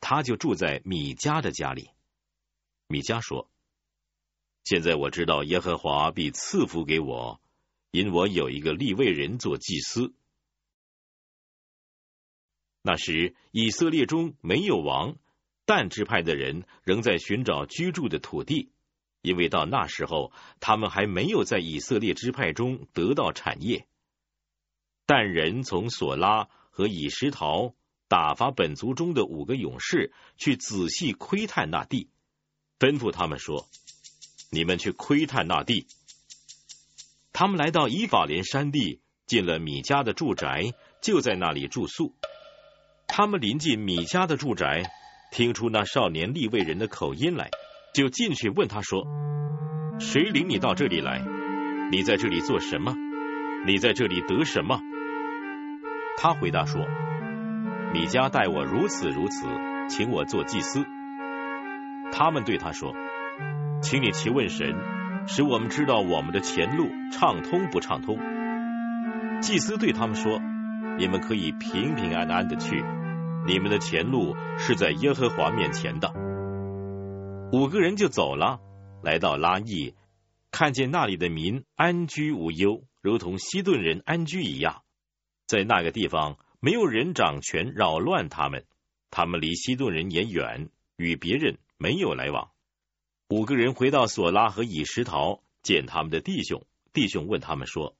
[0.00, 1.90] 他就住在米迦的家里。
[2.88, 3.48] 米迦说
[4.64, 7.40] ：“现在我知道耶和华必赐福给我，
[7.92, 10.12] 因我有一个立位人做祭司。
[12.82, 15.16] 那时以色列中没有王，
[15.64, 18.72] 但支派的人仍在寻找居住的土地，
[19.20, 23.86] 因为到那时候他们还没有在以色列支派中得到产业。
[25.06, 27.74] 但人从索拉和以石陶
[28.08, 32.08] 打发本族中的五个勇士去仔细窥探那地，
[32.78, 33.68] 吩咐他们说
[34.50, 35.86] ：“你们去窥探那地。”
[37.32, 42.14] 他们来到以法莲山地，进了米迦的住宅，就在那里住宿。
[43.06, 44.90] 他们临近米迦的住宅，
[45.32, 47.50] 听出那少年立位人的口音来，
[47.94, 49.06] 就进去问他说
[49.98, 51.22] ：“谁领你到这里来？
[51.90, 52.94] 你在这里做什么？
[53.66, 54.80] 你在这里得什么？”
[56.16, 56.86] 他回答说
[57.92, 59.46] ：“米迦待我如此如此，
[59.88, 60.84] 请我做祭司。”
[62.12, 62.94] 他们对他说
[63.82, 64.74] ：“请你去问神，
[65.26, 68.18] 使我们知道我们的前路畅通不畅通。”
[69.40, 70.40] 祭司对他们说
[70.98, 72.84] ：“你们可以平平安安的去。”
[73.46, 76.12] 你们的前路是在耶和华面前的。
[77.50, 78.60] 五个人就走了，
[79.02, 79.94] 来到拉邑，
[80.50, 84.84] 看见那里的民安居无忧，如同西顿人安居一样。
[85.46, 88.66] 在那个地方，没有人掌权扰乱他们，
[89.10, 92.50] 他们离西顿人也远，与别人没有来往。
[93.30, 97.96] 五个人回到索拉和以石陶，见他们的弟兄，弟兄问他们说：“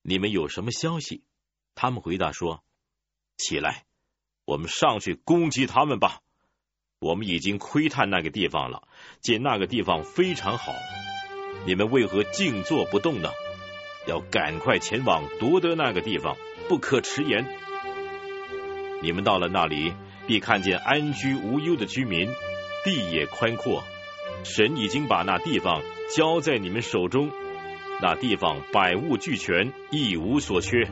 [0.00, 1.22] 你们有什么消息？”
[1.76, 2.64] 他们回答说
[3.36, 3.84] ：“起来。”
[4.46, 6.22] 我们上去攻击他们吧！
[7.00, 8.82] 我们已经窥探那个地方了，
[9.22, 10.74] 见那个地方非常好。
[11.64, 13.30] 你们为何静坐不动呢？
[14.06, 16.36] 要赶快前往夺得那个地方，
[16.68, 17.46] 不可迟延。
[19.00, 19.94] 你们到了那里，
[20.26, 22.28] 必看见安居无忧的居民，
[22.84, 23.82] 地也宽阔。
[24.44, 25.80] 神已经把那地方
[26.14, 27.30] 交在你们手中，
[28.02, 30.86] 那地方百物俱全，一无所缺。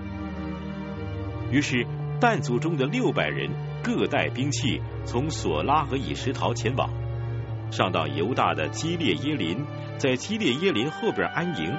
[1.52, 1.86] 于是。
[2.20, 3.48] 但族中的六百人
[3.82, 6.90] 各带兵器，从索拉和以石陶前往，
[7.70, 9.64] 上到犹大的基列耶林，
[9.98, 11.76] 在基列耶林后边安营，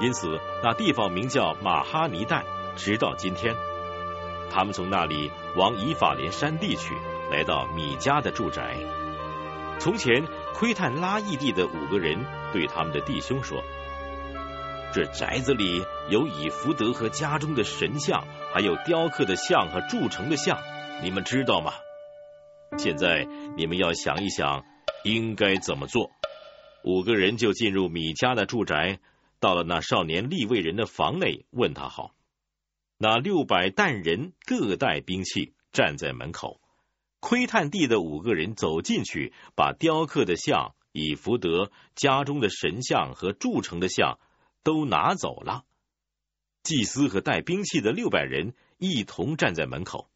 [0.00, 2.42] 因此那地方名叫马哈尼旦，
[2.76, 3.54] 直到今天。
[4.50, 6.94] 他们从那里往以法莲山地去，
[7.30, 8.76] 来到米迦的住宅。
[9.78, 12.18] 从前窥探拉邑地的五个人
[12.52, 13.62] 对他们的弟兄说。
[14.90, 20.58] 这宅子里有以福德和家中的神像，还有雕刻的像和铸成的像，
[21.02, 21.72] 你们知道吗？
[22.76, 23.24] 现在
[23.56, 24.64] 你们要想一想，
[25.04, 26.10] 应该怎么做。
[26.84, 28.98] 五个人就进入米迦的住宅，
[29.40, 32.14] 到了那少年立位人的房内，问他好。
[32.98, 36.60] 那六百担人各带兵器，站在门口。
[37.20, 44.18] 窥探地的五个人走进去，把雕刻的像、以福德、家中的神像和铸成的像。
[44.64, 45.64] 都拿走了。
[46.62, 50.10] 祭司和带兵器的六百人一同站在门口。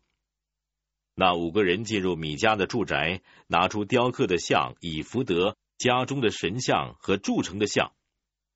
[1.15, 7.93] 那五个人进入米迦的住宅，拿出雕刻的像、以福德家中的神像和铸成的像。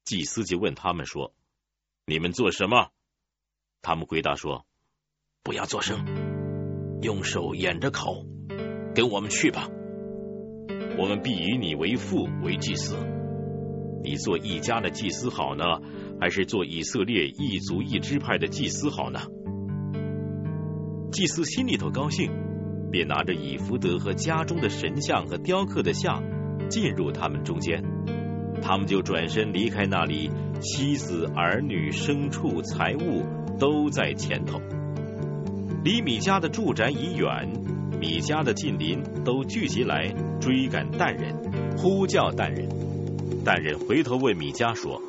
[0.04, 1.34] 祭司就问他们说
[2.06, 2.88] ：“你们做什么？”
[3.82, 4.64] 他们回答说
[5.44, 6.04] ：“不要作声，
[7.02, 8.24] 用手掩着口，
[8.94, 9.68] 跟我们去吧。
[10.98, 12.96] 我们必以你为父为祭司。”
[14.02, 15.64] 你做一家的祭司好呢，
[16.20, 19.20] 还是做以色列一族一支派的祭司好呢？
[21.10, 22.30] 祭司心里头高兴，
[22.97, 26.23] 便拿着以福德和家中的神像和雕刻的像
[26.70, 27.85] 进入他们中间，
[28.62, 30.31] 他们就转身离开那里，
[30.62, 33.23] 妻子、儿女、牲畜、财物
[33.59, 34.59] 都在前头。
[35.85, 37.52] 离米家的住宅已远，
[38.01, 40.09] 米家的近邻都聚集来
[40.40, 41.36] 追赶蛋人，
[41.77, 42.66] 呼叫蛋人。
[43.44, 45.02] 但人回头问米迦说：“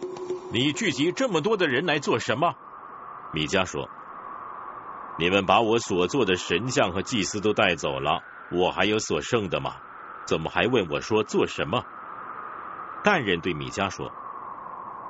[0.51, 2.53] 你聚集这么多的人来做什么？”
[3.33, 3.87] 米迦说
[5.19, 8.21] ：“你们把我所做的神像和祭司都带走了，
[8.51, 9.77] 我还有所剩的吗？
[10.25, 11.83] 怎么还问我说做什么？”
[13.03, 14.11] 但人对米迦说：“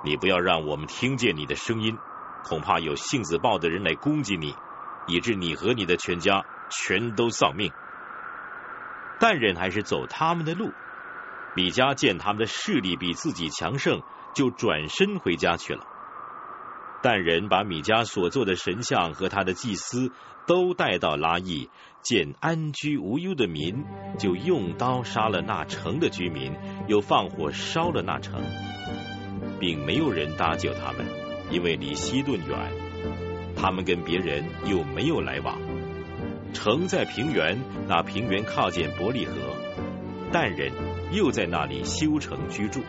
[0.05, 1.97] 你不要让我们听见你的声音，
[2.43, 4.55] 恐怕有性子暴的人来攻击你，
[5.07, 7.71] 以致你和你的全家全都丧命。”
[9.19, 10.71] 但人还是走他们的路。
[11.55, 14.03] 米迦见他们的势力比自己强盛，
[14.35, 15.83] 就转身回家去了。
[17.01, 20.11] 但人把米迦所做的神像和他的祭司
[20.47, 21.69] 都带到拉邑，
[22.01, 23.83] 见安居无忧的民，
[24.17, 26.53] 就用刀杀了那城的居民，
[26.87, 28.41] 又放火烧了那城，
[29.59, 31.05] 并没有人搭救他们，
[31.51, 32.71] 因为离西顿远，
[33.55, 35.59] 他们跟别人又没有来往。
[36.53, 39.33] 城在平原，那平原靠近伯利河。
[40.31, 40.73] 但人
[41.11, 42.81] 又在那里修城居住，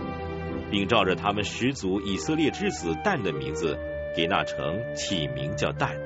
[0.70, 3.78] 并照着他们始祖以色列之子但的名字
[4.16, 5.98] 给那城起名叫但。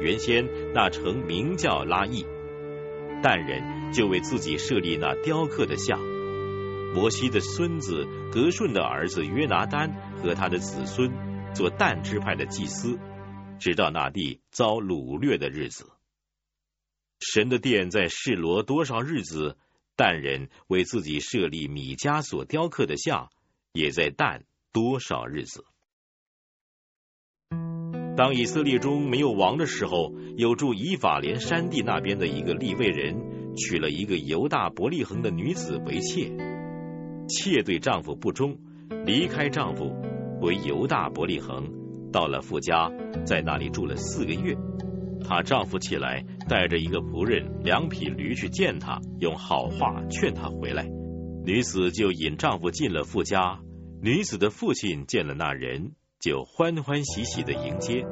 [0.00, 2.26] 原先那城名叫拉邑，
[3.22, 5.98] 但人就为自己设立那雕刻的像。
[6.94, 11.12] 摩西的孙子格顺的儿子约拿丹和他的子孙
[11.54, 12.98] 做但支派的祭司，
[13.58, 15.90] 直到那地遭掳掠的日子。
[17.20, 19.56] 神的殿在示罗多少日子？
[19.98, 23.30] 但人为自己设立米迦所雕刻的像，
[23.72, 25.64] 也在但多少日子？
[28.16, 36.32] 当以色列中没有王的时候，有住以法莲山地那边的一个利未人，娶了一个犹大伯利恒的女子为妾。
[37.28, 38.56] 妾对丈夫不忠，
[39.04, 39.94] 离开丈夫
[40.40, 41.70] 回犹大伯利恒，
[42.10, 42.90] 到了富家，
[43.26, 44.56] 在那里住了四个月。
[45.28, 50.88] 她丈夫起来，带着一个仆人、两匹驴去见她，用好话劝她回来。
[51.44, 53.60] 女子就引丈夫进了富家。
[54.00, 55.92] 女子的父亲见了那人。
[56.26, 58.04] 就欢欢喜喜的迎接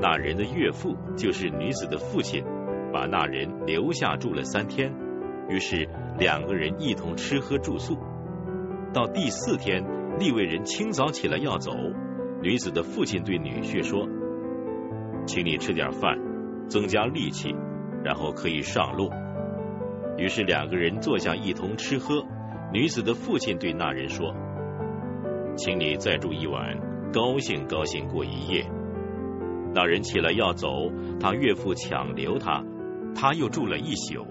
[0.00, 2.42] 那人的岳父，就是女子的父亲，
[2.94, 4.90] 把那人留下住了三天。
[5.50, 5.86] 于是
[6.18, 7.98] 两个人一同吃喝住宿。
[8.94, 9.84] 到第四天，
[10.18, 11.72] 利未人清早起来要走，
[12.40, 14.08] 女子的父亲对女婿说
[15.28, 16.18] ：“请你吃点饭，
[16.70, 17.54] 增加力气，
[18.02, 19.10] 然后可以上路。”
[20.16, 22.24] 于是两个人坐下一同吃喝。
[22.72, 24.34] 女子的父亲对那人说
[25.54, 26.80] ：“请你再住一晚。”
[27.12, 28.66] 高兴高兴过一夜，
[29.74, 30.90] 那人起来要走，
[31.20, 32.64] 他岳父强留他，
[33.14, 34.26] 他又住了一宿。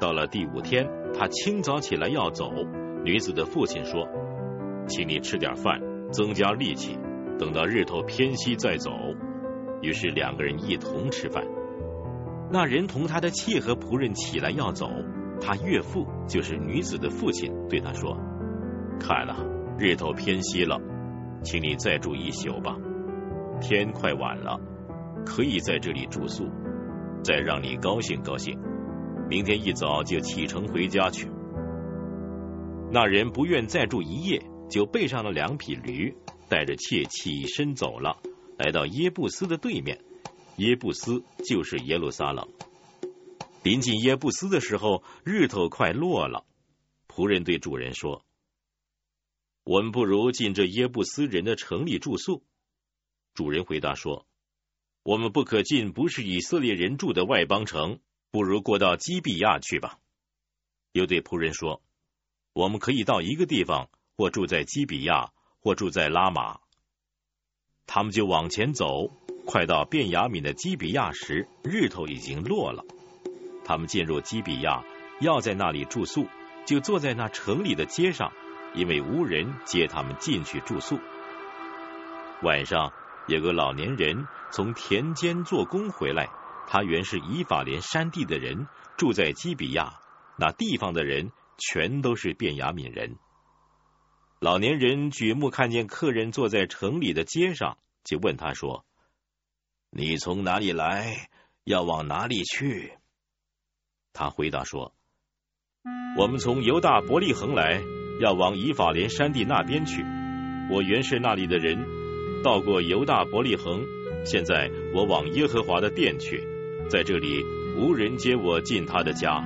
[0.00, 2.52] 到了第五天，他清早起来要走，
[3.04, 4.06] 女子的父亲说
[4.86, 5.80] ：“请你吃点饭，
[6.12, 6.96] 增加力气，
[7.36, 8.92] 等到日头偏西再走。”
[9.82, 11.44] 于是两个人一同吃饭。
[12.48, 14.88] 那人同他的妾和仆人起来要走，
[15.40, 18.16] 他岳父就是女子的父亲对他说
[19.00, 19.34] ：“看了，
[19.80, 20.80] 日头偏西了。”
[21.42, 22.76] 请你再住一宿吧，
[23.60, 24.60] 天快晚了，
[25.24, 26.48] 可以在这里住宿，
[27.22, 28.58] 再让你高兴高兴。
[29.28, 31.30] 明天一早就启程回家去。
[32.90, 36.16] 那人不愿再住一夜，就备上了两匹驴，
[36.48, 38.16] 带着妾起身走了，
[38.58, 40.00] 来到耶布斯的对面。
[40.56, 42.48] 耶布斯就是耶路撒冷。
[43.62, 46.44] 临近耶布斯的时候，日头快落了。
[47.06, 48.22] 仆人对主人说。
[49.68, 52.42] 我们不如进这耶布斯人的城里住宿。
[53.34, 54.26] 主人回答说
[55.04, 57.98] ：“我们不可进不是以色列人住的外邦城，
[58.30, 59.98] 不如过到基比亚去吧。”
[60.92, 61.82] 又对仆人说
[62.54, 66.60] ：“我们可以到一个地方，或住在基比亚，或住在拉玛。”
[67.84, 69.12] 他们就往前走，
[69.44, 72.86] 快到便雅悯的基比亚时，日头已经落了。
[73.66, 74.82] 他们进入基比亚，
[75.20, 76.26] 要在那里住宿，
[76.64, 78.32] 就坐在那城里的街上。
[78.74, 80.98] 因为无人接他们进去住宿。
[82.42, 82.92] 晚上
[83.26, 86.30] 有个老年人从田间做工回来，
[86.66, 90.00] 他原是以法莲山地的人，住在基比亚。
[90.36, 93.16] 那地方的人全都是便雅悯人。
[94.38, 98.86] 老年人举目看见客人坐在城里的街上，就问他说
[99.90, 101.28] ：“你从哪里来？
[101.64, 102.92] 要往哪里去？”
[104.14, 104.94] 他回答说
[106.16, 107.82] ：“我们从犹大伯利恒来。”
[108.20, 110.04] 要往以法莲山地那边去。
[110.70, 111.78] 我原是那里的人，
[112.42, 113.84] 到过犹大伯利恒。
[114.24, 116.42] 现在我往耶和华的殿去，
[116.88, 117.42] 在这里
[117.78, 119.42] 无人接我进他的家。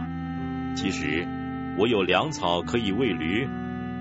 [0.74, 1.27] 其实
[1.78, 3.47] 我有粮草可以喂驴，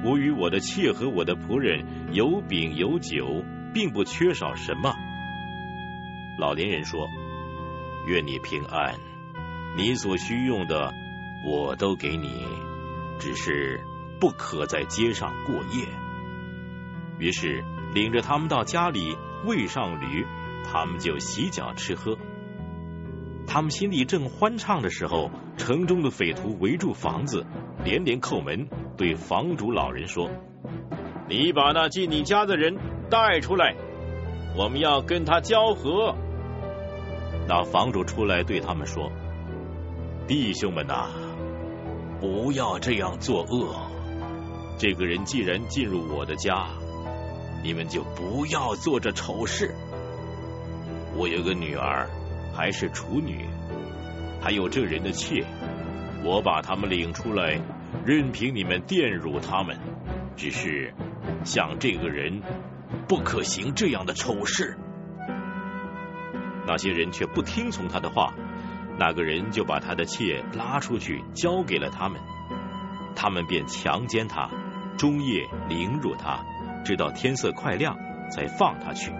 [0.03, 3.43] 我与我的妾和我的仆人有饼有酒，
[3.73, 4.93] 并不缺少什么。
[6.39, 7.07] 老年人说
[8.07, 8.95] ：“愿你平安，
[9.77, 10.91] 你所需用的
[11.45, 12.29] 我都给你，
[13.19, 13.81] 只是。”
[14.21, 15.85] 不可在街上过夜。
[17.19, 20.25] 于是领着他们到家里喂上驴，
[20.63, 22.17] 他们就洗脚吃喝。
[23.47, 27.45] 他们心里正欢畅的时候，城中的匪徒围住房子，
[27.83, 30.29] 连连叩门，对房主老人说
[31.27, 32.77] ：“你把那进你家的人
[33.09, 33.75] 带出来，
[34.55, 36.15] 我们要跟他交合。”
[37.49, 39.11] 那房主出来对他们说
[40.27, 41.09] ：“弟兄们呐，
[42.21, 43.75] 不要这样作恶。”
[44.77, 46.67] 这个人既然进入我的家，
[47.63, 49.75] 你们就不要做这丑事。
[51.15, 52.09] 我有个女儿，
[52.53, 53.45] 还是处女，
[54.41, 55.45] 还有这人的妾，
[56.23, 57.59] 我把他们领出来，
[58.05, 59.77] 任凭你们玷辱他们。
[60.35, 60.93] 只是
[61.43, 62.41] 像这个人，
[63.07, 64.77] 不可行这样的丑事。
[66.65, 68.33] 那些人却不听从他的话，
[68.97, 72.21] 那个人就把他的妾拉出去，交给了他们，
[73.15, 74.49] 他们便强奸他。
[74.97, 76.43] 中夜凌辱他，
[76.83, 77.97] 直到天色快亮，
[78.29, 79.11] 才放他去。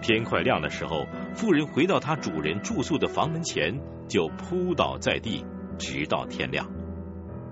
[0.00, 5.44] 天快亮的时候，妇人回到她主人住宿的房门前，就扑倒在地，
[5.76, 6.70] 直到天亮。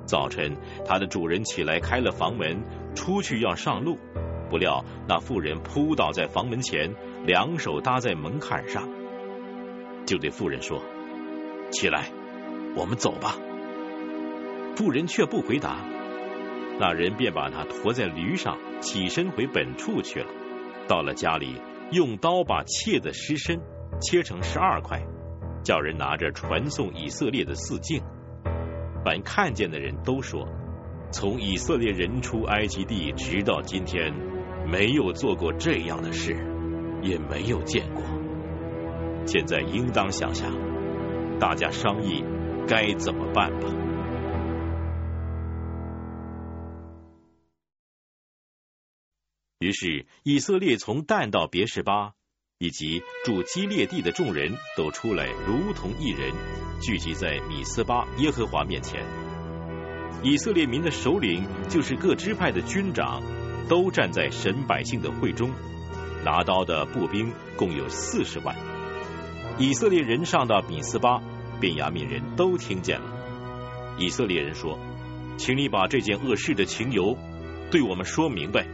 [0.07, 0.57] 早晨，
[0.87, 2.63] 他的主人起来开了房门，
[2.95, 3.99] 出去要上路，
[4.49, 6.95] 不料那妇人扑倒在房门前，
[7.27, 8.89] 两手搭在门槛上，
[10.07, 10.81] 就对妇人说
[11.73, 12.07] ：“起来，
[12.77, 13.35] 我们走吧。”
[14.77, 15.85] 妇人却不回答。
[16.79, 20.27] 那人便把他驮在驴上，起身回本处去了。
[20.87, 21.61] 到了家里。
[21.93, 23.61] 用刀把妾的尸身
[24.01, 25.07] 切成十二块，
[25.63, 28.03] 叫人拿着传送以色列的四境。
[29.05, 30.49] 凡看见的人都说：
[31.13, 34.13] 从以色列人出埃及地直到今天，
[34.69, 36.35] 没有做过这样的事，
[37.03, 38.03] 也没有见过。
[39.25, 40.53] 现在应当想想，
[41.39, 42.25] 大家商议
[42.67, 43.86] 该怎么办吧。
[49.59, 52.13] 于是，以色列从旦到别是巴，
[52.59, 56.31] 以及住基列地的众人都出来，如同一人，
[56.83, 59.03] 聚集在米斯巴耶和华面前。
[60.23, 63.23] 以色列民的首领，就是各支派的军长，
[63.67, 65.51] 都站在神百姓的会中。
[66.23, 68.55] 拿刀的步兵共有四十万。
[69.59, 71.23] 以色列人上到米斯巴，
[71.59, 73.97] 便雅悯人都听见了。
[73.99, 74.79] 以色列人说
[75.39, 77.17] ：“请你把这件恶事的情由
[77.71, 78.67] 对我们说明白。”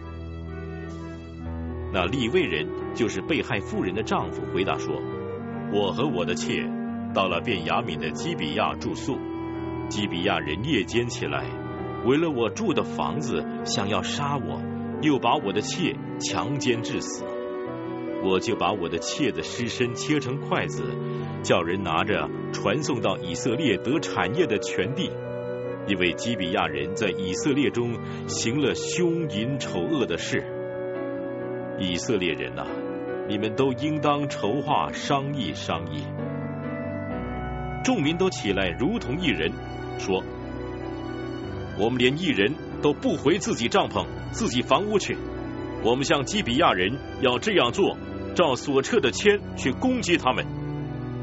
[1.95, 4.95] 那利未人就是被害妇人的丈夫，回答说
[5.75, 6.67] ：“我和我的妾
[7.13, 9.19] 到了便雅敏的基比亚住宿，
[9.91, 11.45] 基比亚人夜间起来，
[12.07, 14.63] 为了我住的房子，想要杀我，
[15.03, 17.27] 又把我的妾强奸致死。
[18.25, 20.85] 我就把我的妾的尸身切成筷子，
[21.43, 25.11] 叫人拿着传送到以色列得产业的全地，
[25.87, 27.99] 因为基比亚人在以色列中
[28.29, 30.43] 行了凶淫丑恶的事。”
[31.79, 32.67] 以色列人呐，
[33.29, 36.05] 你们都应当筹划商议商议。
[37.83, 39.51] 众民都起来，如同一人，
[39.99, 40.23] 说
[41.79, 45.17] ：“我们连一人都不回自己帐篷、自己房屋去。
[45.83, 47.97] 我们向基比亚人要这样做，
[48.37, 50.47] 照所撤的签去攻击他们。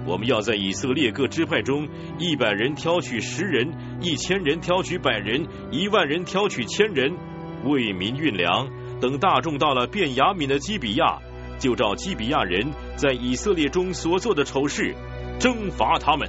[0.05, 3.71] 我们要在以色列各支派中，一百人挑取十人，
[4.01, 7.15] 一千人挑取百人，一万人挑取千人，
[7.63, 8.67] 为民运粮。”
[9.01, 11.19] 等大众到了便雅悯的基比亚，
[11.57, 14.93] 就照基比亚人在以色列中所做的丑事，
[15.39, 16.27] 征伐他们。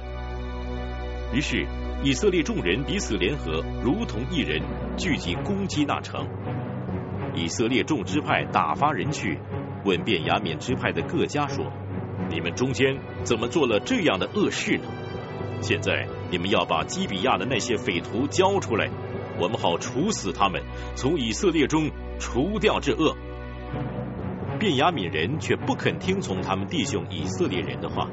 [1.33, 1.67] 于是
[2.01, 4.61] 以色列众人彼此联合，如同一人，
[4.97, 6.25] 聚集攻击那城。
[7.35, 9.37] 以色列众支派打发人去
[9.83, 11.65] 问便雅悯支派的各家说
[12.31, 14.85] ：“你们中间怎么做了这样的恶事呢？
[15.61, 18.89] 现在你们要把基比亚的那些匪徒交出来，
[19.39, 20.61] 我们好处死他们，
[20.95, 21.91] 从以色列中。”
[22.21, 23.17] 除掉这恶，
[24.59, 28.07] 便雅悯人却不肯听从他们弟兄以色列人的话。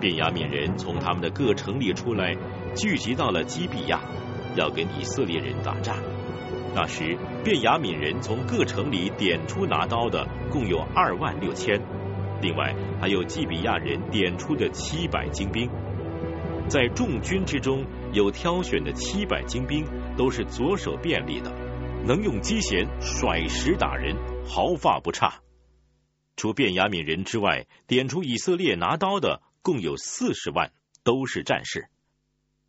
[0.00, 2.36] 便雅悯人从他们的各城里出来，
[2.76, 4.00] 聚集到了基比亚，
[4.54, 5.96] 要跟以色列人打仗。
[6.76, 11.80] 那时，便雅悯人从各城里点出拿刀的，共有二万六千，
[12.40, 15.68] 另外还有基比亚人点出的七百精兵。
[16.68, 19.84] 在众军之中，有挑选的七百精兵，
[20.16, 21.52] 都是左手便利的。
[22.04, 25.40] 能用机弦甩石打人，毫发不差。
[26.34, 30.72] 除便雅悯人之外，点出以色列拿刀的共有四十万，
[31.04, 31.86] 都是战士。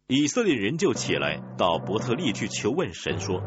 [0.07, 3.41] 以色列人就起来到伯特利去求问神说：“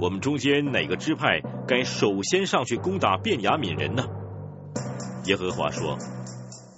[0.00, 4.04] 我们中间哪个支派该首先上去攻打便雅悯人呢？”
[5.26, 5.98] 耶和华说：“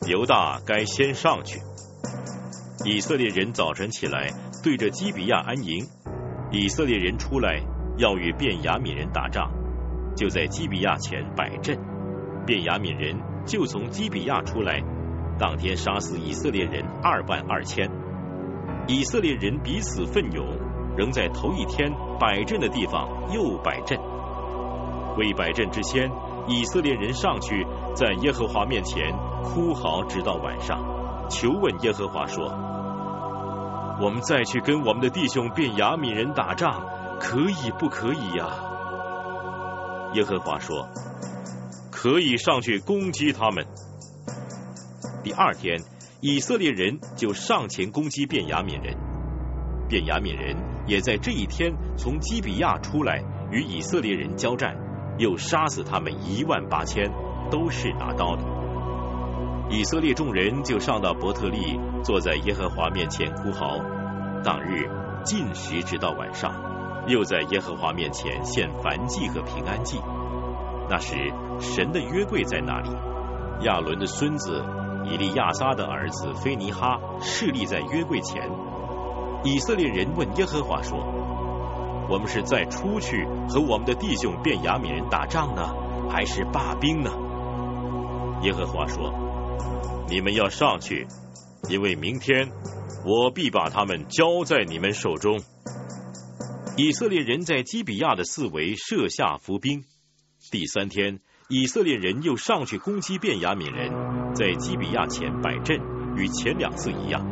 [0.09, 1.61] 犹大该先上去。”
[2.87, 4.33] 以色列人早晨起来，
[4.63, 5.87] 对着基比亚安营。
[6.51, 7.63] 以色列人出来。
[8.01, 9.51] 要与便雅悯人打仗，
[10.17, 11.79] 就在基比亚前摆阵。
[12.47, 13.15] 便雅悯人
[13.45, 14.83] 就从基比亚出来，
[15.39, 17.91] 当天杀死以色列人二万二千。
[18.89, 20.47] 以色列人彼此奋勇，
[20.97, 24.01] 仍在头一天摆阵的地方又摆阵。
[25.19, 26.11] 为摆阵之先，
[26.49, 29.13] 以色列人上去，在耶和华面前
[29.45, 32.47] 哭嚎，直到晚上，求问耶和华说
[34.01, 36.83] ：“我们再去跟我们的弟兄便雅悯人打仗。”
[37.21, 38.49] 可以不可以呀？
[40.15, 40.89] 耶和华说
[41.93, 43.65] ：“可以上去攻击他们。”
[45.23, 45.79] 第二天，
[46.21, 48.97] 以色列人就上前攻击便雅悯人，
[49.87, 50.57] 便雅悯人
[50.87, 53.23] 也在这一天从基比亚出来
[53.53, 54.75] 与以色列人交战，
[55.19, 57.13] 又杀死他们一万八千，
[57.51, 58.43] 都是拿刀的。
[59.69, 63.79] 以色列众人就上到伯特利，坐在耶和华面前哭嚎。
[64.43, 64.89] 当日
[65.23, 66.80] 进食直到晚上。
[67.07, 70.01] 又在耶和华面前献燔祭和平安祭。
[70.89, 71.15] 那时
[71.61, 72.91] 神的约柜在那里。
[73.63, 74.65] 亚伦的孙子
[75.05, 78.51] 以利亚撒的儿子菲尼哈侍立在约柜前。
[79.45, 80.99] 以色列人问耶和华说
[82.09, 85.75] ：“我们是在出去和我们的弟兄便雅悯人打仗呢，
[86.11, 87.11] 还是罢兵呢？”
[88.43, 89.13] 耶和华说
[90.09, 91.07] ：“你们要上去，
[91.69, 92.51] 因为明天
[93.05, 95.39] 我必把他们交在你们手中。”
[96.77, 99.85] 以色列人在基比亚的四围设下伏兵。
[100.51, 105.79] 第三天，以色列人又上去攻击便雅悯人，在基比亚前摆阵，
[106.17, 107.27] 与前两次一样。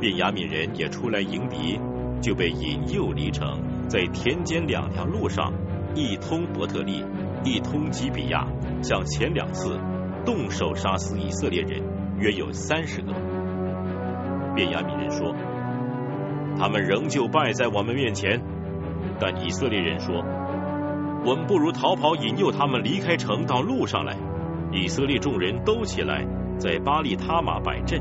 [0.00, 1.78] 便雅悯人也出来迎敌，
[2.20, 5.52] 就被引诱离城，在田间两条路上，
[5.94, 7.04] 一通伯特利，
[7.44, 8.46] 一通基比亚，
[8.82, 9.78] 像前两次
[10.24, 11.80] 动手杀死以色列人，
[12.18, 13.12] 约有三十个。
[14.56, 15.53] 便雅悯人说。
[16.58, 18.40] 他们仍旧败在我们面前，
[19.20, 20.22] 但以色列人说
[21.26, 24.16] ：“我们不如逃跑，引诱他们离开城到路上来。”
[24.72, 26.26] 以色列众人都起来，
[26.58, 28.00] 在巴利他马摆阵。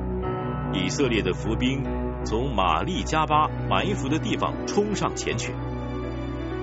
[0.73, 1.83] 以色列的伏兵
[2.25, 5.53] 从玛利加巴埋伏的地方冲上前去。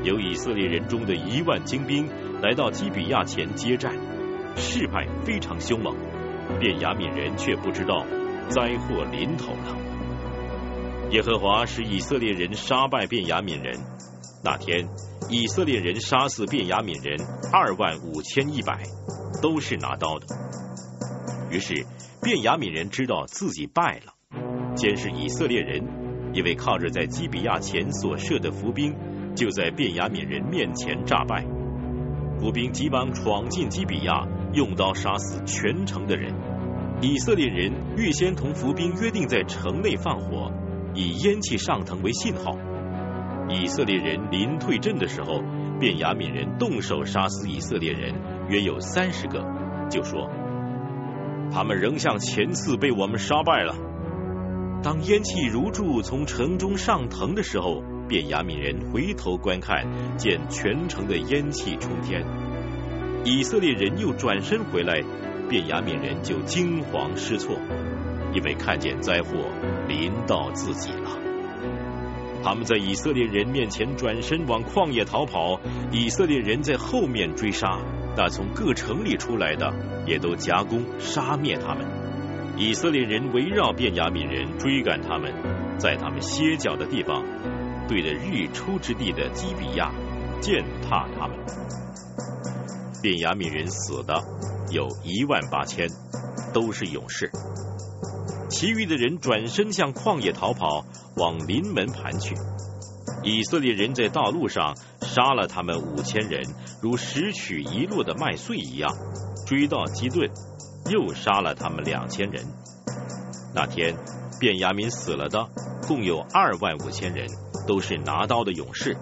[0.03, 2.09] 有以色列人中的一万精兵
[2.41, 3.93] 来到基比亚前接战，
[4.57, 5.95] 势派非常凶猛。
[6.59, 8.05] 便雅悯人却不知道
[8.49, 9.90] 灾祸临头了。
[11.11, 13.77] 耶和华使以色列人杀败便雅悯人。
[14.45, 14.89] 那天，
[15.29, 17.19] 以色列人杀死便雅悯人
[17.53, 18.85] 二万五千一百，
[19.43, 20.27] 都是拿刀的。
[21.51, 21.85] 于是，
[22.23, 24.15] 便雅悯人知道自己败了，
[24.77, 25.83] 监视以色列人，
[26.33, 28.95] 因为靠着在基比亚前所设的伏兵，
[29.35, 31.45] 就在便雅悯人面前诈败。
[32.39, 36.33] 伏兵急忙闯进基比亚，用刀杀死全城的人。
[37.03, 40.53] 以色列人预先同伏兵约定在城内放火。
[40.95, 42.57] 以烟气上腾为信号，
[43.49, 45.43] 以色列人临退阵的时候，
[45.79, 48.15] 便雅悯人动手杀死以色列人，
[48.49, 49.45] 约有三十个。
[49.91, 50.29] 就说
[51.53, 53.75] 他们仍像前次被我们杀败了。
[54.83, 59.85] 当烟气如柱从城中上腾的时候，便雅悯人回头观看，
[60.17, 62.25] 见全城的烟气冲天。
[63.25, 65.03] 以色列人又转身回来，
[65.49, 67.57] 便雅悯人就惊慌失措。
[68.33, 69.31] 因为看见灾祸
[69.89, 71.11] 临到自己了，
[72.43, 77.79] 他们在以色列人面前转身往旷野逃跑，以色列人在后面追杀，
[78.17, 79.73] 那从各城里出来的
[80.07, 81.85] 也都夹攻杀灭他们。
[82.57, 85.33] 以色列人围绕便雅悯人追赶他们，
[85.79, 87.25] 在他们歇脚的地方，
[87.89, 89.91] 对着日出之地的基比亚
[90.41, 91.37] 践踏他们。
[93.03, 94.23] 便雅悯人死的
[94.71, 95.89] 有一万八千，
[96.53, 97.31] 都是勇士。
[98.51, 100.85] 其余的人转身向旷野逃跑，
[101.17, 102.35] 往临门盘去。
[103.23, 106.43] 以色列人在道路上杀了他们五千人，
[106.83, 108.91] 如拾取遗落的麦穗一样，
[109.47, 110.29] 追到基顿，
[110.91, 112.45] 又杀了他们两千人。
[113.55, 113.97] 那天，
[114.41, 115.49] 便雅悯死了的
[115.87, 117.29] 共有二万五千人，
[117.69, 118.97] 都是拿刀的勇士，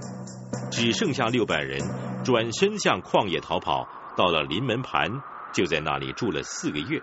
[0.71, 1.81] 只剩下六百人
[2.23, 5.09] 转身向旷野逃跑，到了临门盘，
[5.55, 7.01] 就在那里住了四个月。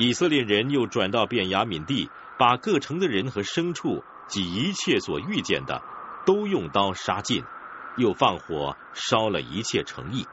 [0.00, 2.08] 以色列人又转到便雅悯地，
[2.38, 5.82] 把各城的人和牲畜及一切所遇见的，
[6.24, 7.44] 都用刀杀尽，
[7.98, 10.24] 又放火烧了一切城邑。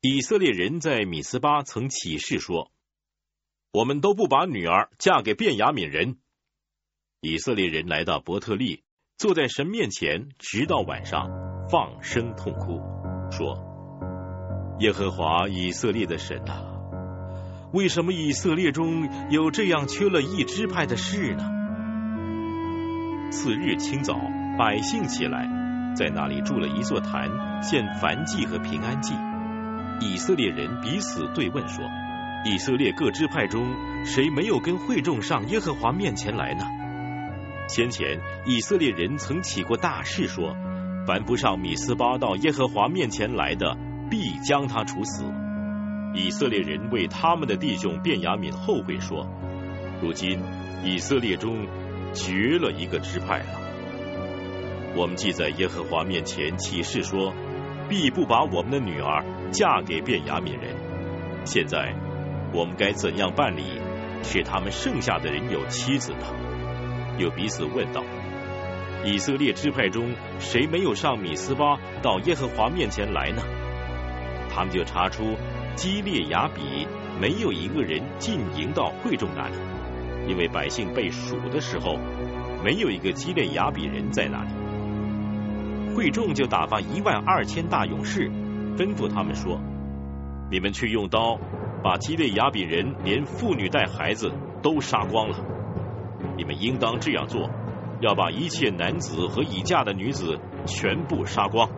[0.00, 2.72] 以色列人在米斯巴曾起誓说
[3.72, 6.16] ：“我们都不把女儿嫁给便雅悯人。”
[7.20, 8.82] 以色列人来到伯特利，
[9.18, 11.51] 坐在神面前，直到晚上。
[11.70, 12.80] 放声痛哭，
[13.30, 13.56] 说
[14.80, 16.64] ：“耶和华以色列的神啊，
[17.72, 21.50] 为什么以色列中有这样缺了一支派的事呢？”
[23.32, 24.20] 次日清早，
[24.58, 25.48] 百姓起来，
[25.96, 27.30] 在那里筑了一座坛，
[27.62, 29.14] 献燔祭和平安祭。
[30.00, 31.84] 以色列人彼此对问说
[32.44, 33.64] ：“以色列各支派中，
[34.04, 36.64] 谁没有跟会众上耶和华面前来呢？”
[37.68, 40.54] 先前以色列人曾起过大事说。
[41.04, 43.76] 凡不上米斯巴到耶和华面前来的，
[44.08, 45.24] 必将他处死。
[46.14, 49.26] 以色列人为他们的弟兄便雅悯后悔说：
[50.00, 50.40] 如今
[50.84, 51.66] 以色列中
[52.12, 53.46] 绝了一个支派了。
[54.94, 57.32] 我们既在耶和华面前起誓说，
[57.88, 60.76] 必不把我们的女儿嫁给便雅悯人。
[61.44, 61.94] 现在
[62.52, 63.64] 我们该怎样办理，
[64.22, 66.26] 使他们剩下的人有妻子呢？
[67.18, 68.04] 又彼此问道。
[69.04, 73.42] 以色列支派中谁没有上米斯巴到耶和华面前来呢？
[74.54, 75.36] 他们就查出
[75.74, 76.86] 基列雅比
[77.20, 79.54] 没有一个人进营到会众那里，
[80.28, 81.96] 因为百姓被数的时候，
[82.62, 84.50] 没有一个基列雅比人在那里。
[85.94, 88.30] 会众就打发一万二千大勇士，
[88.76, 89.60] 吩咐他们说
[90.50, 91.38] ：“你们去用刀，
[91.82, 95.36] 把基列雅比人连妇女带孩子都杀光了。
[96.36, 97.50] 你们应当这样做，
[98.02, 101.70] 要把一切男子和已嫁的女子全部杀光。”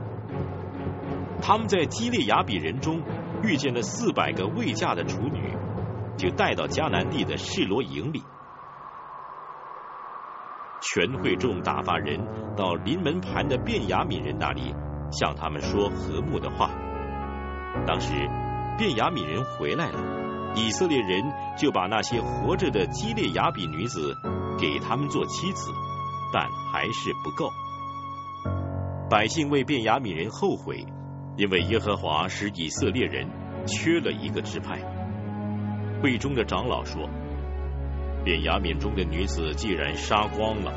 [1.40, 3.02] 他们在基列雅比人中
[3.42, 5.54] 遇见了四百个未嫁的处女，
[6.16, 8.24] 就带到迦南地的示罗营里。
[10.80, 12.26] 全会众打发人
[12.56, 14.74] 到临门盘的便雅悯人那里，
[15.10, 16.70] 向他们说和睦的话。
[17.86, 18.12] 当时
[18.78, 19.98] 便雅悯人回来了，
[20.54, 24.14] 以色列人就把那些活着的基列雅比女子
[24.58, 25.70] 给他们做妻子，
[26.34, 27.48] 但还是不够。
[29.08, 30.84] 百姓为便雅悯人后悔，
[31.36, 33.28] 因为耶和华使以色列人
[33.64, 34.80] 缺了一个支派。
[36.02, 37.08] 会中的长老说。
[38.24, 40.72] 便雅悯中的女子既然杀光了，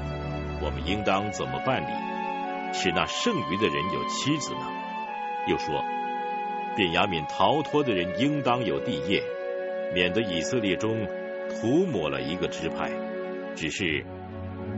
[0.62, 4.60] 我们应当怎么办理，使那剩余的人有妻子呢？
[5.48, 5.82] 又说，
[6.76, 9.24] 便雅悯逃脱的人应当有地业，
[9.94, 11.08] 免得以色列中
[11.50, 12.92] 涂抹了一个支派。
[13.56, 14.06] 只是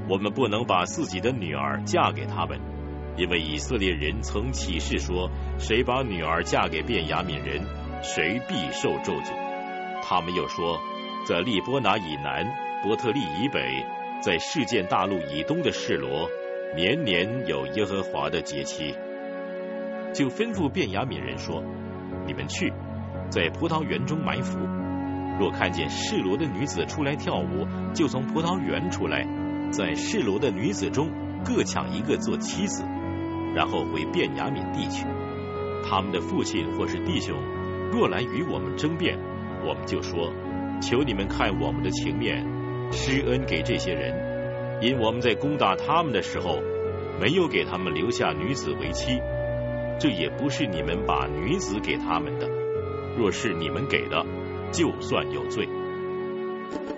[0.08, 2.60] 我们不能把自己的女儿嫁给他们，
[3.18, 7.64] 因为以色列人曾起誓说，谁把女儿嫁给便雅悯人，
[8.02, 9.34] 谁必受咒诅。
[10.02, 10.80] 他们又说。
[11.28, 12.48] 在利波拿以南、
[12.82, 13.86] 伯特利以北，
[14.20, 16.28] 在事件大陆以东的示罗，
[16.76, 18.96] 年年有耶和华的节期，
[20.14, 21.62] 就吩咐便雅悯人说
[22.26, 22.74] ：“你们去，
[23.30, 24.58] 在葡萄园中埋伏。
[25.38, 29.28] 若看见示罗的女子出来跳舞，就从葡萄园出来，
[29.72, 31.10] 在示罗的女子中
[31.46, 32.84] 各抢一个做妻子，
[33.56, 35.06] 然后回便雅悯地去。
[35.90, 37.36] 他们的父亲或是弟兄
[37.92, 39.18] 若来与我们争辩，
[39.66, 40.34] 我们就说。”
[40.82, 42.42] 求你们看我们的情面，
[42.90, 46.62] 施恩给这些人，因我们在攻打他们的时候，
[47.20, 49.20] 没有给他们留下女子为妻，
[50.00, 52.48] 这也不是你们把女子给他们的。
[53.18, 54.26] 若是你们给的，
[54.72, 55.68] 就算有罪。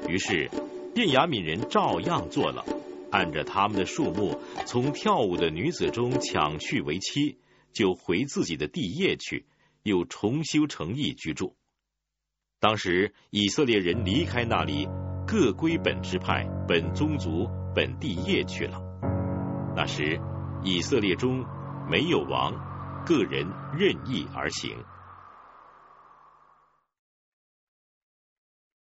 [0.07, 0.47] 于是，
[0.93, 2.65] 便雅敏人照样做了，
[3.11, 7.39] 按着他们的数目，从跳舞的女子中抢去为妻，
[7.71, 9.45] 就回自己的地业去，
[9.83, 11.55] 又重修城邑居住。
[12.59, 14.87] 当时以色列人离开那里，
[15.25, 18.81] 各归本支派、本宗族、本地业去了。
[19.75, 20.19] 那时
[20.63, 21.45] 以色列中
[21.89, 22.53] 没有王，
[23.05, 23.47] 个人
[23.77, 24.75] 任意而行。